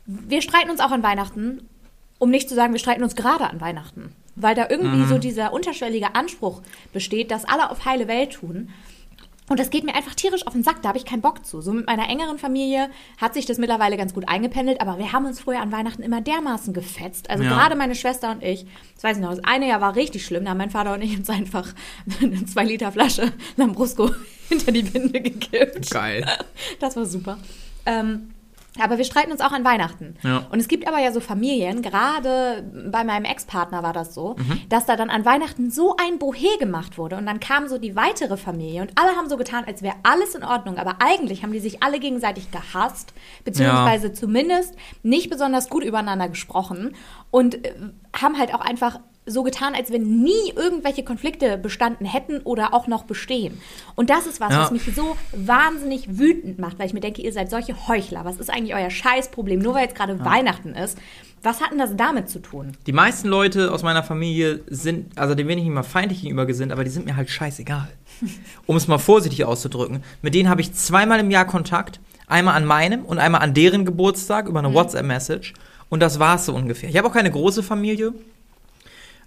Wir 0.06 0.40
streiten 0.40 0.70
uns 0.70 0.80
auch 0.80 0.90
an 0.90 1.02
Weihnachten, 1.02 1.68
um 2.18 2.30
nicht 2.30 2.48
zu 2.48 2.54
sagen, 2.54 2.72
wir 2.72 2.80
streiten 2.80 3.02
uns 3.02 3.14
gerade 3.14 3.50
an 3.50 3.60
Weihnachten. 3.60 4.12
Weil 4.36 4.54
da 4.54 4.68
irgendwie 4.70 5.04
so 5.04 5.18
dieser 5.18 5.52
unterschwellige 5.52 6.14
Anspruch 6.14 6.62
besteht, 6.92 7.30
dass 7.30 7.44
alle 7.44 7.70
auf 7.70 7.84
heile 7.84 8.08
Welt 8.08 8.34
tun. 8.34 8.70
Und 9.48 9.58
das 9.58 9.70
geht 9.70 9.84
mir 9.84 9.94
einfach 9.94 10.14
tierisch 10.14 10.46
auf 10.46 10.52
den 10.52 10.62
Sack, 10.62 10.82
da 10.82 10.88
habe 10.88 10.98
ich 10.98 11.04
keinen 11.04 11.22
Bock 11.22 11.44
zu. 11.46 11.60
So 11.60 11.72
mit 11.72 11.86
meiner 11.86 12.08
engeren 12.08 12.38
Familie 12.38 12.90
hat 13.18 13.34
sich 13.34 13.46
das 13.46 13.58
mittlerweile 13.58 13.96
ganz 13.96 14.12
gut 14.14 14.28
eingependelt, 14.28 14.80
aber 14.80 14.98
wir 14.98 15.12
haben 15.12 15.24
uns 15.24 15.40
früher 15.40 15.60
an 15.60 15.72
Weihnachten 15.72 16.02
immer 16.02 16.20
dermaßen 16.20 16.74
gefetzt. 16.74 17.30
Also 17.30 17.44
Ja. 17.44 17.50
gerade 17.50 17.74
meine 17.76 17.94
Schwester 17.94 18.30
und 18.30 18.42
ich, 18.42 18.66
das 18.94 19.04
weiß 19.04 19.16
ich 19.16 19.22
noch, 19.22 19.30
das 19.30 19.44
eine 19.44 19.68
Jahr 19.68 19.80
war 19.80 19.96
richtig 19.96 20.24
schlimm, 20.26 20.44
da 20.44 20.50
haben 20.50 20.58
mein 20.58 20.70
Vater 20.70 20.92
und 20.94 21.02
ich 21.02 21.16
uns 21.16 21.30
einfach 21.30 21.72
eine 22.20 22.44
2 22.44 22.64
Liter 22.64 22.92
Flasche 22.92 23.32
Lambrusco 23.56 24.10
hinter 24.48 24.72
die 24.72 24.82
Binde 24.82 25.20
gekippt. 25.20 25.90
Geil. 25.90 26.26
Das 26.80 26.96
war 26.96 27.06
super. 27.06 27.38
Ähm, 27.86 28.30
aber 28.84 28.98
wir 28.98 29.04
streiten 29.04 29.32
uns 29.32 29.40
auch 29.40 29.52
an 29.52 29.64
Weihnachten. 29.64 30.16
Ja. 30.22 30.46
Und 30.50 30.60
es 30.60 30.68
gibt 30.68 30.86
aber 30.88 30.98
ja 30.98 31.12
so 31.12 31.20
Familien, 31.20 31.82
gerade 31.82 32.62
bei 32.92 33.04
meinem 33.04 33.24
Ex-Partner 33.24 33.82
war 33.82 33.92
das 33.92 34.14
so, 34.14 34.36
Mhm. 34.38 34.60
dass 34.68 34.86
da 34.86 34.96
dann 34.96 35.10
an 35.10 35.24
Weihnachten 35.24 35.70
so 35.70 35.96
ein 35.96 36.18
Bohe 36.18 36.58
gemacht 36.58 36.98
wurde. 36.98 37.16
Und 37.16 37.26
dann 37.26 37.40
kam 37.40 37.68
so 37.68 37.78
die 37.78 37.96
weitere 37.96 38.36
Familie 38.36 38.82
und 38.82 38.92
alle 38.94 39.16
haben 39.16 39.28
so 39.28 39.36
getan, 39.36 39.64
als 39.66 39.82
wäre 39.82 39.94
alles 40.02 40.34
in 40.34 40.44
Ordnung. 40.44 40.78
Aber 40.78 40.96
eigentlich 41.00 41.42
haben 41.42 41.52
die 41.52 41.60
sich 41.60 41.82
alle 41.82 41.98
gegenseitig 42.00 42.50
gehasst, 42.50 43.12
beziehungsweise 43.44 44.12
zumindest 44.12 44.74
nicht 45.02 45.30
besonders 45.30 45.68
gut 45.68 45.84
übereinander 45.84 46.28
gesprochen 46.28 46.94
und 47.30 47.64
äh, 47.64 47.72
haben 48.20 48.38
halt 48.38 48.54
auch 48.54 48.60
einfach 48.60 49.00
so 49.28 49.42
getan, 49.42 49.74
als 49.74 49.92
wenn 49.92 50.22
nie 50.22 50.52
irgendwelche 50.56 51.04
Konflikte 51.04 51.58
bestanden 51.58 52.04
hätten 52.06 52.38
oder 52.40 52.74
auch 52.74 52.86
noch 52.86 53.04
bestehen. 53.04 53.60
Und 53.94 54.10
das 54.10 54.26
ist 54.26 54.40
was, 54.40 54.52
Ja. 54.52 54.62
was 54.62 54.70
mich 54.70 54.82
so 54.94 55.16
wahnsinnig 55.32 56.18
wütend 56.18 56.58
macht, 56.58 56.78
weil 56.78 56.86
ich 56.86 56.94
mir 56.94 57.00
denke, 57.00 57.22
ihr 57.22 57.32
seid 57.32 57.50
solche 57.50 57.88
Heuchler. 57.88 58.24
Was 58.24 58.36
ist 58.38 58.50
eigentlich 58.50 58.74
euer 58.74 58.90
Scheißproblem? 58.90 59.58
Nur 59.60 59.74
weil 59.74 59.84
jetzt 59.84 59.94
gerade 59.96 60.24
Weihnachten 60.24 60.74
ist. 60.74 60.98
Was 61.42 61.60
hat 61.60 61.70
denn 61.70 61.78
das 61.78 61.94
damit 61.96 62.28
zu 62.28 62.40
tun? 62.40 62.72
Die 62.86 62.92
meisten 62.92 63.28
Leute 63.28 63.72
aus 63.72 63.82
meiner 63.84 64.02
Familie 64.02 64.60
sind, 64.66 65.16
also 65.18 65.34
denen 65.36 65.48
bin 65.48 65.58
ich 65.58 65.64
nicht 65.64 65.72
mal 65.74 65.84
feindlich 65.84 66.22
gegenüber 66.22 66.46
gesinnt, 66.46 66.72
aber 66.72 66.82
die 66.82 66.90
sind 66.90 67.06
mir 67.06 67.16
halt 67.16 67.30
scheißegal. 67.30 67.88
Um 68.66 68.76
es 68.76 68.88
mal 68.88 68.98
vorsichtig 68.98 69.44
auszudrücken. 69.44 70.02
Mit 70.22 70.34
denen 70.34 70.48
habe 70.48 70.60
ich 70.60 70.72
zweimal 70.74 71.20
im 71.20 71.30
Jahr 71.30 71.44
Kontakt. 71.46 72.00
Einmal 72.26 72.56
an 72.56 72.64
meinem 72.66 73.04
und 73.04 73.18
einmal 73.18 73.40
an 73.40 73.54
deren 73.54 73.84
Geburtstag 73.84 74.48
über 74.48 74.58
eine 74.58 74.74
WhatsApp-Message. 74.74 75.54
Und 75.88 76.00
das 76.00 76.18
war 76.18 76.34
es 76.36 76.44
so 76.44 76.54
ungefähr. 76.54 76.90
Ich 76.90 76.96
habe 76.98 77.08
auch 77.08 77.12
keine 77.12 77.30
große 77.30 77.62
Familie. 77.62 78.12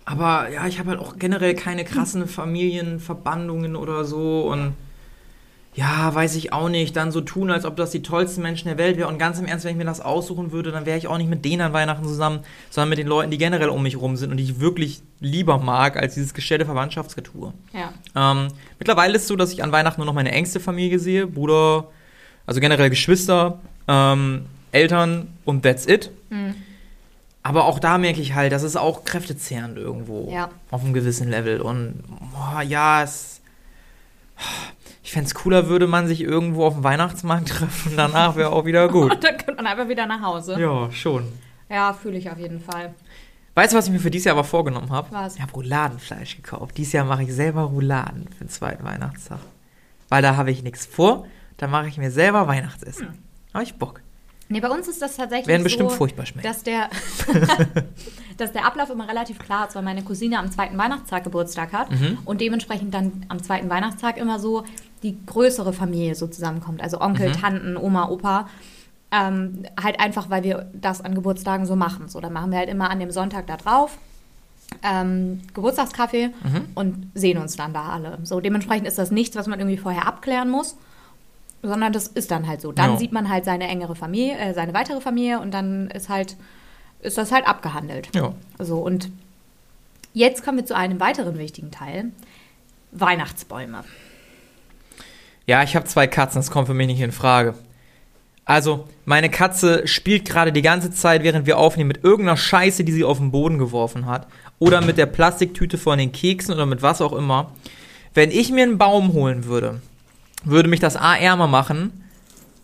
Aber 0.06 0.50
ja, 0.50 0.68
ich 0.68 0.80
habe 0.80 0.90
halt 0.90 1.00
auch 1.00 1.18
generell 1.18 1.56
keine 1.56 1.84
krassen 1.84 2.28
Familienverbandungen 2.28 3.76
oder 3.76 4.04
so. 4.04 4.50
Und 4.52 4.74
ja, 5.74 6.14
weiß 6.14 6.36
ich 6.36 6.52
auch 6.52 6.70
nicht. 6.70 6.96
Dann 6.98 7.12
so 7.12 7.22
tun, 7.22 7.50
als 7.50 7.66
ob 7.66 7.76
das 7.78 7.92
die 7.92 8.02
tollsten 8.02 8.42
Menschen 8.42 8.68
der 8.68 8.78
Welt 8.78 8.98
wären. 8.98 9.10
Und 9.10 9.20
ganz 9.20 9.40
im 9.40 9.46
Ernst, 9.46 9.64
wenn 9.64 9.72
ich 9.72 9.78
mir 9.78 9.86
das 9.86 10.02
aussuchen 10.02 10.52
würde, 10.52 10.72
dann 10.72 10.86
wäre 10.86 10.98
ich 10.98 11.08
auch 11.08 11.18
nicht 11.18 11.30
mit 11.30 11.46
denen 11.46 11.62
an 11.62 11.74
Weihnachten 11.74 12.04
zusammen, 12.04 12.40
sondern 12.70 12.90
mit 12.90 13.00
den 13.00 13.08
Leuten, 13.08 13.32
die 13.32 13.38
generell 13.38 13.70
um 13.70 13.84
mich 13.84 13.96
rum 13.96 14.18
sind 14.18 14.32
und 14.32 14.38
die 14.38 14.44
ich 14.44 14.60
wirklich 14.60 15.02
lieber 15.20 15.60
mag, 15.60 15.98
als 15.98 16.16
dieses 16.16 16.34
gestellte 16.34 16.66
Verwandtschaftsgetue. 16.66 17.54
Ja. 17.74 17.94
Ähm, 18.16 18.48
mittlerweile 18.80 19.16
ist 19.16 19.24
es 19.24 19.28
so, 19.28 19.36
dass 19.36 19.54
ich 19.54 19.64
an 19.64 19.72
Weihnachten 19.72 20.02
nur 20.02 20.08
noch 20.08 20.14
meine 20.14 20.32
engste 20.32 20.60
Familie 20.60 21.00
sehe. 21.00 21.28
Bruder, 21.28 21.88
also 22.46 22.60
generell 22.60 22.90
Geschwister, 22.90 23.60
ähm, 23.88 24.46
Eltern 24.72 25.30
und 25.46 25.64
that's 25.64 25.86
it. 25.86 26.12
Aber 27.44 27.66
auch 27.66 27.80
da 27.80 27.98
merke 27.98 28.22
ich 28.22 28.36
halt, 28.36 28.52
das 28.52 28.64
ist 28.64 28.76
auch 28.76 29.04
kräftezehrend 29.04 29.78
irgendwo. 29.78 30.30
Ja. 30.32 30.50
Auf 30.70 30.84
einem 30.84 30.94
gewissen 30.94 31.30
Level. 31.30 31.62
Und 31.62 32.04
boah, 32.34 32.62
ja, 32.62 33.04
es. 33.04 33.42
Ich 35.04 35.12
fände 35.12 35.28
es 35.28 35.34
cooler, 35.36 35.68
würde 35.68 35.88
man 35.88 36.08
sich 36.08 36.22
irgendwo 36.22 36.66
auf 36.66 36.76
dem 36.76 36.84
Weihnachtsmarkt 36.84 37.50
treffen. 37.50 37.94
Danach 37.98 38.36
wäre 38.36 38.52
auch 38.52 38.66
wieder 38.66 38.88
gut. 38.90 39.12
Und 39.14 39.24
dann 39.24 39.38
kommt 39.38 39.58
man 39.58 39.68
einfach 39.68 39.88
wieder 39.90 40.06
nach 40.06 40.22
Hause. 40.22 40.54
Ja, 40.54 40.86
Ja, 40.86 40.92
schon. 40.92 41.28
fühle 42.02 42.18
ich 42.18 42.30
auf 42.30 42.38
jeden 42.38 42.60
Fall. 42.62 42.94
Weißt 43.56 43.74
du, 43.74 43.78
was 43.78 43.88
ich 43.88 43.92
mir 43.92 44.00
für 44.00 44.12
dieses 44.12 44.26
Jahr 44.26 44.36
aber 44.36 44.46
vorgenommen 44.46 44.92
habe? 44.92 45.10
Was? 45.12 45.36
Ich 45.36 45.42
habe 45.42 45.52
Rouladenfleisch 45.52 46.38
gekauft. 46.38 46.78
Dieses 46.78 46.94
Jahr 46.94 47.06
mache 47.06 47.24
ich 47.24 47.34
selber 47.34 47.64
Rouladen 47.64 48.28
für 48.38 48.46
den 48.46 48.50
zweiten 48.50 48.84
Weihnachtstag. 48.86 49.40
Weil 50.08 50.22
da 50.22 50.38
habe 50.38 50.52
ich 50.52 50.64
nichts 50.64 50.86
vor. 50.86 51.26
Da 51.58 51.68
mache 51.68 51.88
ich 51.88 51.98
mir 51.98 52.12
selber 52.12 52.48
Weihnachtsessen. 52.48 53.08
Hm. 53.10 53.18
Habe 53.54 53.64
ich 53.64 53.76
Bock. 53.76 54.02
Nee, 54.52 54.60
bei 54.60 54.70
uns 54.70 54.88
ist 54.88 55.02
das 55.02 55.16
tatsächlich 55.16 55.48
Werden 55.48 55.64
bestimmt 55.64 55.90
so, 55.92 55.96
furchtbar 55.98 56.26
schmecken. 56.26 56.48
dass 56.48 56.64
der, 56.64 56.90
dass 58.38 58.52
der 58.52 58.66
Ablauf 58.66 58.90
immer 58.90 59.08
relativ 59.08 59.40
klar 59.40 59.68
ist, 59.68 59.76
weil 59.76 59.84
meine 59.84 60.04
Cousine 60.04 60.40
am 60.40 60.52
zweiten 60.52 60.78
Weihnachtstag 60.78 61.24
Geburtstag 61.24 61.74
hat 61.74 61.90
Mhm. 61.92 62.20
und 62.26 62.42
dementsprechend 62.42 62.94
dann 62.94 63.26
am 63.30 63.42
zweiten 63.42 63.70
Weihnachtstag 63.70 64.18
immer 64.18 64.40
so 64.40 64.64
die 65.04 65.18
größere 65.26 65.74
Familie 65.74 66.16
so 66.16 66.28
zusammenkommt. 66.28 66.82
Also 66.82 67.02
Onkel, 67.02 67.30
Mhm. 67.30 67.34
Tanten, 67.34 67.78
Oma, 67.78 68.10
Opa. 68.10 68.48
Ähm, 69.14 69.64
halt 69.82 70.00
einfach, 70.00 70.30
weil 70.30 70.44
wir 70.44 70.70
das 70.74 71.02
an 71.02 71.16
Geburtstagen 71.16 71.66
so 71.66 71.76
machen. 71.76 72.08
So, 72.08 72.20
dann 72.22 72.32
machen 72.32 72.52
wir 72.52 72.60
halt 72.60 72.70
immer 72.70 72.90
an 72.90 73.00
dem 73.00 73.12
Sonntag 73.12 73.48
da 73.48 73.58
drauf 73.58 73.98
ähm, 74.84 75.42
Geburtstagskaffee 75.54 76.28
Mhm. 76.44 76.62
und 76.76 77.12
sehen 77.14 77.38
uns 77.38 77.58
dann 77.58 77.74
da 77.74 77.90
alle. 77.90 78.20
So, 78.24 78.40
dementsprechend 78.40 78.88
ist 78.88 78.98
das 78.98 79.12
nichts, 79.12 79.36
was 79.36 79.48
man 79.48 79.60
irgendwie 79.60 79.78
vorher 79.78 80.08
abklären 80.08 80.50
muss, 80.50 80.78
sondern 81.62 81.93
das 81.93 82.08
ist 82.08 82.32
dann 82.32 82.47
halt 82.47 82.62
so. 82.62 82.71
Dann 82.71 82.91
Ja. 82.91 82.97
sieht 82.97 83.12
man 83.12 83.30
halt 83.30 83.45
seine 83.45 83.67
engere 83.67 83.95
Familie, 83.95 84.38
äh, 84.38 84.54
seine 84.54 84.74
weitere 84.74 85.02
Familie 85.02 85.39
und 85.39 85.52
dann 85.54 85.89
ist 85.91 86.10
halt, 86.10 86.36
ist 87.02 87.17
das 87.17 87.32
halt 87.32 87.47
abgehandelt. 87.47 88.10
Ja. 88.15 88.34
So, 88.60 88.80
und 88.80 89.10
jetzt 90.13 90.43
kommen 90.43 90.58
wir 90.58 90.65
zu 90.65 90.76
einem 90.76 91.00
weiteren 91.00 91.38
wichtigen 91.38 91.71
Teil. 91.71 92.12
Weihnachtsbäume. 92.91 93.84
Ja, 95.47 95.63
ich 95.63 95.76
habe 95.76 95.86
zwei 95.86 96.08
Katzen, 96.08 96.39
das 96.39 96.52
kommt 96.52 96.67
für 96.67 96.74
mich 96.74 96.88
nicht 96.88 97.02
in 97.02 97.12
Frage. 97.12 97.56
Also, 98.45 98.88
meine 99.06 99.30
Katze 99.30 99.88
spielt 99.88 100.26
gerade 100.26 100.52
die 100.52 100.62
ganze 100.62 100.91
Zeit, 100.91 101.24
während 101.24 101.45
wir 101.45 101.58
aufnehmen, 101.58 101.89
mit 101.89 102.04
irgendeiner 102.04 102.38
Scheiße, 102.38 102.84
die 102.84 102.91
sie 102.91 103.04
auf 103.04 103.17
den 103.17 103.32
Boden 103.32 103.58
geworfen 103.58 104.06
hat. 104.08 104.28
Oder 104.60 104.82
mit 104.82 104.97
der 104.97 105.06
Plastiktüte 105.06 105.78
von 105.78 105.97
den 105.97 106.12
Keksen 106.12 106.54
oder 106.54 106.65
mit 106.65 106.82
was 106.82 107.02
auch 107.02 107.13
immer. 107.13 107.52
Wenn 108.13 108.30
ich 108.30 108.52
mir 108.52 108.63
einen 108.63 108.78
Baum 108.78 109.13
holen 109.13 109.45
würde, 109.45 109.82
würde 110.44 110.70
mich 110.70 110.80
das 110.80 110.96
A 110.96 111.16
ärmer 111.16 111.48
machen 111.48 112.04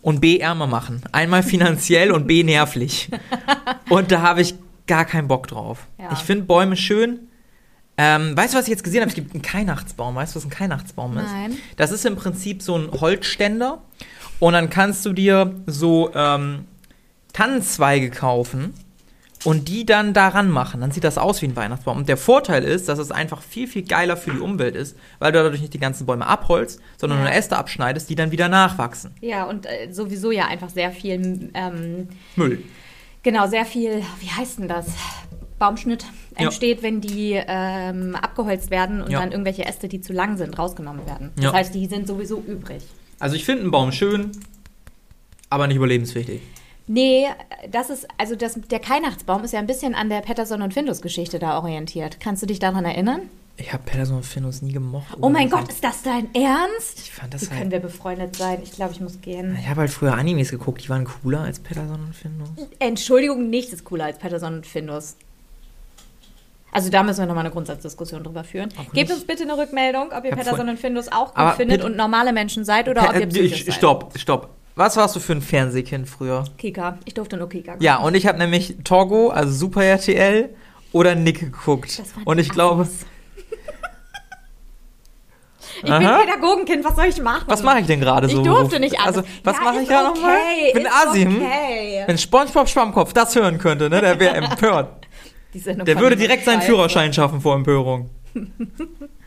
und 0.02 0.20
B 0.20 0.38
ärmer 0.38 0.66
machen. 0.66 1.02
Einmal 1.12 1.42
finanziell 1.42 2.12
und 2.12 2.26
B 2.26 2.42
nervlich. 2.42 3.10
Und 3.88 4.12
da 4.12 4.20
habe 4.20 4.42
ich 4.42 4.54
gar 4.86 5.04
keinen 5.04 5.28
Bock 5.28 5.46
drauf. 5.46 5.86
Ja. 5.98 6.12
Ich 6.12 6.18
finde 6.18 6.44
Bäume 6.44 6.76
schön. 6.76 7.20
Ähm, 7.96 8.36
weißt 8.36 8.52
du, 8.52 8.58
was 8.58 8.66
ich 8.66 8.70
jetzt 8.70 8.84
gesehen 8.84 9.00
habe? 9.00 9.08
Es 9.08 9.14
gibt 9.14 9.34
einen 9.34 9.42
Weihnachtsbaum. 9.44 10.14
Weißt 10.14 10.34
du, 10.34 10.38
was 10.38 10.44
ein 10.44 10.60
Weihnachtsbaum 10.60 11.16
ist? 11.16 11.24
Nein. 11.24 11.56
Das 11.76 11.90
ist 11.90 12.04
im 12.04 12.16
Prinzip 12.16 12.62
so 12.62 12.76
ein 12.76 12.90
Holzständer. 12.92 13.82
Und 14.40 14.52
dann 14.52 14.70
kannst 14.70 15.04
du 15.04 15.12
dir 15.12 15.54
so 15.66 16.10
ähm, 16.14 16.66
Tannenzweige 17.32 18.10
kaufen 18.10 18.74
und 19.44 19.68
die 19.68 19.86
dann 19.86 20.12
daran 20.14 20.50
machen. 20.50 20.80
Dann 20.80 20.90
sieht 20.90 21.04
das 21.04 21.16
aus 21.18 21.40
wie 21.42 21.46
ein 21.46 21.54
Weihnachtsbaum. 21.56 21.98
Und 21.98 22.08
der 22.08 22.16
Vorteil 22.16 22.64
ist, 22.64 22.88
dass 22.88 22.98
es 22.98 23.12
einfach 23.12 23.40
viel, 23.42 23.68
viel 23.68 23.82
geiler 23.82 24.16
für 24.16 24.30
die 24.32 24.38
Umwelt 24.40 24.74
ist, 24.74 24.96
weil 25.20 25.30
du 25.32 25.42
dadurch 25.42 25.60
nicht 25.60 25.74
die 25.74 25.78
ganzen 25.78 26.06
Bäume 26.06 26.26
abholst, 26.26 26.80
sondern 26.96 27.20
Ja. 27.20 27.24
nur 27.26 27.32
Äste 27.34 27.56
abschneidest, 27.56 28.10
die 28.10 28.14
dann 28.16 28.30
wieder 28.32 28.48
nachwachsen. 28.48 29.12
Ja, 29.20 29.44
und 29.44 29.66
äh, 29.66 29.92
sowieso 29.92 30.30
ja 30.32 30.46
einfach 30.46 30.70
sehr 30.70 30.90
viel, 30.90 31.50
ähm, 31.54 32.08
Müll. 32.36 32.64
genau, 33.22 33.46
sehr 33.46 33.64
viel, 33.64 34.02
wie 34.20 34.30
heißt 34.30 34.58
denn 34.58 34.68
das? 34.68 34.86
Baumschnitt 35.60 36.04
Ja. 36.38 36.46
entsteht, 36.46 36.82
wenn 36.82 37.00
die 37.00 37.32
ähm, 37.46 38.14
abgeholzt 38.16 38.70
werden 38.70 39.02
und 39.02 39.10
Ja. 39.10 39.20
dann 39.20 39.32
irgendwelche 39.32 39.64
Äste, 39.66 39.88
die 39.88 40.00
zu 40.00 40.12
lang 40.12 40.36
sind, 40.36 40.56
rausgenommen 40.58 41.04
werden. 41.06 41.30
Das 41.36 41.44
Ja. 41.46 41.52
heißt, 41.52 41.74
die 41.74 41.86
sind 41.86 42.06
sowieso 42.06 42.40
übrig. 42.40 42.82
Also 43.18 43.34
ich 43.34 43.44
finde 43.44 43.62
einen 43.62 43.70
Baum 43.72 43.90
schön, 43.90 44.30
aber 45.50 45.66
nicht 45.66 45.76
überlebenswichtig. 45.76 46.42
Nee, 46.88 47.26
das 47.70 47.90
ist, 47.90 48.08
also 48.16 48.34
das, 48.34 48.54
der 48.70 48.80
Weihnachtsbaum 48.88 49.44
ist 49.44 49.52
ja 49.52 49.58
ein 49.58 49.66
bisschen 49.66 49.94
an 49.94 50.08
der 50.08 50.20
Patterson 50.22 50.62
und 50.62 50.72
Findus 50.74 51.02
Geschichte 51.02 51.38
da 51.38 51.58
orientiert. 51.58 52.18
Kannst 52.18 52.42
du 52.42 52.46
dich 52.46 52.58
daran 52.58 52.84
erinnern? 52.84 53.20
Ich 53.60 53.72
habe 53.72 53.82
Patterson 53.84 54.16
und 54.18 54.22
Findus 54.24 54.62
nie 54.62 54.72
gemocht. 54.72 55.16
Oh 55.20 55.28
mein. 55.28 55.50
Gott, 55.50 55.68
ist 55.68 55.82
das 55.84 56.02
dein 56.02 56.32
Ernst? 56.34 57.00
Ich 57.00 57.12
fand 57.12 57.34
das 57.34 57.42
Wie 57.42 57.46
halt- 57.50 57.58
können 57.58 57.70
wir 57.72 57.80
befreundet 57.80 58.36
sein? 58.36 58.60
Ich 58.62 58.72
glaube, 58.72 58.92
ich 58.92 59.00
muss 59.00 59.20
gehen. 59.20 59.56
Ich 59.60 59.68
habe 59.68 59.80
halt 59.80 59.90
früher 59.90 60.14
Animes 60.14 60.50
geguckt, 60.50 60.82
die 60.84 60.88
waren 60.88 61.04
cooler 61.04 61.40
als 61.40 61.58
Patterson 61.58 62.00
und 62.06 62.14
Findus. 62.14 62.48
Entschuldigung, 62.78 63.50
nichts 63.50 63.72
ist 63.72 63.84
cooler 63.84 64.04
als 64.06 64.18
Patterson 64.18 64.54
und 64.54 64.66
Findus. 64.66 65.16
Also 66.70 66.90
da 66.90 67.02
müssen 67.02 67.20
wir 67.20 67.26
nochmal 67.26 67.44
eine 67.44 67.52
Grundsatzdiskussion 67.52 68.22
drüber 68.22 68.44
führen. 68.44 68.68
Auch 68.78 68.92
Gebt 68.92 69.08
nicht. 69.08 69.12
uns 69.12 69.24
bitte 69.26 69.42
eine 69.42 69.56
Rückmeldung, 69.58 70.12
ob 70.16 70.24
ihr 70.24 70.30
Patterson 70.32 70.68
und 70.68 70.78
Findus 70.78 71.08
auch 71.10 71.28
gut 71.28 71.36
Aber 71.38 71.52
findet 71.54 71.82
und 71.82 71.96
normale 71.96 72.32
Menschen 72.32 72.64
seid 72.64 72.88
oder 72.88 73.08
ob 73.08 73.14
Äh, 73.16 73.20
ihr 73.20 73.26
psychisch 73.26 73.60
ich, 73.60 73.64
seid. 73.66 73.74
stopp, 73.74 74.12
stopp. 74.18 74.50
Was 74.78 74.96
warst 74.96 75.16
du 75.16 75.20
für 75.20 75.32
ein 75.32 75.42
Fernsehkind 75.42 76.08
früher? 76.08 76.44
Kika. 76.56 76.98
Ich 77.04 77.14
durfte 77.14 77.36
nur 77.36 77.48
Kika. 77.48 77.74
Ja, 77.80 77.96
und 77.96 78.14
ich 78.14 78.28
habe 78.28 78.38
nämlich 78.38 78.76
Togo, 78.84 79.28
also 79.30 79.52
Super 79.52 79.82
RTL 79.82 80.50
oder 80.92 81.16
Nick 81.16 81.40
geguckt. 81.40 81.98
Das 81.98 82.14
waren 82.14 82.22
Und 82.22 82.38
ich 82.38 82.48
glaube. 82.48 82.86
Ich 85.78 85.82
bin 85.82 85.92
Aha. 85.92 86.18
Pädagogenkind, 86.18 86.84
was 86.84 86.94
soll 86.94 87.06
ich 87.06 87.20
machen? 87.20 87.42
was 87.48 87.64
mache 87.64 87.80
ich 87.80 87.86
denn 87.86 87.98
gerade 87.98 88.28
so? 88.28 88.38
Ich 88.38 88.44
durfte 88.44 88.78
nicht 88.78 89.00
alles. 89.00 89.16
Also, 89.18 89.28
was 89.42 89.56
Ja, 89.56 89.64
mache 89.64 89.80
ich 89.80 89.88
gerade 89.88 90.08
okay, 90.10 90.20
nochmal? 90.20 90.38
Ich 90.68 90.72
bin 90.72 90.86
ist 90.86 90.92
Asi. 90.92 91.22
hm? 91.24 91.36
okay. 91.42 92.04
Wenn 92.06 92.18
SpongeBob 92.18 92.68
Schwammkopf 92.68 93.12
das 93.12 93.34
hören 93.34 93.58
könnte, 93.58 93.90
ne, 93.90 94.00
der 94.00 94.20
wäre 94.20 94.36
empört. 94.36 95.08
Der 95.54 95.98
würde 95.98 96.14
direkt 96.14 96.44
seinen. 96.44 96.62
Führerschein 96.62 97.12
schaffen 97.12 97.40
vor 97.40 97.56
Empörung. 97.56 98.10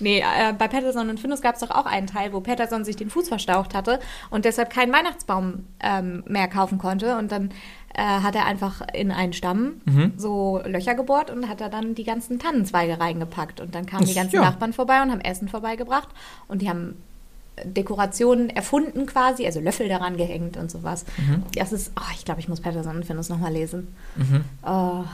Nee, 0.00 0.20
äh, 0.20 0.52
bei 0.52 0.68
Patterson 0.68 1.08
und 1.10 1.20
Findus 1.20 1.40
gab 1.40 1.54
es 1.54 1.60
doch 1.60 1.70
auch 1.70 1.86
einen 1.86 2.06
Teil, 2.06 2.32
wo 2.32 2.40
Patterson 2.40 2.84
sich 2.84 2.96
den 2.96 3.10
Fuß 3.10 3.28
verstaucht 3.28 3.74
hatte 3.74 4.00
und 4.30 4.44
deshalb 4.44 4.70
keinen 4.70 4.92
Weihnachtsbaum 4.92 5.64
ähm, 5.80 6.22
mehr 6.26 6.48
kaufen 6.48 6.78
konnte. 6.78 7.16
Und 7.16 7.30
dann 7.32 7.50
äh, 7.96 8.02
hat 8.02 8.34
er 8.34 8.46
einfach 8.46 8.82
in 8.92 9.10
einen 9.12 9.32
Stamm 9.32 9.80
Mhm. 9.84 10.12
so 10.16 10.60
Löcher 10.66 10.94
gebohrt 10.94 11.30
und 11.30 11.48
hat 11.48 11.60
da 11.60 11.68
dann 11.68 11.94
die 11.94 12.04
ganzen 12.04 12.38
Tannenzweige 12.38 12.98
reingepackt. 12.98 13.60
Und 13.60 13.74
dann 13.74 13.86
kamen 13.86 14.02
die 14.04 14.14
Das- 14.14 14.22
ganzen 14.22 14.36
ja. 14.36 14.42
Nachbarn 14.42 14.72
vorbei 14.72 15.00
und 15.02 15.10
haben 15.12 15.20
Essen 15.20 15.48
vorbeigebracht. 15.48 16.08
Und 16.48 16.62
die 16.62 16.68
haben 16.68 16.96
Dekorationen 17.62 18.50
erfunden 18.50 19.06
quasi, 19.06 19.46
also 19.46 19.60
Löffel 19.60 19.88
daran 19.88 20.16
gehängt 20.16 20.56
und 20.56 20.70
sowas. 20.72 21.04
Mhm. 21.18 21.44
Das 21.54 21.72
ist, 21.72 21.92
oh, 21.96 22.02
ich 22.16 22.24
glaube, 22.24 22.40
ich 22.40 22.48
muss 22.48 22.60
Patterson 22.60 22.96
und 22.96 23.04
Findus 23.04 23.28
nochmal 23.28 23.52
lesen. 23.52 23.94
Oh. 24.66 25.04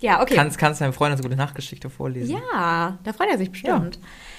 Ja, 0.00 0.22
okay. 0.22 0.34
Kannst, 0.34 0.58
kannst 0.58 0.80
deinem 0.80 0.92
Freund 0.92 1.12
eine 1.12 1.22
gute 1.22 1.36
Nachtgeschichte 1.36 1.90
vorlesen? 1.90 2.40
Ja, 2.52 2.98
da 3.04 3.12
freut 3.12 3.28
er 3.30 3.38
sich 3.38 3.50
bestimmt. 3.50 3.98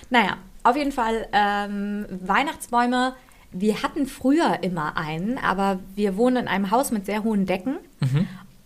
Naja, 0.09 0.37
auf 0.63 0.75
jeden 0.75 0.91
Fall 0.91 1.27
ähm, 1.31 2.05
Weihnachtsbäume. 2.21 3.13
Wir 3.51 3.83
hatten 3.83 4.07
früher 4.07 4.63
immer 4.63 4.97
einen, 4.97 5.37
aber 5.37 5.79
wir 5.95 6.17
wohnen 6.17 6.37
in 6.37 6.47
einem 6.47 6.71
Haus 6.71 6.91
mit 6.91 7.05
sehr 7.05 7.23
hohen 7.23 7.45
Decken. 7.45 7.77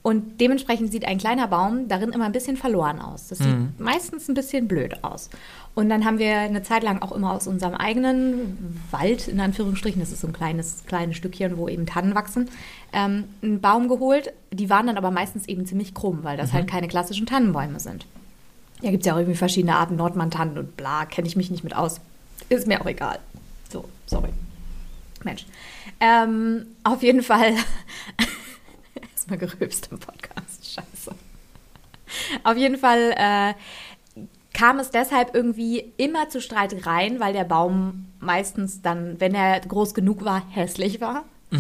Und 0.04 0.40
dementsprechend 0.40 0.92
sieht 0.92 1.08
ein 1.08 1.18
kleiner 1.18 1.48
Baum 1.48 1.88
darin 1.88 2.12
immer 2.12 2.26
ein 2.26 2.32
bisschen 2.32 2.58
verloren 2.58 3.02
aus. 3.02 3.30
Das 3.30 3.40
sieht 3.40 3.80
meistens 3.80 4.28
ein 4.28 4.36
bisschen 4.36 4.68
blöd 4.68 5.04
aus. 5.04 5.32
Und 5.74 5.90
dann 5.90 6.06
haben 6.06 6.20
wir 6.20 6.38
eine 6.38 6.62
Zeit 6.62 6.84
lang 6.84 7.02
auch 7.02 7.12
immer 7.12 7.32
aus 7.34 7.48
unserem 7.48 7.74
eigenen 7.74 8.80
Wald, 8.92 9.28
in 9.28 9.40
Anführungsstrichen, 9.40 10.00
das 10.00 10.12
ist 10.12 10.22
so 10.22 10.28
ein 10.28 10.34
kleines, 10.34 10.84
kleines 10.86 11.18
Stückchen, 11.18 11.58
wo 11.58 11.68
eben 11.68 11.88
Tannen 11.88 12.14
wachsen, 12.14 12.50
ähm, 12.96 13.26
einen 13.44 13.62
Baum 13.62 13.90
geholt. 13.90 14.34
Die 14.52 14.70
waren 14.70 14.88
dann 14.88 14.98
aber 14.98 15.12
meistens 15.12 15.48
eben 15.48 15.66
ziemlich 15.68 15.94
krumm, 15.94 16.20
weil 16.24 16.38
das 16.38 16.54
halt 16.54 16.68
keine 16.68 16.88
klassischen 16.88 17.28
Tannenbäume 17.28 17.80
sind. 17.80 18.08
Ja, 18.82 18.90
gibt 18.90 19.04
es 19.04 19.08
ja 19.08 19.14
auch 19.14 19.18
irgendwie 19.18 19.38
verschiedene 19.38 19.76
Arten, 19.76 19.98
Nordmantannen 19.98 20.58
und 20.58 20.78
bla, 20.78 21.06
kenne 21.06 21.28
ich 21.28 21.36
mich 21.36 21.52
nicht 21.52 21.64
mit 21.64 21.76
aus. 21.76 22.00
Ist 22.50 22.68
mir 22.68 22.82
auch 22.82 22.86
egal. 22.86 23.20
So, 23.70 23.86
sorry. 24.06 24.30
Mensch. 25.24 25.46
Ähm, 26.00 26.68
auf 26.84 27.04
jeden 27.04 27.22
Fall. 27.22 27.56
Erstmal 29.14 29.40
gerülpst 29.40 29.90
im 29.92 30.00
Podcast. 30.00 30.74
Scheiße. 30.74 31.16
Auf 32.44 32.58
jeden 32.58 32.78
Fall 32.78 33.14
äh, 33.18 33.54
kam 34.54 34.80
es 34.80 34.90
deshalb 34.90 35.36
irgendwie 35.36 35.92
immer 35.98 36.30
zu 36.30 36.40
Streitereien, 36.40 37.20
weil 37.20 37.34
der 37.34 37.44
Baum 37.44 38.06
meistens 38.20 38.82
dann, 38.82 39.20
wenn 39.20 39.36
er 39.36 39.60
groß 39.60 39.94
genug 39.94 40.24
war, 40.24 40.44
hässlich 40.52 41.02
war. 41.02 41.26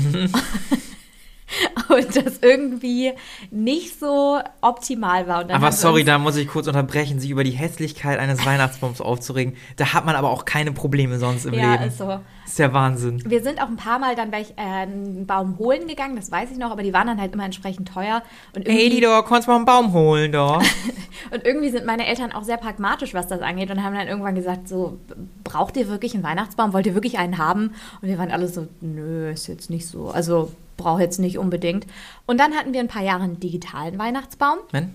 Und 1.89 2.15
das 2.15 2.39
irgendwie 2.41 3.13
nicht 3.51 3.99
so 3.99 4.39
optimal 4.62 5.27
war. 5.27 5.49
Aber 5.51 5.71
sorry, 5.71 6.03
da 6.03 6.17
muss 6.17 6.36
ich 6.38 6.47
kurz 6.47 6.67
unterbrechen, 6.67 7.19
sich 7.19 7.29
über 7.29 7.43
die 7.43 7.51
Hässlichkeit 7.51 8.19
eines 8.19 8.43
Weihnachtsbaums 8.45 8.99
aufzuregen. 8.99 9.55
Da 9.77 9.93
hat 9.93 10.05
man 10.05 10.15
aber 10.15 10.31
auch 10.31 10.45
keine 10.45 10.71
Probleme 10.71 11.19
sonst 11.19 11.45
im 11.45 11.53
Ja, 11.53 11.73
Leben. 11.73 11.84
ist 11.86 11.99
so. 11.99 12.19
Ist 12.45 12.60
der 12.60 12.73
Wahnsinn. 12.73 13.23
Wir 13.25 13.41
sind 13.43 13.60
auch 13.62 13.67
ein 13.67 13.75
paar 13.75 13.97
Mal 13.99 14.15
dann 14.15 14.31
welch, 14.31 14.51
äh, 14.55 14.62
einen 14.62 15.25
Baum 15.25 15.58
holen 15.58 15.88
gegangen, 15.88 16.15
das 16.15 16.31
weiß 16.31 16.51
ich 16.51 16.58
noch, 16.58 16.69
aber 16.71 16.84
die 16.84 16.93
waren 16.93 17.08
dann 17.08 17.19
halt 17.19 17.34
immer 17.34 17.45
entsprechend 17.45 17.88
teuer. 17.91 18.21
Und 18.55 18.67
Hey, 18.67 18.81
irgendwie, 18.84 18.95
Lido, 19.01 19.23
kannst 19.23 19.47
du 19.47 19.51
mal 19.51 19.58
einen 19.58 19.65
Baum 19.65 19.93
holen, 19.93 20.31
da? 20.31 20.58
und 21.31 21.43
irgendwie 21.43 21.69
sind 21.69 21.86
meine 21.86 22.05
Eltern 22.08 22.31
auch 22.31 22.43
sehr 22.43 22.58
pragmatisch, 22.58 23.13
was 23.13 23.27
das 23.27 23.41
angeht, 23.41 23.71
und 23.71 23.84
haben 23.84 23.95
dann 23.95 24.08
irgendwann 24.08 24.36
gesagt: 24.36 24.67
So, 24.67 24.99
braucht 25.43 25.75
ihr 25.77 25.88
wirklich 25.88 26.13
einen 26.13 26.23
Weihnachtsbaum? 26.23 26.73
Wollt 26.73 26.86
ihr 26.86 26.93
wirklich 26.93 27.17
einen 27.17 27.38
haben? 27.39 27.73
Und 28.01 28.08
wir 28.10 28.17
waren 28.19 28.31
alle 28.31 28.47
so: 28.47 28.67
Nö, 28.81 29.31
ist 29.31 29.47
jetzt 29.47 29.69
nicht 29.71 29.88
so. 29.88 30.10
Also, 30.10 30.51
brauche 30.77 31.01
jetzt 31.01 31.19
nicht 31.19 31.38
unbedingt. 31.38 31.85
Und 32.25 32.39
dann 32.39 32.53
hatten 32.53 32.73
wir 32.73 32.79
ein 32.79 32.88
paar 32.88 33.03
Jahre 33.03 33.23
einen 33.23 33.39
digitalen 33.39 33.97
Weihnachtsbaum, 33.97 34.57
Wenn? 34.71 34.93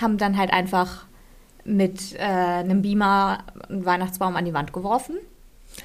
haben 0.00 0.18
dann 0.18 0.36
halt 0.36 0.52
einfach 0.52 1.04
mit 1.64 2.14
äh, 2.14 2.18
einem 2.22 2.82
Beamer 2.82 3.38
einen 3.68 3.84
Weihnachtsbaum 3.84 4.36
an 4.36 4.44
die 4.44 4.54
Wand 4.54 4.72
geworfen. 4.72 5.16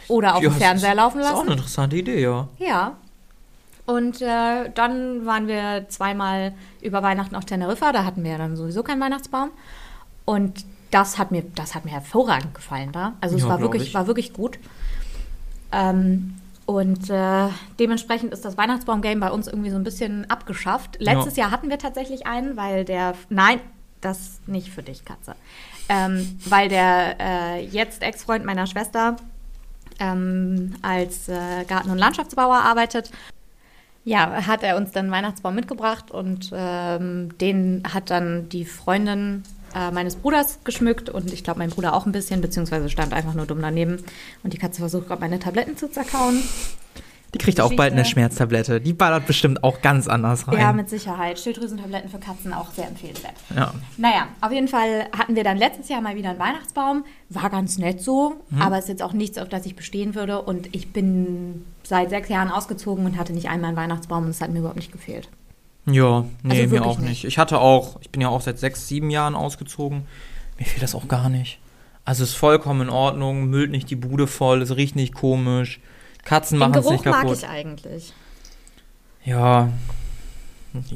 Oder 0.07 0.35
auf 0.35 0.43
Ja, 0.43 0.49
dem 0.49 0.53
das 0.53 0.61
Fernseher 0.63 0.95
laufen 0.95 1.17
Das 1.19 1.27
ist 1.27 1.31
auch 1.33 1.37
lassen. 1.37 1.47
eine 1.49 1.55
interessante 1.57 1.95
Idee, 1.97 2.21
ja. 2.21 2.47
Ja. 2.59 2.97
Und 3.85 4.21
äh, 4.21 4.69
dann 4.73 5.25
waren 5.25 5.47
wir 5.47 5.85
zweimal 5.89 6.53
über 6.81 7.01
Weihnachten 7.03 7.35
auf 7.35 7.45
Teneriffa. 7.45 7.91
Da 7.91 8.05
hatten 8.05 8.23
wir 8.23 8.37
dann 8.37 8.55
sowieso 8.55 8.83
keinen 8.83 9.01
Weihnachtsbaum. 9.01 9.49
Und 10.23 10.65
das 10.91 11.17
hat 11.17 11.31
mir, 11.31 11.43
das 11.55 11.73
hat 11.75 11.83
mir 11.83 11.91
hervorragend 11.91 12.53
gefallen 12.53 12.91
da. 12.91 13.13
Also 13.21 13.35
es 13.35 13.41
Ja, 13.43 13.49
war 13.49 13.57
glaub 13.57 13.71
wirklich, 13.73 13.89
ich. 13.89 13.93
war 13.93 14.07
wirklich 14.07 14.33
gut. 14.33 14.59
Ähm, 15.71 16.35
und 16.65 17.09
äh, 17.09 17.47
dementsprechend 17.79 18.33
ist 18.33 18.45
das 18.45 18.57
Weihnachtsbaum-Game 18.57 19.19
bei 19.19 19.31
uns 19.31 19.47
irgendwie 19.47 19.71
so 19.71 19.75
ein 19.75 19.83
bisschen 19.83 20.29
abgeschafft. 20.29 20.97
Letztes 20.99 21.35
Jahr 21.35 21.51
hatten 21.51 21.69
wir 21.69 21.79
tatsächlich 21.79 22.27
einen, 22.27 22.55
weil 22.55 22.85
der. 22.85 23.15
Nein, 23.29 23.59
das 23.99 24.39
nicht 24.47 24.69
für 24.69 24.83
dich, 24.83 25.05
Katze. 25.05 25.35
Ähm, 25.89 26.39
weil 26.45 26.69
der 26.69 27.15
äh, 27.19 27.65
jetzt 27.65 28.01
Ex-Freund 28.01 28.45
meiner 28.45 28.67
Schwester 28.67 29.17
ähm, 29.99 30.75
als 30.81 31.27
äh, 31.29 31.65
Garten- 31.67 31.89
und 31.89 31.97
Landschaftsbauer 31.97 32.57
arbeitet. 32.57 33.11
Ja, 34.03 34.47
hat 34.47 34.63
er 34.63 34.77
uns 34.77 34.91
dann 34.91 35.11
Weihnachtsbaum 35.11 35.53
mitgebracht 35.53 36.09
und 36.09 36.51
ähm, 36.53 37.37
den 37.37 37.83
hat 37.93 38.09
dann 38.09 38.49
die 38.49 38.65
Freundin 38.65 39.43
äh, 39.75 39.91
meines 39.91 40.15
Bruders 40.15 40.59
geschmückt 40.63 41.09
und 41.09 41.31
ich 41.33 41.43
glaube 41.43 41.59
mein 41.59 41.69
Bruder 41.69 41.93
auch 41.93 42.05
ein 42.05 42.11
bisschen, 42.11 42.41
beziehungsweise 42.41 42.89
stand 42.89 43.13
einfach 43.13 43.33
nur 43.33 43.45
dumm 43.45 43.61
daneben 43.61 44.03
und 44.43 44.53
die 44.53 44.57
Katze 44.57 44.79
versucht 44.81 45.07
gerade 45.07 45.21
meine 45.21 45.39
Tabletten 45.39 45.77
zu 45.77 45.89
zerkauen. 45.91 46.41
Die 47.33 47.37
kriegt 47.37 47.61
auch 47.61 47.69
bald 47.77 47.93
eine 47.93 48.01
Geschichte. 48.01 48.19
Schmerztablette. 48.19 48.81
Die 48.81 48.91
ballert 48.91 49.25
bestimmt 49.25 49.63
auch 49.63 49.81
ganz 49.81 50.09
anders 50.09 50.49
rein. 50.49 50.59
Ja, 50.59 50.73
mit 50.73 50.89
Sicherheit. 50.89 51.39
Schilddrüsentabletten 51.39 52.09
für 52.09 52.19
Katzen 52.19 52.51
auch 52.51 52.71
sehr 52.71 52.89
empfehlenswert. 52.89 53.35
Ja. 53.55 53.73
Naja, 53.95 54.27
auf 54.41 54.51
jeden 54.51 54.67
Fall 54.67 55.07
hatten 55.17 55.35
wir 55.37 55.45
dann 55.45 55.55
letztes 55.55 55.87
Jahr 55.87 56.01
mal 56.01 56.17
wieder 56.17 56.31
einen 56.31 56.39
Weihnachtsbaum. 56.39 57.05
War 57.29 57.49
ganz 57.49 57.77
nett 57.77 58.01
so, 58.01 58.41
Mhm. 58.49 58.61
aber 58.61 58.79
ist 58.79 58.89
jetzt 58.89 59.01
auch 59.01 59.13
nichts, 59.13 59.37
auf 59.37 59.47
das 59.47 59.65
ich 59.65 59.77
bestehen 59.77 60.13
würde. 60.13 60.41
Und 60.41 60.75
ich 60.75 60.91
bin 60.91 61.63
seit 61.83 62.09
sechs 62.09 62.27
Jahren 62.27 62.49
ausgezogen 62.49 63.05
und 63.05 63.17
hatte 63.17 63.31
nicht 63.31 63.47
einmal 63.47 63.69
einen 63.69 63.77
Weihnachtsbaum 63.77 64.25
und 64.25 64.31
es 64.31 64.41
hat 64.41 64.51
mir 64.51 64.59
überhaupt 64.59 64.75
nicht 64.75 64.91
gefehlt. 64.91 65.29
Ja, 65.85 66.25
nee, 66.43 66.61
Also 66.61 66.75
mir 66.75 66.85
auch 66.85 66.99
nicht. 66.99 67.09
nicht. 67.09 67.25
Ich 67.25 67.37
hatte 67.37 67.59
auch, 67.59 67.99
ich 68.01 68.09
bin 68.11 68.21
ja 68.21 68.29
auch 68.29 68.41
seit 68.41 68.59
sechs, 68.59 68.87
sieben 68.87 69.09
Jahren 69.09 69.35
ausgezogen. 69.35 70.03
Mir 70.59 70.65
fehlt 70.65 70.83
das 70.83 70.93
auch 70.95 71.07
gar 71.07 71.29
nicht. 71.29 71.59
Also 72.05 72.23
ist 72.23 72.33
vollkommen 72.35 72.81
in 72.81 72.89
Ordnung, 72.89 73.45
müllt 73.45 73.71
nicht 73.71 73.89
die 73.89 73.95
Bude 73.95 74.27
voll, 74.27 74.61
es 74.61 74.75
riecht 74.75 74.95
nicht 74.95 75.13
komisch. 75.13 75.79
Katzen 76.23 76.55
Den 76.55 76.59
machen 76.59 76.75
es 76.75 76.81
Geruch 76.85 76.91
nicht 76.91 77.05
mag 77.05 77.21
kapuut. 77.21 77.37
ich 77.37 77.47
eigentlich. 77.47 78.13
Ja. 79.23 79.69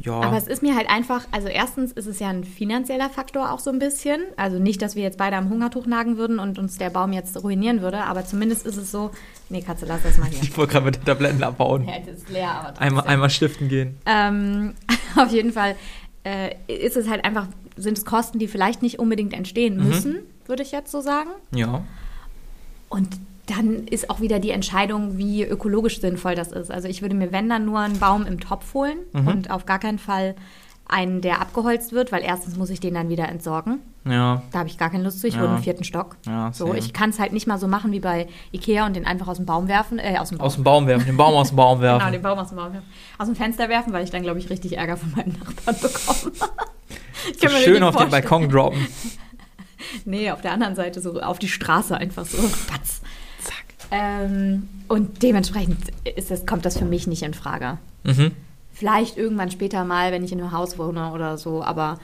Ja. 0.02 0.22
Aber 0.22 0.38
es 0.38 0.48
ist 0.48 0.62
mir 0.62 0.76
halt 0.76 0.90
einfach, 0.90 1.26
also 1.32 1.48
erstens 1.48 1.92
ist 1.92 2.06
es 2.08 2.20
ja 2.20 2.30
ein 2.30 2.44
finanzieller 2.44 3.10
Faktor 3.10 3.52
auch 3.52 3.60
so 3.60 3.70
ein 3.72 3.80
bisschen. 3.80 4.22
Also 4.38 4.58
nicht, 4.60 4.82
dass 4.82 4.96
wir 4.96 5.04
jetzt 5.04 5.18
beide 5.18 5.36
am 5.36 5.50
Hungertuch 5.50 5.86
nagen 5.86 6.18
würden 6.18 6.40
und 6.40 6.58
uns 6.60 6.78
der 6.78 6.90
Baum 6.90 7.12
jetzt 7.14 7.42
ruinieren 7.44 7.82
würde, 7.82 8.04
aber 8.04 8.26
zumindest 8.26 8.66
ist 8.66 8.78
es 8.78 8.92
so, 8.92 9.12
nee, 9.50 9.62
Katze, 9.62 9.86
lass 9.86 10.04
das 10.04 10.18
mal 10.18 10.28
hier. 10.30 10.42
ich 10.44 10.58
wollte 10.58 10.74
gerade 10.74 10.86
mit 10.86 10.96
den 10.96 11.06
Tabletten 11.06 11.44
abbauen. 11.44 11.86
Ja, 11.88 12.00
das 12.00 12.18
ist 12.20 12.30
leer, 12.30 12.52
aber 12.52 12.68
trotzdem. 12.70 12.88
Einmal, 12.88 13.04
einmal 13.08 13.30
stiften 13.30 13.68
gehen. 13.68 13.98
Ähm, 14.06 14.74
auf 15.18 15.32
jeden 15.32 15.52
Fall 15.52 15.76
äh, 16.24 16.56
ist 16.68 16.96
es 16.96 17.10
halt 17.10 17.26
einfach, 17.26 17.48
sind 17.76 17.98
es 17.98 18.06
Kosten, 18.06 18.40
die 18.40 18.48
vielleicht 18.48 18.82
nicht 18.82 19.00
unbedingt 19.00 19.34
entstehen 19.34 19.78
Mhm. 19.78 19.88
müssen, 19.88 20.16
würde 20.46 20.64
ich 20.64 20.72
jetzt 20.72 20.92
so 20.92 21.02
sagen. 21.02 21.30
Ja. 21.52 21.84
Und 22.90 23.10
dann 23.48 23.88
ist 23.88 24.10
auch 24.10 24.22
wieder 24.22 24.40
die 24.40 24.52
Entscheidung, 24.52 25.18
wie 25.18 25.44
ökologisch 25.44 26.00
sinnvoll 26.02 26.36
das 26.36 26.52
ist. 26.52 26.72
Also 26.72 26.88
ich 26.88 27.02
würde 27.02 27.16
mir, 27.16 27.32
wenn 27.32 27.48
dann 27.50 27.66
nur 27.66 27.80
einen 27.80 28.00
Baum 28.00 28.26
im 28.26 28.40
Topf 28.40 28.74
holen 28.74 28.98
Mhm. 29.14 29.28
und 29.28 29.52
auf 29.52 29.66
gar 29.66 29.80
keinen 29.80 30.00
Fall 30.00 30.36
einen, 30.88 31.22
der 31.22 31.42
abgeholzt 31.42 31.94
wird, 31.94 32.12
weil 32.12 32.22
erstens 32.24 32.58
muss 32.58 32.70
ich 32.70 32.80
den 32.80 32.94
dann 32.94 33.10
wieder 33.10 33.28
entsorgen. 33.28 33.80
Ja. 34.08 34.44
Da 34.52 34.60
habe 34.60 34.70
ich 34.70 34.78
gar 34.78 34.92
keine 34.92 35.04
Lust 35.04 35.20
zu. 35.20 35.28
Ich 35.28 35.34
Ja. 35.34 35.42
wohne 35.42 35.56
im 35.56 35.64
vierten 35.64 35.84
Stock. 35.84 36.16
Ja, 36.28 36.54
so, 36.54 36.76
ich 36.76 36.94
kann 36.94 37.10
es 37.10 37.20
halt 37.20 37.34
nicht 37.34 37.48
mal 37.48 37.58
so 37.58 37.68
machen 37.68 37.92
wie 37.92 38.00
bei 38.00 38.28
Ikea 38.52 38.86
und 38.86 38.96
den 38.96 39.06
einfach 39.08 39.28
aus 39.28 39.38
dem 39.38 39.48
Baum 39.48 39.68
werfen, 39.68 39.98
äh, 39.98 40.18
aus 40.20 40.30
dem 40.30 40.38
Baum. 40.38 40.46
Aus 40.46 40.54
dem 40.56 40.64
Baum 40.64 40.86
werfen, 40.86 41.08
den 41.08 41.18
Baum 41.18 41.34
aus 41.34 41.48
dem 41.48 41.56
Baum 41.56 41.80
werfen. 41.82 42.00
Genau, 42.00 42.12
den 42.12 42.22
Baum 42.22 42.38
aus 42.38 42.50
dem 42.50 42.58
Baum 42.58 42.74
werfen. 42.74 42.88
Aus 43.18 43.26
dem 43.26 43.36
Fenster 43.36 43.68
werfen, 43.68 43.94
weil 43.94 44.04
ich 44.04 44.12
dann, 44.12 44.22
glaube 44.22 44.38
ich, 44.38 44.50
richtig 44.52 44.78
Ärger 44.78 44.96
von 44.98 45.12
meinen 45.16 45.36
Nachbarn 45.40 45.76
bekomme. 45.82 46.32
ich 47.32 47.40
so 47.40 47.48
kann 47.48 47.54
mir 47.56 47.62
schön 47.64 47.82
auf 47.82 47.96
den 47.96 48.02
vorstellen. 48.10 48.10
Balkon 48.12 48.50
droppen. 48.50 48.88
Nee, 50.04 50.32
auf 50.32 50.42
der 50.42 50.52
anderen 50.52 50.76
Seite 50.76 51.00
so 51.00 51.20
auf 51.22 51.40
die 51.40 51.48
Straße 51.48 51.96
einfach 51.96 52.26
so. 52.26 52.38
Patz. 52.68 53.02
Ähm, 53.96 54.68
und 54.90 55.24
dementsprechend 55.24 55.78
ist 56.18 56.30
das, 56.30 56.46
kommt 56.46 56.66
das 56.66 56.78
für 56.78 56.86
mich 56.86 57.08
nicht 57.08 57.24
in 57.24 57.34
Frage. 57.34 57.78
Mhm. 58.04 58.32
Vielleicht 58.74 59.18
irgendwann 59.18 59.52
später 59.52 59.86
mal, 59.86 60.12
wenn 60.12 60.24
ich 60.24 60.34
in 60.34 60.42
einem 60.42 60.52
Haus 60.52 60.78
wohne 60.78 61.14
oder 61.14 61.38
so, 61.38 61.64
aber 61.64 61.98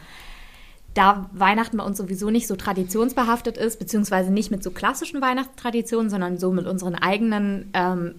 da 0.94 1.30
Weihnachten 1.34 1.78
bei 1.78 1.84
uns 1.84 1.98
sowieso 1.98 2.30
nicht 2.30 2.48
so 2.48 2.56
traditionsbehaftet 2.56 3.58
ist, 3.58 3.78
beziehungsweise 3.78 4.32
nicht 4.32 4.52
mit 4.52 4.64
so 4.64 4.72
klassischen 4.72 5.22
Weihnachtstraditionen, 5.22 6.10
sondern 6.10 6.38
so 6.38 6.52
mit 6.52 6.66
unseren 6.66 6.96
eigenen, 6.96 7.70
ähm, 7.74 8.16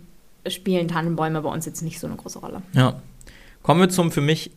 spielen 0.47 0.89
Tannenbäume 0.89 1.41
bei 1.41 1.51
uns 1.51 1.65
jetzt 1.65 1.83
nicht 1.83 1.99
so 1.99 2.07
eine 2.07 2.17
große 2.17 2.41
Rolle. 2.41 2.63
Ja. 2.73 3.01
Kommen 3.63 3.81
wir 3.81 3.89
zum 3.89 4.11
für 4.13 4.21
mich 4.21 4.51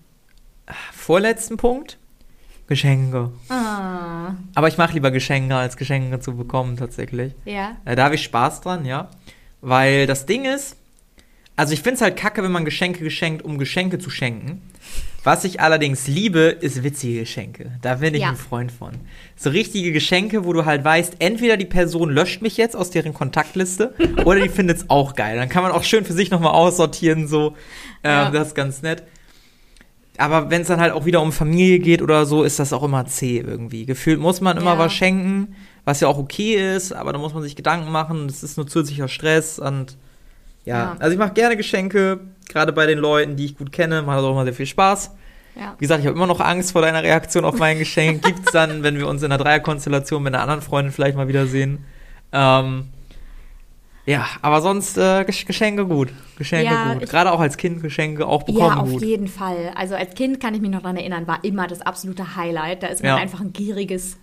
äh, 0.66 0.74
vorletzten 0.92 1.58
Punkt. 1.58 1.98
Geschenke. 2.68 3.32
Ah, 3.50 4.34
Aber 4.56 4.68
ich 4.68 4.78
mache 4.78 4.94
lieber 4.94 5.12
Geschenke, 5.12 5.56
als 5.56 5.78
Geschenke 5.78 6.20
zu 6.20 6.36
bekommen, 6.36 6.78
tatsächlich. 6.78 7.34
ja. 7.46 7.78
Äh, 7.86 7.96
Da 7.96 8.06
habe 8.06 8.16
ich 8.16 8.24
Spaß 8.24 8.62
dran, 8.62 8.86
ja. 8.86 9.10
Weil 9.62 10.08
das 10.08 10.26
Ding 10.26 10.46
ist, 10.46 10.76
also 11.56 11.74
ich 11.74 11.82
finde 11.82 11.96
es 11.96 12.02
halt 12.02 12.18
kacke, 12.18 12.44
wenn 12.44 12.52
man 12.52 12.66
Geschenke 12.66 13.04
geschenkt, 13.04 13.44
um 13.44 13.58
Geschenke 13.58 14.00
zu 14.00 14.10
schenken. 14.10 14.62
Was 15.24 15.44
ich 15.44 15.60
allerdings 15.60 16.06
liebe, 16.08 16.40
ist 16.42 16.84
witzige 16.84 17.22
Geschenke. 17.22 17.72
Da 17.82 17.96
bin 17.96 18.14
ich 18.14 18.22
Ja. 18.22 18.30
ein 18.30 18.36
Freund 18.36 18.72
von. 18.72 18.92
So 19.36 19.50
richtige 19.50 19.92
Geschenke, 19.92 20.46
wo 20.46 20.54
du 20.54 20.66
halt 20.66 20.84
weißt, 20.84 21.16
entweder 21.20 21.58
die 21.58 21.66
Person 21.66 22.12
löscht 22.12 22.44
mich 22.44 22.58
jetzt 22.58 22.76
aus 22.76 22.92
deren 22.92 23.14
Kontaktliste 23.16 23.96
oder 24.26 24.40
die 24.42 24.50
findet 24.50 24.78
es 24.78 24.90
auch 24.90 25.16
geil. 25.16 25.36
Dann 25.38 25.50
kann 25.50 25.64
man 25.64 25.72
auch 25.72 25.84
schön 25.84 26.06
für 26.06 26.14
sich 26.14 26.30
nochmal 26.30 26.52
aussortieren, 26.52 27.28
so. 27.28 27.50
Ähm, 28.04 28.12
Ja. 28.12 28.32
Das 28.32 28.50
ist 28.50 28.56
ganz 28.56 28.82
nett. 28.84 29.02
Aber 30.18 30.50
wenn 30.50 30.62
es 30.62 30.68
dann 30.68 30.80
halt 30.80 30.94
auch 30.94 31.06
wieder 31.06 31.22
um 31.22 31.32
Familie 31.32 31.80
geht 31.80 32.02
oder 32.02 32.26
so, 32.26 32.44
ist 32.44 32.60
das 32.60 32.72
auch 32.74 32.84
immer 32.84 33.06
zäh 33.06 33.40
irgendwie. 33.40 33.86
Gefühlt 33.86 34.20
muss 34.20 34.40
man 34.42 34.58
immer 34.58 34.74
Ja. 34.74 34.80
was 34.80 34.94
schenken, 34.94 35.56
was 35.84 36.00
ja 36.00 36.08
auch 36.08 36.18
okay 36.18 36.76
ist, 36.76 36.94
aber 36.94 37.12
da 37.14 37.20
muss 37.20 37.34
man 37.34 37.44
sich 37.44 37.56
Gedanken 37.56 37.92
machen. 37.92 38.28
Das 38.28 38.42
ist 38.44 38.58
nur 38.58 38.66
zusätzlicher 38.68 39.08
Stress 39.08 39.60
und 39.60 39.98
ja. 40.64 40.78
Ja. 40.78 40.96
Also 41.00 41.12
ich 41.14 41.20
mache 41.20 41.34
gerne 41.34 41.58
Geschenke, 41.58 42.20
gerade 42.50 42.72
bei 42.74 42.86
den 42.86 42.98
Leuten, 43.00 43.36
die 43.36 43.46
ich 43.46 43.58
gut 43.58 43.72
kenne, 43.72 44.02
macht 44.02 44.18
das 44.18 44.24
auch 44.26 44.32
immer 44.32 44.46
sehr 44.46 44.54
viel 44.54 44.66
Spaß. 44.66 45.12
ja. 45.60 45.76
Wie 45.78 45.84
gesagt, 45.84 46.02
ich 46.02 46.08
habe 46.08 46.16
immer 46.18 46.28
noch 46.28 46.40
Angst 46.40 46.72
vor 46.72 46.82
deiner 46.82 47.04
Reaktion 47.04 47.46
auf 47.46 47.58
mein 47.60 47.78
Geschenk. 47.78 48.24
Gibt's 48.24 48.52
dann, 48.52 48.84
wenn 48.84 48.98
wir 48.98 49.08
uns 49.08 49.22
in 49.22 49.32
einer 49.32 49.44
Dreierkonstellation 49.44 50.24
mit 50.24 50.34
einer 50.34 50.42
anderen 50.42 50.62
Freundin 50.62 50.92
vielleicht 50.92 51.16
mal 51.18 51.28
wiedersehen. 51.28 51.86
Ähm, 52.32 52.86
ja, 54.06 54.28
aber 54.42 54.62
sonst 54.62 54.98
äh, 54.98 55.22
Gesch- 55.28 55.46
Geschenke 55.46 55.86
gut. 55.86 56.10
Geschenke 56.38 56.66
Ja, 56.74 56.94
gut. 56.94 57.10
Gerade 57.10 57.32
auch 57.32 57.40
als 57.40 57.58
Kind 57.58 57.82
Geschenke 57.82 58.26
auch 58.28 58.44
bekommen 58.44 58.76
Ja, 58.76 58.82
auf 58.82 58.90
gut. 58.92 59.02
jeden 59.04 59.28
Fall. 59.28 59.72
Also 59.76 59.96
als 59.96 60.14
Kind 60.16 60.40
kann 60.40 60.54
ich 60.54 60.62
mich 60.62 60.70
noch 60.72 60.82
daran 60.82 60.98
erinnern, 60.98 61.28
war 61.28 61.44
immer 61.44 61.68
das 61.68 61.82
absolute 61.82 62.36
Highlight. 62.36 62.84
Da 62.84 62.88
ist 62.88 63.02
man 63.02 63.10
Ja. 63.10 63.16
einfach 63.18 63.42
ein 63.42 63.52
gieriges 63.54 64.18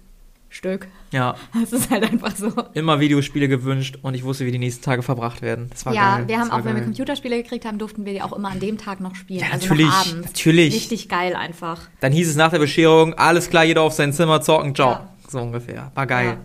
Stück. 0.51 0.87
Ja, 1.13 1.35
Das 1.59 1.73
ist 1.73 1.91
halt 1.91 2.05
einfach 2.05 2.37
so. 2.37 2.53
immer 2.75 3.01
Videospiele 3.01 3.49
gewünscht 3.49 3.99
und 4.03 4.13
ich 4.15 4.23
wusste, 4.23 4.45
wie 4.45 4.53
die 4.53 4.59
nächsten 4.59 4.83
Tage 4.85 5.03
verbracht 5.03 5.41
werden. 5.41 5.69
Das 5.71 5.87
war 5.87 5.95
ja, 5.95 6.17
geil. 6.19 6.29
wir 6.29 6.39
haben 6.39 6.51
auch, 6.51 6.63
wenn 6.65 6.77
wir. 6.77 6.83
Computerspiele 6.85 7.43
gekriegt 7.43 7.65
haben, 7.65 7.79
durften 7.79 8.05
wir 8.05 8.13
die 8.13 8.21
auch 8.21 8.35
immer 8.35 8.51
an 8.51 8.61
dem 8.61 8.77
Tag 8.77 9.01
noch 9.01 9.15
spielen. 9.15 9.41
Ja, 9.41 9.47
also 9.51 9.65
natürlich, 9.67 9.87
abends. 9.91 10.27
natürlich. 10.29 10.75
Richtig 10.75 11.09
geil 11.09 11.35
einfach. 11.35 11.81
Dann 12.01 12.13
hieß 12.13 12.29
es 12.29 12.37
nach 12.37 12.51
der 12.51 12.59
Bescherung, 12.59 13.15
alles 13.15 13.49
klar, 13.49 13.65
jeder 13.65 13.81
auf 13.81 13.95
sein 13.95 14.13
Zimmer 14.13 14.43
zocken, 14.43 14.75
ciao. 14.75 14.91
Ja. 14.91 15.09
So 15.27 15.39
ungefähr. 15.41 15.91
War 15.95 16.07
geil. 16.07 16.37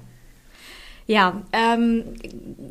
Ja, 1.05 1.41
ähm, 1.53 2.03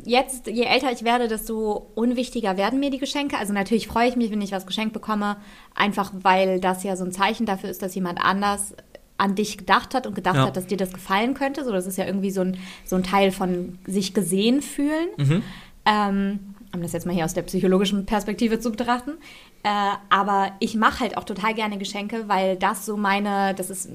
jetzt, 0.07 0.47
je 0.47 0.63
älter 0.63 0.91
ich 0.91 1.03
werde, 1.03 1.27
desto 1.27 1.87
unwichtiger 1.95 2.57
werden 2.57 2.79
mir 2.79 2.89
die 2.89 2.97
Geschenke. 2.97 3.37
Also 3.37 3.53
natürlich 3.53 3.87
freue 3.87 4.07
ich 4.09 4.15
mich, 4.15 4.31
wenn 4.31 4.41
ich 4.41 4.51
was 4.51 4.65
geschenkt 4.65 4.93
bekomme, 4.93 5.37
einfach 5.75 6.11
weil 6.21 6.59
das 6.59 6.83
ja 6.83 6.95
so 6.95 7.03
ein 7.03 7.11
Zeichen 7.11 7.45
dafür 7.45 7.69
ist, 7.69 7.81
dass 7.81 7.93
jemand 7.93 8.19
anders 8.23 8.73
an 9.17 9.35
dich 9.35 9.57
gedacht 9.57 9.93
hat 9.93 10.07
und 10.07 10.15
gedacht 10.15 10.35
Ja. 10.35 10.45
hat, 10.47 10.57
dass 10.57 10.67
dir 10.67 10.77
das 10.77 10.93
gefallen 10.93 11.33
könnte. 11.33 11.63
So, 11.65 11.71
das 11.71 11.87
ist 11.87 11.97
ja 11.97 12.05
irgendwie 12.05 12.31
so 12.31 12.41
ein, 12.41 12.57
so 12.85 12.95
ein 12.95 13.03
Teil 13.03 13.31
von 13.31 13.79
sich 13.85 14.13
gesehen 14.13 14.61
fühlen. 14.61 15.09
Mhm. 15.17 15.43
Ähm, 15.85 16.39
um 16.73 16.81
das 16.81 16.91
jetzt 16.91 17.05
mal 17.05 17.15
hier 17.15 17.25
aus 17.25 17.33
der 17.33 17.43
psychologischen 17.43 18.05
Perspektive 18.05 18.59
zu 18.59 18.71
betrachten. 18.71 19.11
Äh, 19.63 19.69
aber 20.09 20.51
ich 20.59 20.75
mache 20.75 20.99
halt 20.99 21.17
auch 21.17 21.23
total 21.23 21.53
gerne 21.53 21.77
Geschenke, 21.77 22.25
weil 22.27 22.57
das 22.57 22.85
so 22.85 22.97
meine, 22.97 23.55
das 23.55 23.69
ist, 23.69 23.89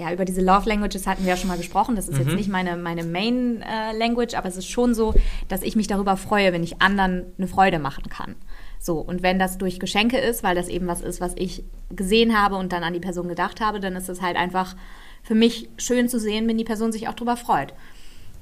ja, 0.00 0.12
über 0.12 0.24
diese 0.24 0.40
Love 0.40 0.68
Languages 0.68 1.06
hatten 1.06 1.24
wir 1.24 1.30
ja 1.30 1.36
schon 1.36 1.48
mal 1.48 1.58
gesprochen. 1.58 1.94
Das 1.94 2.08
ist 2.08 2.18
Mhm. 2.18 2.24
jetzt 2.26 2.36
nicht 2.36 2.48
meine, 2.48 2.76
meine 2.76 3.04
Main 3.04 3.62
äh, 3.62 3.96
Language, 3.96 4.34
aber 4.34 4.48
es 4.48 4.56
ist 4.56 4.68
schon 4.68 4.94
so, 4.94 5.14
dass 5.48 5.62
ich 5.62 5.76
mich 5.76 5.86
darüber 5.86 6.16
freue, 6.16 6.52
wenn 6.52 6.62
ich 6.64 6.80
anderen 6.80 7.26
eine 7.38 7.46
Freude 7.46 7.78
machen 7.78 8.04
kann. 8.08 8.34
So, 8.78 8.98
und 8.98 9.22
wenn 9.22 9.38
das 9.38 9.58
durch 9.58 9.78
Geschenke 9.78 10.16
ist, 10.18 10.42
weil 10.42 10.54
das 10.54 10.68
eben 10.68 10.86
was 10.86 11.02
ist, 11.02 11.20
was 11.20 11.34
ich 11.36 11.62
gesehen 11.90 12.36
habe 12.40 12.56
und 12.56 12.72
dann 12.72 12.82
an 12.82 12.94
die 12.94 13.00
Person 13.00 13.28
gedacht 13.28 13.60
habe, 13.60 13.78
dann 13.78 13.94
ist 13.94 14.08
es 14.08 14.22
halt 14.22 14.36
einfach 14.36 14.74
für 15.22 15.34
mich 15.34 15.68
schön 15.76 16.08
zu 16.08 16.18
sehen, 16.18 16.48
wenn 16.48 16.56
die 16.56 16.64
Person 16.64 16.90
sich 16.90 17.06
auch 17.06 17.14
darüber 17.14 17.36
freut. 17.36 17.74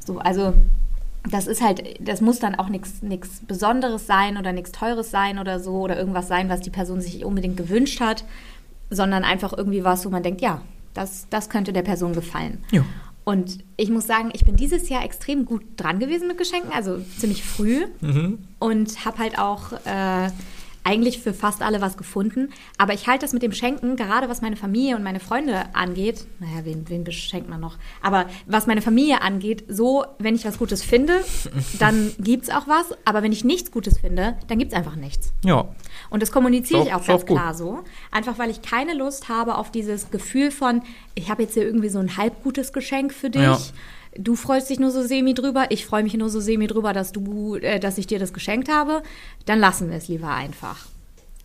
So, 0.07 0.19
also 0.21 0.55
das 1.29 1.49
ist 1.49 1.61
halt, 1.61 1.83
das 2.01 2.21
muss 2.21 2.39
dann 2.39 2.55
auch 2.55 2.69
nichts 2.69 3.01
Besonderes 3.49 4.07
sein 4.07 4.37
oder 4.39 4.53
nichts 4.53 4.71
Teures 4.71 5.11
sein 5.11 5.41
oder 5.41 5.59
so 5.59 5.73
oder 5.81 5.99
irgendwas 5.99 6.29
sein, 6.29 6.49
was 6.49 6.61
die 6.61 6.71
Person 6.71 7.01
sich 7.01 7.25
unbedingt 7.25 7.57
gewünscht 7.57 8.01
hat, 8.01 8.25
sondern 8.91 9.25
einfach 9.25 9.53
irgendwie 9.53 9.83
was, 9.83 10.07
wo 10.07 10.11
man 10.11 10.23
denkt, 10.23 10.41
ja, 10.41 10.63
das, 10.99 11.27
das 11.31 11.49
könnte 11.49 11.73
der 11.73 11.83
Person 11.83 12.13
gefallen. 12.13 12.59
Ja. 12.73 12.85
Und 13.25 13.59
ich 13.77 13.91
muss 13.91 14.07
sagen, 14.07 14.31
ich 14.33 14.45
bin 14.45 14.57
dieses 14.57 14.89
Jahr 14.89 15.05
extrem 15.05 15.45
gut 15.45 15.63
dran 15.77 15.99
gewesen 15.99 16.29
mit 16.29 16.39
Geschenken, 16.39 16.73
also 16.73 16.99
ziemlich 17.19 17.45
früh 17.45 17.85
Mhm. 18.01 18.39
und 18.59 19.05
habe 19.05 19.19
halt 19.19 19.39
auch 19.39 19.73
äh, 19.85 20.31
eigentlich 20.85 21.19
für 21.19 21.35
fast 21.35 21.61
alle 21.61 21.83
was 21.83 21.99
gefunden. 21.99 22.49
Aber 22.79 22.95
ich 22.95 23.07
halte 23.07 23.27
das 23.27 23.35
mit 23.35 23.43
dem 23.43 23.53
Schenken, 23.53 23.97
gerade 23.97 24.31
was 24.31 24.41
meine 24.41 24.57
Familie 24.57 24.97
und 24.97 25.03
meine 25.03 25.21
Freunde 25.21 25.65
angeht, 25.75 26.25
naja, 26.41 26.65
wen, 26.65 26.89
wen 26.89 27.05
beschenkt 27.05 27.51
man 27.51 27.61
noch? 27.61 27.77
Aber 28.01 28.25
was 28.47 28.67
meine 28.67 28.81
Familie 28.81 29.21
angeht, 29.21 29.65
so, 29.69 30.07
wenn 30.19 30.35
ich 30.35 30.47
was 30.47 30.57
Gutes 30.57 30.83
finde, 30.83 31.23
dann 31.79 32.13
gibt's 32.19 32.49
auch 32.49 32.67
was. 32.67 32.87
Aber 33.05 33.23
wenn 33.23 33.33
ich 33.33 33.45
nichts 33.45 33.71
Gutes 33.71 33.99
finde, 33.99 34.39
dann 34.47 34.59
gibt's 34.59 34.73
einfach 34.73 34.97
nichts. 34.97 35.35
Ja. 35.45 35.69
Und 36.11 36.23
das 36.23 36.33
kommuniziere 36.33 36.83
ich 36.85 36.95
auch- 36.95 37.05
ganz 37.07 37.27
gut. 37.27 37.37
klar 37.37 37.55
so. 37.55 37.81
Einfach 38.11 38.39
weil 38.39 38.51
ich 38.51 38.63
keine 38.63 38.95
Lust 38.95 39.29
habe 39.29 39.57
auf 39.57 39.71
dieses 39.71 40.11
Gefühl 40.11 40.51
von, 40.51 40.83
ich 41.15 41.31
habe 41.31 41.43
jetzt 41.43 41.55
hier 41.55 41.65
irgendwie 41.65 41.89
so 41.91 41.99
ein 41.99 42.17
halbgutes 42.17 42.73
Geschenk 42.73 43.13
für 43.13 43.31
dich. 43.31 43.43
Ja. 43.43 43.59
Du 44.17 44.35
freust 44.35 44.71
dich 44.71 44.81
nur 44.81 44.91
so 44.91 45.03
semi 45.03 45.35
drüber, 45.35 45.67
ich 45.71 45.85
freue 45.87 46.03
mich 46.03 46.15
nur 46.15 46.31
so 46.31 46.41
semi 46.41 46.67
drüber, 46.67 46.93
dass 46.93 47.13
du, 47.13 47.57
äh, 47.57 47.79
dass 47.79 47.99
ich 47.99 48.07
dir 48.07 48.19
das 48.19 48.33
geschenkt 48.33 48.69
habe. 48.71 49.03
Dann 49.47 49.61
lassen 49.61 49.91
wir 49.91 49.97
es 49.99 50.09
lieber 50.09 50.31
einfach. 50.31 50.87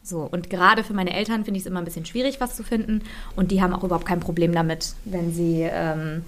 So, 0.02 0.22
und 0.22 0.50
gerade 0.50 0.84
für 0.84 0.94
meine 0.94 1.14
Eltern 1.14 1.46
finde 1.46 1.58
ich 1.60 1.64
es 1.64 1.68
immer 1.70 1.80
ein 1.80 1.86
bisschen 1.86 2.06
schwierig, 2.06 2.40
was 2.42 2.56
zu 2.56 2.64
finden. 2.64 3.02
Und 3.36 3.52
die 3.52 3.62
haben 3.62 3.74
auch 3.74 3.84
überhaupt 3.84 4.06
kein 4.06 4.20
Problem 4.22 4.52
damit, 4.54 4.94
wenn 5.06 5.32
sie 5.34 5.62
ähm, 5.70 6.24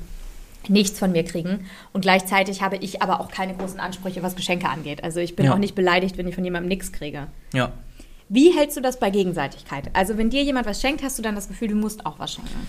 nichts 0.70 0.98
von 1.00 1.12
mir 1.12 1.24
kriegen. 1.24 1.66
Und 1.94 2.02
gleichzeitig 2.02 2.62
habe 2.62 2.78
ich 2.78 3.02
aber 3.02 3.20
auch 3.20 3.30
keine 3.32 3.54
großen 3.56 3.80
Ansprüche, 3.80 4.22
was 4.24 4.36
Geschenke 4.36 4.70
angeht. 4.70 5.04
Also 5.04 5.20
ich 5.20 5.36
bin 5.36 5.48
Ja. 5.48 5.54
auch 5.54 5.58
nicht 5.58 5.76
beleidigt, 5.76 6.18
wenn 6.18 6.28
ich 6.28 6.36
von 6.36 6.44
jemandem 6.46 6.70
nichts 6.70 6.92
kriege. 6.92 7.28
Ja. 7.54 7.72
Wie 8.30 8.52
hältst 8.58 8.78
du 8.78 8.82
das 8.82 9.00
bei 9.00 9.10
Gegenseitigkeit? 9.10 9.90
Also 9.94 10.18
wenn 10.18 10.30
dir 10.30 10.44
jemand 10.44 10.66
was 10.66 10.82
schenkt, 10.82 11.04
hast 11.04 11.18
du 11.18 11.22
dann 11.22 11.36
das 11.36 11.48
Gefühl, 11.48 11.68
du 11.70 11.76
musst 11.76 12.06
auch 12.06 12.20
was 12.20 12.34
schenken. 12.34 12.68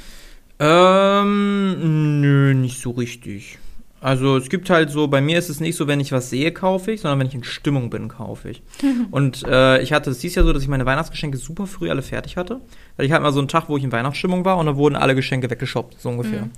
Ähm, 0.59 2.21
nö, 2.21 2.55
nicht 2.55 2.81
so 2.81 2.91
richtig. 2.91 3.59
Also 4.01 4.37
es 4.37 4.51
gibt 4.51 4.69
halt 4.69 4.91
so, 4.91 5.09
bei 5.09 5.21
mir 5.21 5.39
ist 5.39 5.49
es 5.49 5.59
nicht 5.59 5.75
so, 5.75 5.87
wenn 5.87 6.01
ich 6.01 6.13
was 6.13 6.31
sehe, 6.31 6.53
kaufe 6.53 6.93
ich, 6.93 7.01
sondern 7.01 7.19
wenn 7.19 7.27
ich 7.27 7.35
in 7.35 7.45
Stimmung 7.45 7.91
bin, 7.91 8.09
kaufe 8.09 8.51
ich. 8.51 8.63
und 9.11 9.43
äh, 9.45 9.81
ich 9.83 9.93
hatte, 9.93 10.11
es 10.11 10.21
hieß 10.21 10.35
ja 10.35 10.43
so, 10.43 10.53
dass 10.53 10.63
ich 10.63 10.69
meine 10.69 10.87
Weihnachtsgeschenke 10.87 11.39
super 11.39 11.67
früh 11.67 11.91
alle 11.91 12.03
fertig 12.03 12.37
hatte. 12.37 12.61
Weil 12.97 13.07
ich 13.07 13.13
hatte 13.13 13.23
mal 13.23 13.33
so 13.33 13.41
einen 13.41 13.49
Tag, 13.49 13.69
wo 13.69 13.77
ich 13.77 13.85
in 13.85 13.93
Weihnachtsstimmung 13.93 14.45
war 14.45 14.59
und 14.59 14.67
da 14.67 14.77
wurden 14.77 14.97
alle 14.97 15.15
Geschenke 15.15 15.51
weggeshoppt, 15.51 16.01
so 16.01 16.11
ungefähr. 16.11 16.43
Mhm. 16.43 16.51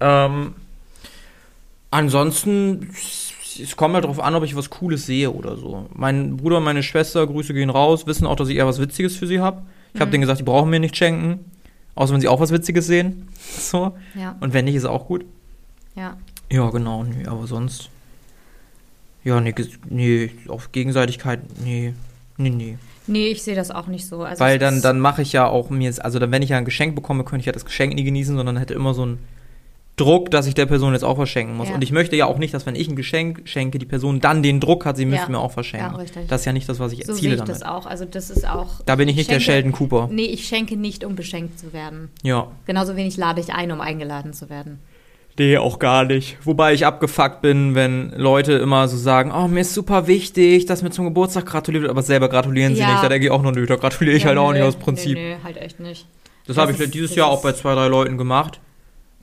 Ähm, 0.00 0.54
ansonsten, 1.90 2.90
es 3.60 3.76
kommt 3.76 3.94
halt 3.94 4.04
darauf 4.04 4.20
an, 4.20 4.34
ob 4.34 4.44
ich 4.44 4.54
was 4.56 4.70
Cooles 4.70 5.06
sehe 5.06 5.30
oder 5.30 5.56
so. 5.56 5.86
Mein 5.94 6.36
Bruder 6.36 6.58
und 6.58 6.64
meine 6.64 6.82
Schwester, 6.82 7.26
Grüße 7.26 7.54
gehen 7.54 7.70
raus, 7.70 8.06
wissen 8.06 8.26
auch, 8.26 8.36
dass 8.36 8.48
ich 8.48 8.56
eher 8.56 8.66
was 8.66 8.78
Witziges 8.80 9.16
für 9.16 9.26
sie 9.26 9.40
habe. 9.40 9.62
Ich 9.94 10.00
habe 10.00 10.08
Mhm. 10.08 10.12
denen 10.12 10.20
gesagt, 10.22 10.40
die 10.40 10.44
brauchen 10.44 10.70
mir 10.70 10.80
nicht 10.80 10.96
schenken. 10.96 11.44
Außer 11.94 12.12
wenn 12.12 12.20
sie 12.20 12.28
auch 12.28 12.40
was 12.40 12.52
Witziges 12.52 12.86
sehen. 12.86 13.28
So. 13.58 13.96
Ja, 14.14 14.36
Und 14.40 14.52
wenn 14.52 14.64
nicht, 14.66 14.74
ist 14.74 14.84
auch 14.84 15.06
gut. 15.06 15.24
ja. 15.94 16.16
Ja, 16.50 16.70
genau, 16.70 17.02
nee, 17.02 17.26
aber 17.26 17.46
sonst. 17.48 17.90
Ja, 19.24 19.40
nee, 19.40 19.52
nee, 19.88 20.30
auf 20.46 20.70
Gegenseitigkeit, 20.70 21.40
nee, 21.64 21.92
nee, 22.36 22.50
nee. 22.50 22.78
Nee, 23.08 23.28
ich 23.28 23.42
sehe 23.42 23.56
das 23.56 23.70
auch 23.72 23.88
nicht 23.88 24.06
so. 24.06 24.22
Also 24.22 24.38
Weil 24.40 24.58
dann, 24.60 24.80
dann 24.82 25.00
mache 25.00 25.22
ich 25.22 25.32
ja 25.32 25.46
auch 25.48 25.70
mir, 25.70 25.92
also 26.04 26.18
dann, 26.20 26.30
wenn 26.30 26.42
ich 26.42 26.50
ja 26.50 26.58
ein 26.58 26.64
Geschenk 26.64 26.94
bekomme, 26.94 27.24
könnte 27.24 27.40
ich 27.40 27.46
ja 27.46 27.52
das 27.52 27.64
Geschenk 27.64 27.94
nie 27.94 28.04
genießen, 28.04 28.36
sondern 28.36 28.56
hätte 28.58 28.74
immer 28.74 28.94
so 28.94 29.02
einen 29.02 29.18
Druck, 29.96 30.30
dass 30.30 30.46
ich 30.46 30.52
der 30.54 30.66
Person 30.66 30.92
jetzt 30.92 31.04
auch 31.04 31.16
was 31.16 31.28
schenken 31.30 31.56
muss. 31.56 31.68
Ja. 31.70 31.74
Und 31.74 31.82
ich 31.82 31.90
möchte 31.90 32.16
ja 32.16 32.26
auch 32.26 32.36
nicht, 32.36 32.52
dass 32.52 32.66
wenn 32.66 32.74
ich 32.74 32.86
ein 32.88 32.96
Geschenk 32.96 33.42
schenke, 33.44 33.78
die 33.78 33.86
Person 33.86 34.20
dann 34.20 34.42
den 34.42 34.60
Druck 34.60 34.84
hat, 34.84 34.96
sie 34.98 35.06
müsste 35.06 35.24
Ja. 35.26 35.30
mir 35.30 35.38
auch 35.38 35.56
was 35.56 35.64
schenken. 35.66 35.92
Ja, 35.92 35.96
richtig. 35.98 36.28
Das 36.28 36.42
ist 36.42 36.44
ja 36.44 36.52
nicht 36.52 36.68
das, 36.68 36.78
was 36.80 36.92
ich 36.92 37.06
so 37.06 37.12
erziele 37.12 37.32
ich 37.34 37.38
damit. 37.40 37.54
das 37.54 37.62
auch. 37.62 37.86
Also 37.86 38.04
das 38.04 38.28
ist 38.28 38.46
auch. 38.46 38.80
Da 38.84 38.96
bin 38.96 39.08
ich 39.08 39.16
nicht 39.16 39.30
der 39.30 39.40
schenke- 39.40 39.44
Sheldon 39.52 39.72
Cooper. 39.72 40.08
Nee, 40.12 40.26
ich 40.26 40.46
schenke 40.46 40.76
nicht, 40.76 41.02
um 41.04 41.16
beschenkt 41.16 41.58
zu 41.58 41.72
werden. 41.72 42.10
Ja. 42.22 42.48
Genauso 42.66 42.94
wenig 42.96 43.16
lade 43.16 43.40
ich 43.40 43.54
ein, 43.54 43.72
um 43.72 43.80
eingeladen 43.80 44.34
zu 44.34 44.50
werden. 44.50 44.80
Nee, 45.38 45.58
auch 45.58 45.78
gar 45.78 46.04
nicht. 46.04 46.38
Wobei 46.44 46.72
ich 46.72 46.86
abgefuckt 46.86 47.42
bin, 47.42 47.74
wenn 47.74 48.10
Leute 48.16 48.52
immer 48.54 48.88
so 48.88 48.96
sagen, 48.96 49.32
oh, 49.34 49.48
mir 49.48 49.60
ist 49.60 49.74
super 49.74 50.06
wichtig, 50.06 50.64
dass 50.66 50.82
mir 50.82 50.90
zum 50.90 51.04
Geburtstag 51.06 51.44
gratuliert 51.46 51.82
wird, 51.82 51.90
aber 51.90 52.02
selber 52.02 52.28
gratulieren 52.30 52.74
sie 52.74 52.80
Ja. 52.80 52.90
nicht. 52.92 53.02
Da 53.04 53.08
denke 53.10 53.26
ich 53.26 53.30
auch 53.30 53.42
nur, 53.42 53.52
nö, 53.52 53.66
da 53.66 53.76
gratuliere 53.76 54.16
ich 54.16 54.22
Ja, 54.22 54.28
halt 54.30 54.38
auch 54.38 54.48
nö, 54.52 54.58
nicht 54.58 54.66
aus 54.66 54.76
Prinzip. 54.76 55.14
Nee, 55.14 55.36
halt 55.44 55.56
echt 55.58 55.78
nicht. 55.80 56.06
Das, 56.46 56.56
Das 56.56 56.62
habe 56.68 56.72
ich 56.84 56.90
dieses 56.90 57.14
Jahr 57.16 57.28
auch 57.28 57.42
bei 57.42 57.52
zwei, 57.52 57.74
drei 57.74 57.88
Leuten 57.88 58.16
gemacht, 58.18 58.60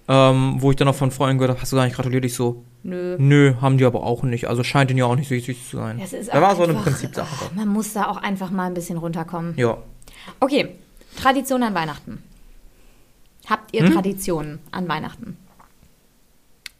ähm, 0.08 0.56
wo 0.60 0.72
ich 0.72 0.76
dann 0.78 0.88
auch 0.88 0.95
von 0.95 1.12
Freunden 1.12 1.38
gehört 1.38 1.51
habe, 1.51 1.62
hast 1.62 1.72
du 1.72 1.76
gar 1.78 1.86
nicht 1.86 1.95
gratuliert? 1.95 2.26
Ich 2.26 2.34
so, 2.36 2.64
Nö. 2.84 3.16
nö, 3.18 3.56
haben 3.62 3.78
die 3.78 3.86
aber 3.86 4.04
auch 4.04 4.24
nicht. 4.24 4.47
Also 4.47 4.64
scheint 4.64 4.91
ihnen 4.91 4.99
ja 4.99 5.06
auch 5.06 5.16
nicht 5.16 5.30
so 5.30 5.36
wichtig 5.36 5.58
zu 5.70 5.78
sein. 5.78 5.99
Ist 5.99 6.14
da 6.32 6.41
war 6.41 6.56
so 6.56 6.64
eine 6.64 6.74
Prinzipsache. 6.74 7.49
Man 7.56 7.70
muss 7.70 7.93
da 7.93 8.08
auch 8.08 8.18
einfach 8.18 8.51
mal 8.51 8.66
ein 8.68 8.74
bisschen 8.74 8.97
runterkommen. 8.97 9.54
Ja. 9.58 9.78
Okay, 10.39 10.70
Tradition 11.16 11.64
an 11.64 11.74
Weihnachten. 11.74 12.22
Habt 13.47 13.74
ihr 13.74 13.86
Hm? 13.86 13.93
Traditionen 13.93 14.60
an 14.72 14.88
Weihnachten? 14.88 15.38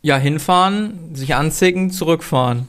Ja, 0.02 0.18
hinfahren, 0.18 1.16
sich 1.16 1.34
anzicken, 1.36 1.90
zurückfahren. 1.92 2.68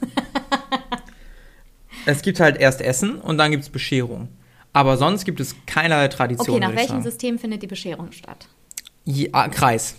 es 2.05 2.21
gibt 2.21 2.39
halt 2.39 2.57
erst 2.57 2.81
Essen 2.81 3.15
und 3.19 3.37
dann 3.37 3.51
gibt 3.51 3.63
es 3.63 3.69
Bescherung. 3.69 4.29
Aber 4.73 4.97
sonst 4.97 5.25
gibt 5.25 5.39
es 5.39 5.55
keinerlei 5.65 6.07
Tradition. 6.09 6.57
Okay, 6.57 6.65
nach 6.65 6.75
welchem. 6.75 7.01
System 7.01 7.39
findet 7.39 7.61
die 7.63 7.67
Bescherung 7.67 8.11
statt? 8.11 8.47
Je, 9.05 9.29
ah, 9.31 9.47
Kreis. 9.49 9.95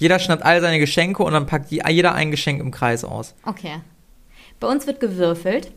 Jeder 0.00 0.18
schnappt 0.18 0.42
all 0.42 0.60
seine 0.60 0.78
Geschenke 0.80 1.22
und 1.22 1.32
dann 1.32 1.46
packt 1.46 1.70
je- 1.70 1.82
jeder 1.88 2.14
ein 2.14 2.30
Geschenk 2.32 2.60
im 2.60 2.70
Kreis 2.72 3.04
aus. 3.04 3.34
Okay. 3.46 3.80
Bei 4.58 4.66
uns 4.66 4.86
wird 4.86 4.98
gewürfelt 4.98 5.70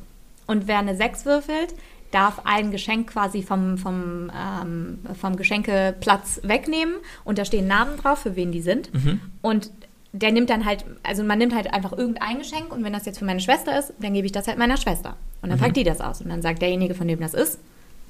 und 0.48 0.68
wer 0.68 0.80
eine 0.80 0.96
6 0.96 1.26
würfelt, 1.26 1.76
darf 2.12 2.42
ein 2.46 2.72
Geschenk 2.72 3.10
quasi 3.12 3.42
vom, 3.44 3.78
vom, 3.78 4.32
ähm, 4.36 5.00
vom 5.20 5.36
Geschenkeplatz 5.36 6.40
wegnehmen 6.44 6.96
und 7.24 7.38
da 7.38 7.46
stehen 7.46 7.68
Namen 7.68 7.98
drauf, 7.98 8.20
für 8.20 8.36
wen 8.36 8.52
die 8.52 8.62
sind. 8.62 8.94
Mhm. 8.94 9.20
Und 9.42 9.72
der 10.12 10.32
nimmt 10.32 10.50
dann 10.52 10.64
halt, 10.66 10.86
also 11.02 11.24
man 11.24 11.40
nimmt 11.40 11.56
halt 11.56 11.74
einfach 11.74 11.92
irgendein 11.92 12.38
Geschenk 12.40 12.72
und 12.72 12.84
wenn 12.84 12.94
das 12.94 13.06
jetzt 13.06 13.18
für 13.20 13.26
meine 13.26 13.40
Schwester 13.40 13.78
ist, 13.80 13.94
dann 14.00 14.14
gebe 14.14 14.26
ich 14.28 14.32
das 14.32 14.48
halt 14.48 14.58
meiner 14.60 14.78
Schwester. 14.78 15.16
Und 15.42 15.50
dann 15.50 15.58
Mhm. 15.60 15.64
packt 15.64 15.78
die 15.78 15.84
das 15.84 16.02
aus 16.02 16.22
und 16.22 16.30
dann 16.30 16.42
sagt 16.42 16.62
derjenige, 16.62 16.94
von 16.94 17.08
dem 17.08 17.20
das 17.20 17.34
ist, 17.34 17.60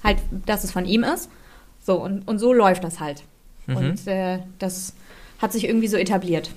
halt, 0.04 0.18
dass 0.46 0.64
es 0.66 0.72
von 0.72 0.86
ihm 0.86 1.04
ist. 1.04 1.30
So, 1.82 1.96
und, 2.02 2.28
und 2.28 2.40
so 2.40 2.52
läuft 2.54 2.84
das 2.84 3.00
halt. 3.00 3.24
Mhm. 3.68 3.78
Und 3.78 4.08
äh, 4.08 4.40
das 4.60 4.94
hat 5.44 5.52
sich 5.52 5.66
irgendwie 5.66 5.88
so 5.88 5.98
etabliert. 5.98 6.50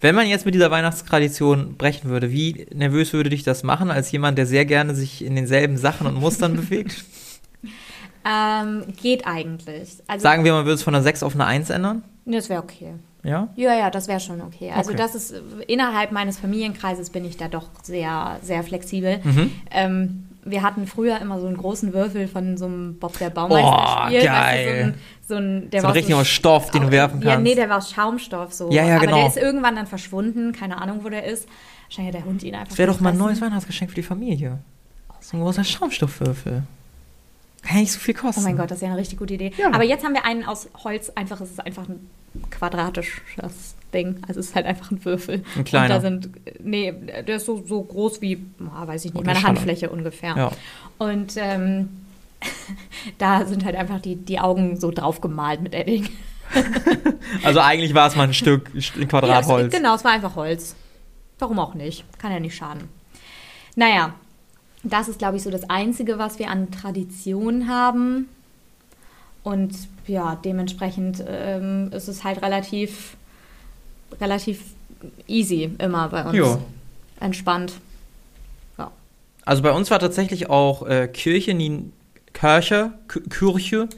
Wenn 0.00 0.14
man 0.14 0.28
jetzt 0.28 0.44
mit 0.46 0.54
dieser 0.54 0.70
Weihnachtstradition 0.70 1.74
brechen 1.76 2.08
würde, 2.10 2.30
wie 2.30 2.68
nervös 2.72 3.12
würde 3.12 3.30
dich 3.30 3.42
das 3.42 3.64
machen, 3.64 3.90
als 3.90 4.12
jemand, 4.12 4.38
der 4.38 4.46
sehr 4.46 4.64
gerne 4.64 4.94
sich 4.94 5.24
in 5.24 5.34
denselben 5.34 5.76
Sachen 5.76 6.06
und 6.06 6.14
Mustern 6.14 6.54
bewegt? 6.54 7.04
Ähm, 8.30 8.82
geht 9.00 9.26
eigentlich. 9.26 10.02
Also, 10.06 10.22
Sagen 10.22 10.44
wir, 10.44 10.52
man 10.52 10.64
würde 10.66 10.74
es 10.74 10.82
von 10.82 10.94
einer 10.94 11.02
6 11.02 11.22
auf 11.22 11.34
eine 11.34 11.46
1 11.46 11.70
ändern? 11.70 12.02
Nee, 12.26 12.36
das 12.36 12.50
wäre 12.50 12.62
okay. 12.62 12.94
Ja? 13.22 13.48
Ja, 13.56 13.74
ja, 13.74 13.90
das 13.90 14.06
wäre 14.06 14.20
schon 14.20 14.42
okay. 14.42 14.70
Also 14.70 14.90
Okay. 14.90 14.98
das 14.98 15.14
ist 15.14 15.34
innerhalb 15.66 16.12
meines 16.12 16.38
Familienkreises 16.38 17.08
bin 17.08 17.24
ich 17.24 17.38
da 17.38 17.48
doch 17.48 17.68
sehr, 17.82 18.38
sehr 18.42 18.62
flexibel. 18.64 19.20
Mhm. 19.24 19.52
Ähm, 19.70 20.27
wir 20.50 20.62
hatten 20.62 20.86
früher 20.86 21.20
immer 21.20 21.40
so 21.40 21.46
einen 21.46 21.56
großen 21.56 21.92
Würfel 21.92 22.28
von 22.28 22.56
so 22.56 22.66
einem 22.66 22.98
Bob 22.98 23.18
der 23.18 23.30
Baumeister 23.30 24.04
Oh, 24.04 24.06
Spiel. 24.08 24.22
geil. 24.24 24.94
so 25.26 25.34
ein, 25.34 25.40
so 25.40 25.64
ein, 25.64 25.70
der 25.70 25.80
So 25.80 25.84
war 25.84 25.90
aus 25.90 25.96
richtiger 25.96 26.24
Stoff, 26.24 26.70
den 26.70 26.82
du 26.82 26.90
werfen 26.90 27.20
Ja, 27.22 27.32
kannst. 27.32 27.44
nee, 27.44 27.54
der 27.54 27.68
war 27.68 27.78
aus 27.78 27.90
Schaumstoff 27.90 28.52
so. 28.52 28.70
Ja, 28.70 28.84
ja, 28.84 28.96
Aber 28.96 29.06
genau. 29.06 29.16
der 29.18 29.26
ist 29.28 29.36
irgendwann 29.36 29.76
dann 29.76 29.86
verschwunden. 29.86 30.52
Keine 30.52 30.80
Ahnung, 30.80 31.00
wo 31.04 31.08
der 31.08 31.24
ist. 31.24 31.48
Wahrscheinlich 31.86 32.14
hat 32.14 32.22
der 32.22 32.28
Hund 32.30 32.42
ihn 32.42 32.54
einfach 32.54 32.68
Das 32.68 32.78
wäre 32.78 32.92
doch 32.92 33.00
mal 33.00 33.10
ein 33.10 33.18
neues 33.18 33.40
Weihnachtsgeschenk 33.40 33.90
für 33.90 33.94
die 33.96 34.02
Familie. 34.02 34.58
So 35.20 35.36
ein 35.36 35.40
großer 35.42 35.64
Schaumstoffwürfel. 35.64 36.62
Kann 37.62 37.74
ja 37.76 37.80
nicht 37.80 37.92
so 37.92 37.98
viel 37.98 38.14
kosten. 38.14 38.42
Oh 38.42 38.44
mein 38.44 38.56
Gott, 38.56 38.70
das 38.70 38.78
ist 38.78 38.82
ja 38.82 38.88
eine 38.88 38.96
richtig 38.98 39.18
gute 39.18 39.34
Idee. 39.34 39.52
Ja. 39.58 39.68
Aber 39.72 39.82
jetzt 39.84 40.04
haben 40.04 40.14
wir 40.14 40.24
einen 40.24 40.44
aus 40.44 40.68
Holz. 40.84 41.10
Einfach, 41.16 41.40
es 41.40 41.50
ist 41.50 41.60
einfach 41.64 41.88
ein 41.88 42.08
quadratisches 42.50 43.74
Ding. 43.92 44.16
Also 44.26 44.40
es 44.40 44.48
ist 44.50 44.54
halt 44.54 44.66
einfach 44.66 44.90
ein 44.90 45.04
Würfel. 45.04 45.42
Ein 45.56 45.64
kleiner. 45.64 45.84
Und 45.84 45.90
da 45.90 46.00
sind, 46.00 46.30
nee, 46.62 46.92
der 47.26 47.36
ist 47.36 47.46
so, 47.46 47.64
so 47.66 47.82
groß 47.82 48.20
wie, 48.20 48.44
weiß 48.58 49.04
ich 49.06 49.14
nicht, 49.14 49.22
Oh, 49.22 49.24
meine 49.26 49.38
Schaller. 49.38 49.48
Handfläche 49.56 49.90
ungefähr. 49.90 50.36
Ja. 50.36 50.50
Und 50.98 51.34
ähm, 51.36 51.88
da 53.18 53.44
sind 53.46 53.64
halt 53.64 53.76
einfach 53.76 54.00
die, 54.00 54.16
die 54.16 54.38
Augen 54.40 54.78
so 54.78 54.90
drauf 54.90 55.20
gemalt 55.20 55.60
mit 55.62 55.74
Edding. 55.74 56.08
Also 57.44 57.60
eigentlich 57.60 57.92
war 57.92 58.08
es 58.08 58.16
mal 58.16 58.22
ein 58.24 58.32
Stück 58.32 58.70
ein 58.74 59.06
Quadrat 59.06 59.44
Ja, 59.44 59.46
Holz. 59.46 59.74
Genau, 59.74 59.94
es 59.94 60.02
war 60.04 60.12
einfach 60.12 60.34
Holz. 60.34 60.74
Warum 61.38 61.58
auch 61.58 61.74
nicht? 61.74 62.04
Kann 62.18 62.32
ja 62.32 62.40
nicht 62.40 62.56
schaden. 62.56 62.88
Naja, 63.76 64.14
das 64.82 65.08
ist, 65.08 65.18
glaube 65.18 65.36
ich, 65.36 65.42
so 65.42 65.50
das 65.50 65.68
Einzige, 65.68 66.18
was 66.18 66.38
wir 66.38 66.48
an 66.48 66.70
Tradition 66.70 67.68
haben. 67.68 68.28
Und 69.48 69.72
ja, 70.06 70.36
dementsprechend 70.36 71.24
ähm, 71.26 71.90
ist 71.90 72.06
es 72.06 72.22
halt 72.22 72.42
relativ, 72.42 73.16
relativ 74.20 74.60
easy 75.26 75.70
immer 75.78 76.08
bei 76.08 76.24
uns. 76.24 76.36
Jo. 76.36 76.62
Entspannt. 77.18 77.72
Also 79.46 79.62
bei 79.62 79.72
uns 79.72 79.90
war 79.90 79.98
tatsächlich 79.98 80.50
auch 80.50 80.86
äh, 80.86 81.08
Kirche 81.08 81.54
nie 81.54 81.90
Kirche, 82.34 82.92
Kirche, 83.30 83.88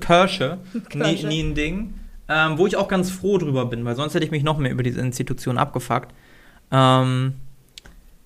Kirche, 0.00 0.58
nie, 0.92 1.24
nie 1.24 1.42
ein 1.44 1.54
Ding. 1.54 1.94
Ähm, 2.28 2.58
wo 2.58 2.66
ich 2.66 2.76
auch 2.76 2.88
ganz 2.88 3.08
froh 3.12 3.38
drüber 3.38 3.66
bin, 3.66 3.84
weil 3.84 3.94
sonst 3.94 4.14
hätte 4.14 4.24
ich 4.24 4.32
mich 4.32 4.42
noch 4.42 4.58
mehr 4.58 4.72
über 4.72 4.82
diese 4.82 5.00
Institution 5.00 5.56
abgefuckt. 5.56 6.12
Ähm, 6.72 7.34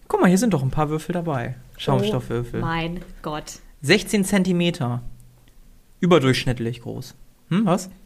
guck 0.08 0.22
mal, 0.22 0.28
hier 0.28 0.38
sind 0.38 0.54
doch 0.54 0.62
ein 0.62 0.70
paar 0.70 0.88
Würfel 0.88 1.12
dabei. 1.12 1.56
Schaumstoffwürfel. 1.76 2.62
Oh 2.62 2.64
mein 2.64 3.00
Gott. 3.20 3.60
16 3.82 4.24
Zentimeter. 4.24 5.02
Überdurchschnittlich 6.02 6.82
groß. 6.82 7.14
Hm, 7.48 7.64
was? 7.64 7.88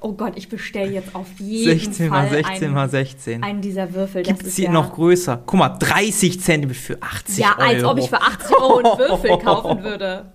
Oh 0.00 0.12
Gott, 0.12 0.34
ich 0.36 0.48
bestelle 0.48 0.92
jetzt 0.92 1.12
auf 1.12 1.26
jeden 1.40 1.80
16 1.80 2.08
Fall 2.08 2.22
mal 2.22 2.30
16 2.30 2.64
einen, 2.64 2.74
mal 2.74 2.88
16. 2.88 3.42
einen 3.42 3.60
dieser 3.60 3.92
Würfel. 3.94 4.22
Gibt 4.22 4.42
es 4.42 4.48
ist 4.50 4.56
hier 4.56 4.66
ja, 4.66 4.70
noch 4.70 4.94
größer? 4.94 5.42
Guck 5.44 5.58
mal, 5.58 5.70
30 5.70 6.40
Zentimeter 6.40 6.78
für 6.78 7.02
80 7.02 7.38
Ja, 7.38 7.58
Euro. 7.58 7.68
als 7.68 7.84
ob 7.84 7.98
ich 7.98 8.08
für 8.08 8.20
80 8.22 8.56
Euro 8.56 8.76
einen 8.76 8.98
Würfel 8.98 9.38
kaufen 9.38 9.82
würde. 9.82 10.32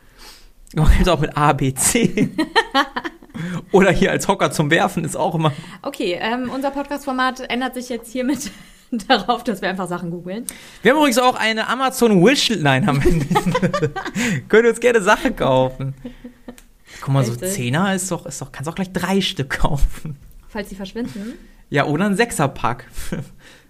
Man 0.74 0.96
gibt 0.96 1.10
auch 1.10 1.20
mit 1.20 1.36
A, 1.36 1.52
B, 1.52 1.74
C. 1.74 2.30
Oder 3.72 3.90
hier 3.90 4.12
als 4.12 4.28
Hocker 4.28 4.50
zum 4.50 4.70
Werfen 4.70 5.04
ist 5.04 5.14
auch 5.14 5.34
immer. 5.34 5.52
Okay, 5.82 6.16
ähm, 6.18 6.50
unser 6.50 6.70
Podcast-Format 6.70 7.50
ändert 7.50 7.74
sich 7.74 7.90
jetzt 7.90 8.10
hiermit 8.10 8.50
darauf, 9.08 9.44
dass 9.44 9.62
wir 9.62 9.68
einfach 9.68 9.88
Sachen 9.88 10.10
googeln. 10.10 10.44
Wir 10.82 10.92
haben 10.92 10.98
übrigens 10.98 11.18
auch 11.18 11.34
eine 11.34 11.68
Amazon 11.68 12.24
Wishlist-Line 12.24 12.88
am 12.88 13.00
Ende. 13.00 13.26
Könnt 14.48 14.64
ihr 14.64 14.70
uns 14.70 14.80
gerne 14.80 15.02
Sachen 15.02 15.36
kaufen. 15.36 15.94
Guck 17.00 17.12
mal, 17.12 17.24
so 17.24 17.32
Richtig. 17.32 17.52
Zehner 17.52 17.94
ist 17.94 18.10
doch, 18.10 18.26
ist 18.26 18.40
doch, 18.40 18.52
kannst 18.52 18.68
auch 18.68 18.74
gleich 18.74 18.92
drei 18.92 19.20
Stück 19.20 19.50
kaufen. 19.50 20.16
Falls 20.48 20.68
sie 20.70 20.76
verschwinden. 20.76 21.34
Ja, 21.68 21.86
oder 21.86 22.06
ein 22.06 22.16
Sechserpack. 22.16 22.86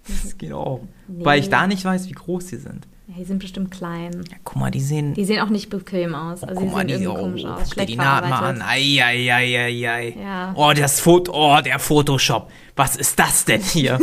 Das 0.09 0.39
geht 0.39 0.53
auch. 0.53 0.83
Nee. 1.09 1.25
Weil 1.25 1.41
ich 1.41 1.49
da 1.49 1.67
nicht 1.67 1.85
weiß, 1.85 2.09
wie 2.09 2.13
groß 2.13 2.47
die 2.47 2.59
sind. 2.59 2.87
Ja, 3.09 3.15
die 3.19 3.25
sind 3.25 3.41
bestimmt 3.41 3.73
klein. 3.73 4.25
Ja, 4.31 4.37
guck 4.45 4.57
mal, 4.57 4.71
die 4.71 4.81
sehen. 4.81 5.15
Die 5.15 5.25
sehen 5.25 5.41
auch 5.41 5.49
nicht 5.49 5.69
bequem 5.69 6.15
aus. 6.15 6.45
Also 6.45 6.55
guck 6.55 6.69
die 6.69 6.75
mal, 6.75 6.79
sehen 6.79 6.87
die 6.87 6.93
irgendwie 6.95 7.09
oh, 7.09 7.15
komisch 7.23 7.45
aus. 7.45 7.71
guck 7.71 7.75
dir 7.75 7.87
die 7.87 7.97
Naht 7.97 8.29
mal 8.29 8.43
an. 8.45 8.63
Ei, 8.63 9.01
ei, 9.03 9.33
ei, 9.33 9.59
ei, 9.59 9.91
ei. 9.91 10.17
Ja. 10.21 10.53
Oh, 10.57 10.73
das 10.77 11.01
Foto, 11.01 11.33
oh, 11.35 11.61
der 11.61 11.81
Photoshop. 11.81 12.51
Was 12.77 12.95
ist 12.95 13.19
das 13.19 13.45
denn 13.45 13.61
hier? 13.61 13.99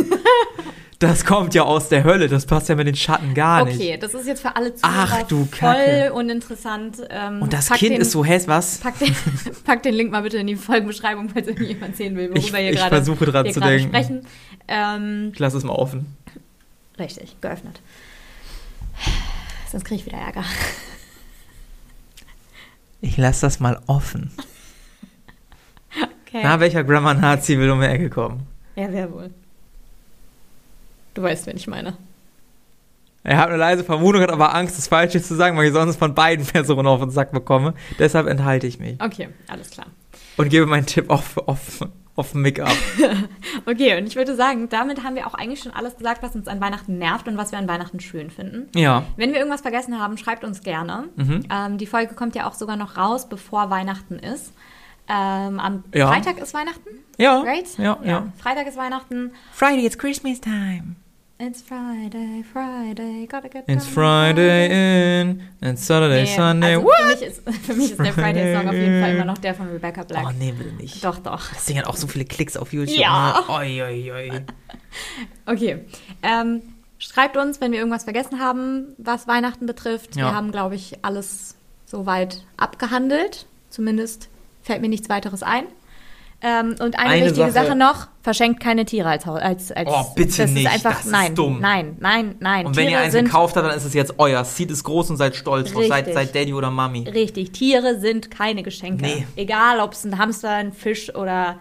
Das 1.08 1.24
kommt 1.24 1.54
ja 1.54 1.62
aus 1.64 1.88
der 1.88 2.02
Hölle. 2.04 2.28
Das 2.28 2.46
passt 2.46 2.68
ja 2.68 2.74
mit 2.76 2.86
den 2.86 2.94
Schatten 2.96 3.34
gar 3.34 3.64
nicht. 3.64 3.76
Okay, 3.76 3.96
das 3.98 4.14
ist 4.14 4.26
jetzt 4.26 4.40
für 4.42 4.54
alle 4.56 4.74
Zuhörer 4.74 5.08
Ach, 5.10 5.22
du 5.24 5.44
voll 5.46 6.10
uninteressant. 6.14 6.98
Ähm, 7.10 7.42
Und 7.42 7.52
das 7.52 7.68
Kind 7.70 7.92
den, 7.92 8.00
ist 8.00 8.10
so 8.12 8.24
hässlich, 8.24 8.48
was? 8.48 8.78
Pack 8.78 8.98
den, 8.98 9.14
pack 9.64 9.82
den 9.82 9.94
Link 9.94 10.10
mal 10.10 10.22
bitte 10.22 10.38
in 10.38 10.46
die 10.46 10.56
Folgenbeschreibung, 10.56 11.28
falls 11.28 11.46
irgendjemand 11.48 11.96
sehen 11.96 12.16
will, 12.16 12.30
worüber 12.30 12.38
Ich- 12.38 12.52
ihr 12.52 12.70
ich 12.70 12.76
gerade 12.76 12.96
versuche 12.96 13.26
dran 13.26 13.44
wir 13.44 13.52
zu 13.52 13.60
denken. 13.60 13.88
sprechen. 13.88 14.26
Ähm, 14.68 15.30
Ich 15.32 15.38
lasse 15.38 15.58
es 15.58 15.64
mal 15.64 15.74
offen. 15.74 16.16
richtig, 16.98 17.36
geöffnet. 17.40 17.80
Sonst 19.70 19.84
kriege 19.84 20.00
ich 20.00 20.06
wieder 20.06 20.18
Ärger. 20.18 20.44
Ich 23.00 23.16
lasse 23.16 23.42
das 23.42 23.60
mal 23.60 23.80
offen. 23.86 24.30
Okay. 26.26 26.40
Na, 26.42 26.58
welcher 26.58 26.82
Grammar-Nazi 26.82 27.56
will 27.60 27.70
um 27.70 27.80
die 27.80 27.86
Ecke 27.86 28.10
kommen? 28.10 28.44
ja, 28.74 28.88
wer 28.90 29.12
wohl? 29.12 29.30
Du 31.14 31.22
weißt, 31.22 31.46
wen 31.46 31.56
ich 31.56 31.66
meine. 31.66 31.96
Er 33.22 33.38
hat 33.38 33.48
eine 33.48 33.56
leise 33.56 33.84
Vermutung, 33.84 34.20
hat 34.20 34.30
aber 34.30 34.54
Angst, 34.54 34.76
das 34.76 34.88
Falsche 34.88 35.22
zu 35.22 35.34
sagen, 35.34 35.56
weil 35.56 35.66
ich 35.68 35.72
sonst 35.72 35.96
von 35.96 36.14
beiden 36.14 36.44
Personen 36.52 36.86
auf 36.86 37.00
den 37.00 37.10
Sack 37.10 37.32
bekomme. 37.32 37.74
Deshalb 37.98 38.26
enthalte 38.26 38.66
ich 38.66 38.78
mich. 38.78 39.00
Okay, 39.00 39.28
alles 39.48 39.70
klar. 39.70 39.86
Und 40.36 40.50
gebe 40.50 40.66
meinen 40.66 40.84
Tipp 40.84 41.08
auf, 41.08 41.38
auf, 41.38 41.80
auf 42.16 42.34
Make-up. 42.34 42.70
Okay, 43.66 43.96
und 43.96 44.06
ich 44.06 44.16
würde 44.16 44.34
sagen, 44.34 44.68
damit 44.68 45.02
haben 45.04 45.14
wir 45.14 45.26
auch 45.26 45.32
eigentlich 45.34 45.60
schon 45.60 45.72
alles 45.72 45.96
gesagt, 45.96 46.22
was 46.22 46.34
uns 46.34 46.48
an 46.48 46.60
Weihnachten 46.60 46.98
nervt 46.98 47.26
und 47.28 47.36
was 47.38 47.50
wir 47.52 47.58
an 47.58 47.68
Weihnachten 47.68 47.98
schön 48.00 48.30
finden. 48.30 48.68
Ja. 48.78 49.04
Wenn 49.16 49.30
wir 49.30 49.38
irgendwas 49.38 49.62
vergessen 49.62 49.98
haben, 50.00 50.18
schreibt 50.18 50.44
uns 50.44 50.62
gerne. 50.62 51.04
Mhm. 51.16 51.44
Ähm, 51.50 51.78
die 51.78 51.86
Folge 51.86 52.14
kommt 52.14 52.34
ja 52.34 52.46
auch 52.46 52.52
sogar 52.54 52.76
noch 52.76 52.96
raus, 52.98 53.28
bevor 53.28 53.70
Weihnachten 53.70 54.18
ist. 54.18 54.52
Ähm, 55.08 55.60
am 55.60 55.84
Ja. 55.94 56.08
Freitag 56.08 56.38
ist 56.38 56.52
Weihnachten, 56.52 56.88
Ja. 57.16 57.40
right? 57.40 57.66
Ja, 57.78 57.98
ja. 58.04 58.26
Freitag 58.38 58.66
ist 58.66 58.76
Weihnachten. 58.76 59.30
Friday, 59.52 59.86
it's 59.86 59.96
Christmas 59.96 60.40
time. 60.40 60.96
It's 61.36 61.62
Friday, 61.62 62.44
Friday, 62.44 63.26
gotta 63.26 63.48
get 63.48 63.64
It's 63.66 63.86
Friday 63.86 64.66
in, 65.20 65.42
and 65.60 65.76
Saturday, 65.76 66.22
Nee, 66.22 66.36
Sunday. 66.36 66.74
also 66.76 66.86
What? 66.86 66.94
für, 67.00 67.06
mich 67.08 67.22
ist, 67.22 67.42
für 67.66 67.74
mich 67.74 67.90
ist 67.90 67.98
der 67.98 68.12
Friday-Song 68.12 68.68
auf 68.68 68.74
jeden 68.74 69.02
Fall 69.02 69.14
immer 69.16 69.24
noch 69.24 69.38
der 69.38 69.54
von 69.54 69.68
Rebecca 69.68 70.04
Black. 70.04 70.26
Oh, 70.28 70.32
nee, 70.38 70.52
bitte 70.52 70.72
nicht. 70.76 71.04
Doch, 71.04 71.18
doch. 71.18 71.50
Das 71.52 71.64
Ding 71.66 71.76
hat 71.76 71.86
auch 71.86 71.96
so 71.96 72.06
viele 72.06 72.24
Klicks 72.24 72.56
auf 72.56 72.72
YouTube. 72.72 72.96
Ja. 72.96 73.42
Oi, 73.48 73.82
oi, 73.82 74.12
oi. 74.12 74.30
Okay. 75.46 75.84
Ähm, 76.22 76.62
schreibt 76.98 77.36
uns, 77.36 77.60
wenn 77.60 77.72
wir 77.72 77.80
irgendwas 77.80 78.04
vergessen 78.04 78.38
haben, 78.38 78.94
was 78.98 79.26
Weihnachten 79.26 79.66
betrifft. 79.66 80.14
Ja. 80.14 80.26
Wir 80.26 80.34
haben, 80.34 80.52
glaube 80.52 80.76
ich, 80.76 81.04
alles 81.04 81.56
soweit 81.84 82.44
abgehandelt. 82.56 83.46
Zumindest 83.70 84.28
fällt 84.62 84.82
mir 84.82 84.88
nichts 84.88 85.08
weiteres 85.08 85.42
ein. 85.42 85.64
Ähm, 86.46 86.74
und 86.80 86.98
eine, 86.98 87.08
Eine 87.10 87.24
wichtige 87.26 87.50
Sache- 87.50 87.66
Sache. 87.68 87.76
noch: 87.78 88.08
verschenkt 88.22 88.60
keine 88.60 88.84
Tiere 88.84 89.08
als 89.08 89.24
Haus. 89.24 89.40
Als, 89.40 89.72
als, 89.72 89.88
Oh, 89.90 90.12
bitte 90.14 90.42
das 90.42 90.50
nicht, 90.50 90.66
Ist 90.66 90.72
einfach, 90.74 90.96
das 90.98 91.06
ist 91.06 91.10
nein, 91.12 91.34
dumm. 91.34 91.58
nein, 91.60 91.96
nein, 92.00 92.34
nein. 92.38 92.66
Und 92.66 92.76
wenn 92.76 92.88
ihr 92.90 92.98
eins 92.98 93.12
sind 93.12 93.24
gekauft 93.24 93.56
habt, 93.56 93.66
dann 93.66 93.74
ist 93.76 93.84
es 93.84 93.94
jetzt 93.94 94.14
euer. 94.18 94.44
Zieht 94.44 94.70
es 94.70 94.84
groß 94.84 95.08
und 95.10 95.16
seid 95.16 95.34
stolz 95.36 95.72
drauf. 95.72 95.86
Seid, 95.86 96.12
seid 96.12 96.34
Daddy 96.34 96.52
oder 96.52 96.70
Mami. 96.70 97.08
richtig. 97.08 97.52
Tiere 97.52 97.98
sind 97.98 98.30
keine 98.30 98.62
Geschenke. 98.62 99.02
Nee. 99.04 99.26
Egal, 99.36 99.80
ob 99.80 99.92
es 99.94 100.04
ein 100.04 100.18
Hamster, 100.18 100.50
ein 100.50 100.72
Fisch 100.74 101.14
oder 101.14 101.56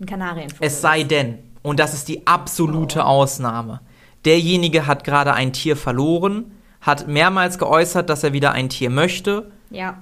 ein 0.00 0.06
Kanarienvogel 0.06 0.66
Es 0.66 0.80
sei 0.80 1.04
denn, 1.04 1.38
und 1.62 1.78
das 1.78 1.94
ist 1.94 2.08
die 2.08 2.26
absolute 2.26 3.04
Ausnahme, 3.06 3.80
derjenige 4.24 4.86
hat 4.88 5.04
gerade 5.04 5.32
ein 5.34 5.52
Tier 5.52 5.76
verloren, 5.76 6.50
hat 6.80 7.06
mehrmals 7.06 7.58
geäußert, 7.58 8.10
dass 8.10 8.24
er 8.24 8.32
wieder 8.32 8.50
ein 8.52 8.68
Tier 8.68 8.90
möchte 8.90 9.50
Ja. 9.70 9.98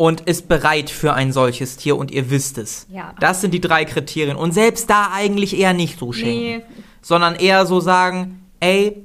Und 0.00 0.22
ist 0.22 0.48
bereit 0.48 0.88
für 0.88 1.12
ein 1.12 1.30
solches 1.30 1.76
Tier 1.76 1.94
und 1.94 2.10
ihr 2.10 2.30
wisst 2.30 2.56
es. 2.56 2.86
Ja. 2.90 3.12
Das 3.20 3.42
sind 3.42 3.52
die 3.52 3.60
drei 3.60 3.84
Kriterien. 3.84 4.34
Und 4.34 4.52
selbst 4.52 4.88
da 4.88 5.10
eigentlich 5.12 5.54
eher 5.58 5.74
nicht 5.74 5.98
so 5.98 6.10
schenken. 6.14 6.40
Nee. 6.40 6.62
Sondern 7.02 7.34
eher 7.34 7.66
so 7.66 7.80
sagen, 7.80 8.46
ey, 8.60 9.04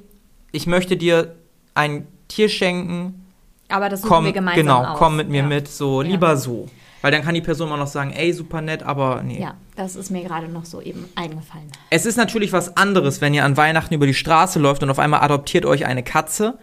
ich 0.52 0.66
möchte 0.66 0.96
dir 0.96 1.36
ein 1.74 2.06
Tier 2.28 2.48
schenken, 2.48 3.26
Aber 3.68 3.90
das 3.90 4.00
suchen 4.00 4.08
komm, 4.08 4.24
wir 4.24 4.32
gemeinsam 4.32 4.62
genau, 4.62 4.84
aus. 4.84 4.98
komm 4.98 5.16
mit 5.16 5.28
mir 5.28 5.42
ja. 5.42 5.46
mit, 5.46 5.68
so 5.68 6.00
Ja. 6.00 6.08
lieber 6.08 6.34
so. 6.38 6.64
Weil 7.02 7.12
dann 7.12 7.20
kann 7.22 7.34
die 7.34 7.42
Person 7.42 7.68
immer 7.68 7.76
noch 7.76 7.88
sagen, 7.88 8.12
ey, 8.12 8.32
super 8.32 8.62
nett, 8.62 8.82
aber 8.82 9.22
nee. 9.22 9.38
Ja, 9.38 9.52
das 9.76 9.96
ist 9.96 10.10
mir 10.10 10.22
gerade 10.22 10.48
noch 10.48 10.64
so 10.64 10.80
eben 10.80 11.04
eingefallen. 11.14 11.70
Es 11.90 12.06
ist 12.06 12.16
natürlich 12.16 12.54
was 12.54 12.74
anderes, 12.78 13.20
wenn 13.20 13.34
ihr 13.34 13.44
an 13.44 13.58
Weihnachten 13.58 13.92
über 13.92 14.06
die 14.06 14.14
Straße 14.14 14.58
läuft 14.58 14.82
und 14.82 14.88
auf 14.88 14.98
einmal 14.98 15.20
adoptiert 15.20 15.66
euch 15.66 15.84
eine 15.84 16.02
Katze. 16.02 16.58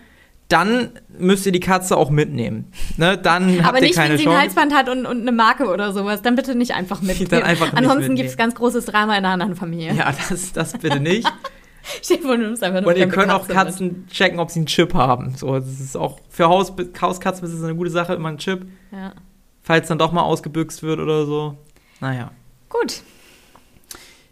Dann 0.49 0.91
müsst 1.17 1.45
ihr 1.45 1.51
die 1.51 1.59
Katze 1.59 1.97
auch 1.97 2.09
mitnehmen. 2.09 2.71
Ne? 2.97 3.17
Dann 3.17 3.57
habt 3.59 3.69
Aber 3.69 3.77
ihr 3.77 3.83
nicht, 3.83 3.95
keine 3.95 4.11
wenn 4.11 4.17
sie 4.17 4.23
ein 4.23 4.27
Chance. 4.27 4.41
Halsband 4.41 4.73
hat 4.73 4.89
und, 4.89 5.05
und 5.05 5.21
eine 5.21 5.31
Marke 5.31 5.67
oder 5.67 5.93
sowas. 5.93 6.21
Dann 6.21 6.35
bitte 6.35 6.55
nicht 6.55 6.73
einfach 6.73 7.01
mitnehmen. 7.01 7.29
Dann 7.29 7.43
einfach 7.43 7.73
Ansonsten 7.73 8.15
gibt 8.15 8.29
es 8.29 8.37
ganz 8.37 8.55
großes 8.55 8.85
Drama 8.85 9.17
in 9.17 9.25
einer 9.25 9.33
anderen 9.33 9.55
Familie. 9.55 9.93
Ja, 9.93 10.13
das, 10.29 10.51
das 10.53 10.73
bitte 10.73 10.99
nicht. 10.99 11.31
Vor, 12.21 12.37
du 12.37 12.43
nimmst 12.43 12.63
einfach 12.63 12.77
eine 12.77 12.87
Und 12.87 12.97
ihr 12.97 13.09
könnt 13.09 13.31
auch 13.31 13.47
Katze 13.47 13.53
Katzen 13.53 14.07
checken, 14.07 14.39
ob 14.39 14.49
sie 14.51 14.59
einen 14.59 14.67
Chip 14.67 14.93
haben. 14.93 15.35
So, 15.35 15.59
das 15.59 15.79
ist 15.79 15.97
auch 15.97 16.19
für 16.29 16.47
Haus, 16.47 16.73
Hauskatzen 17.01 17.45
ist 17.45 17.53
es 17.53 17.63
eine 17.63 17.75
gute 17.75 17.89
Sache, 17.89 18.13
immer 18.13 18.29
ein 18.29 18.37
Chip. 18.37 18.61
Mit. 18.61 18.69
Ja. 18.91 19.13
Falls 19.61 19.87
dann 19.87 19.97
doch 19.97 20.11
mal 20.11 20.21
ausgebüxt 20.21 20.83
wird 20.83 20.99
oder 20.99 21.25
so. 21.25 21.57
Naja. 21.99 22.31
Gut. 22.69 23.01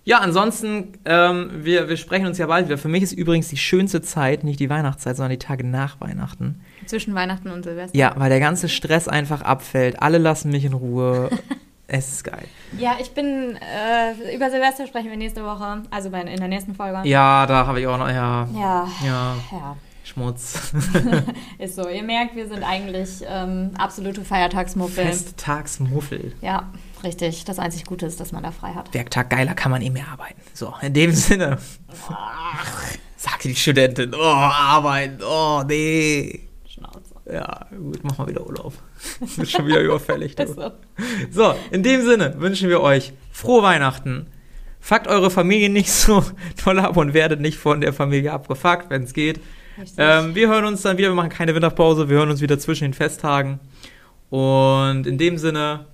Ja, 0.03 0.17
ansonsten, 0.19 0.93
ähm, 1.05 1.51
wir, 1.63 1.87
wir 1.87 1.97
sprechen 1.97 2.25
uns 2.25 2.39
ja 2.39 2.47
bald 2.47 2.65
wieder. 2.65 2.77
Für 2.77 2.87
mich 2.87 3.03
ist 3.03 3.11
übrigens 3.11 3.49
die 3.49 3.57
schönste 3.57 4.01
Zeit 4.01 4.43
nicht 4.43 4.59
die 4.59 4.69
Weihnachtszeit, 4.69 5.15
sondern 5.15 5.31
die 5.31 5.37
Tage 5.37 5.63
nach 5.65 6.01
Weihnachten. 6.01 6.61
Zwischen 6.87 7.13
Weihnachten 7.13 7.49
und 7.51 7.63
Silvester. 7.63 7.95
Ja, 7.95 8.13
weil 8.17 8.29
der 8.29 8.39
ganze 8.39 8.67
Stress 8.67 9.07
einfach 9.07 9.41
abfällt. 9.43 10.01
Alle 10.01 10.17
lassen 10.17 10.49
mich 10.49 10.65
in 10.65 10.73
Ruhe. 10.73 11.29
es 11.87 12.11
ist 12.13 12.23
geil. 12.23 12.45
Ja, 12.79 12.95
ich 12.99 13.11
bin, 13.11 13.57
äh, 13.57 14.35
über 14.35 14.49
Silvester 14.49 14.87
sprechen 14.87 15.11
wir 15.11 15.17
nächste 15.17 15.43
Woche. 15.43 15.83
Also 15.91 16.09
bei, 16.09 16.21
in 16.21 16.37
der 16.37 16.47
nächsten 16.47 16.73
Folge. 16.73 17.07
Ja, 17.07 17.45
da 17.45 17.67
habe 17.67 17.79
ich 17.79 17.85
auch 17.85 17.99
noch, 17.99 18.09
ja, 18.09 18.47
Ja. 18.53 18.87
ja, 19.05 19.35
Ja, 19.51 19.77
Schmutz. 20.03 20.73
ist 21.59 21.75
so. 21.75 21.87
Ihr 21.87 22.03
merkt, 22.03 22.35
wir 22.35 22.47
sind 22.47 22.63
eigentlich 22.63 23.23
ähm, 23.27 23.69
absolute 23.77 24.25
Feiertagsmuffel. 24.25 25.05
Festtagsmuffel. 25.05 26.33
Ja, 26.41 26.71
richtig. 27.03 27.45
Das 27.45 27.59
einzig 27.59 27.85
Gute 27.85 28.05
ist, 28.05 28.19
dass 28.19 28.31
man 28.31 28.43
da 28.43 28.51
frei 28.51 28.73
hat. 28.73 28.93
Werktag 28.93 29.29
geiler 29.29 29.53
kann 29.53 29.71
man 29.71 29.81
eh 29.81 29.89
mehr 29.89 30.07
arbeiten. 30.07 30.41
So, 30.53 30.73
in 30.81 30.93
dem 30.93 31.11
Sinne. 31.11 31.57
Sagte 33.17 33.49
die 33.49 33.55
Studentin, 33.55 34.15
oh, 34.15 34.23
arbeiten, 34.23 35.21
oh, 35.23 35.63
nee. 35.67 36.47
Schnauze. 36.67 37.13
Ja, 37.31 37.67
gut, 37.69 37.99
mach 38.03 38.17
mal 38.17 38.27
wieder 38.27 38.45
Urlaub. 38.45 38.73
Ist 39.37 39.51
schon 39.51 39.67
wieder 39.67 39.81
überfällig. 39.81 40.35
So. 40.47 40.71
So, 41.31 41.55
in 41.71 41.83
dem 41.83 42.01
Sinne 42.03 42.39
wünschen 42.39 42.69
wir 42.69 42.81
euch 42.81 43.13
frohe 43.31 43.63
Weihnachten. 43.63 44.27
Fuckt 44.79 45.07
eure 45.07 45.29
Familie 45.29 45.69
nicht 45.69 45.91
so 45.91 46.23
toll 46.61 46.79
ab 46.79 46.97
und 46.97 47.13
werdet 47.13 47.39
nicht 47.39 47.57
von 47.57 47.81
der 47.81 47.93
Familie 47.93 48.31
abgefuckt, 48.31 48.89
wenn 48.89 49.03
es 49.03 49.13
geht. 49.13 49.39
Ähm, 49.97 50.35
wir 50.35 50.49
hören 50.49 50.65
uns 50.65 50.81
dann 50.81 50.97
wieder, 50.97 51.09
wir 51.09 51.15
machen 51.15 51.29
keine 51.29 51.53
Winterpause, 51.53 52.09
wir 52.09 52.17
hören 52.17 52.31
uns 52.31 52.41
wieder 52.41 52.57
zwischen 52.59 52.85
den 52.85 52.93
Festtagen. 52.93 53.59
Und 54.29 55.05
in 55.05 55.17
dem 55.17 55.37
Sinne, 55.37 55.85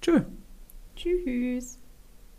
tschö. 0.00 0.22
Tschüss. 0.96 1.77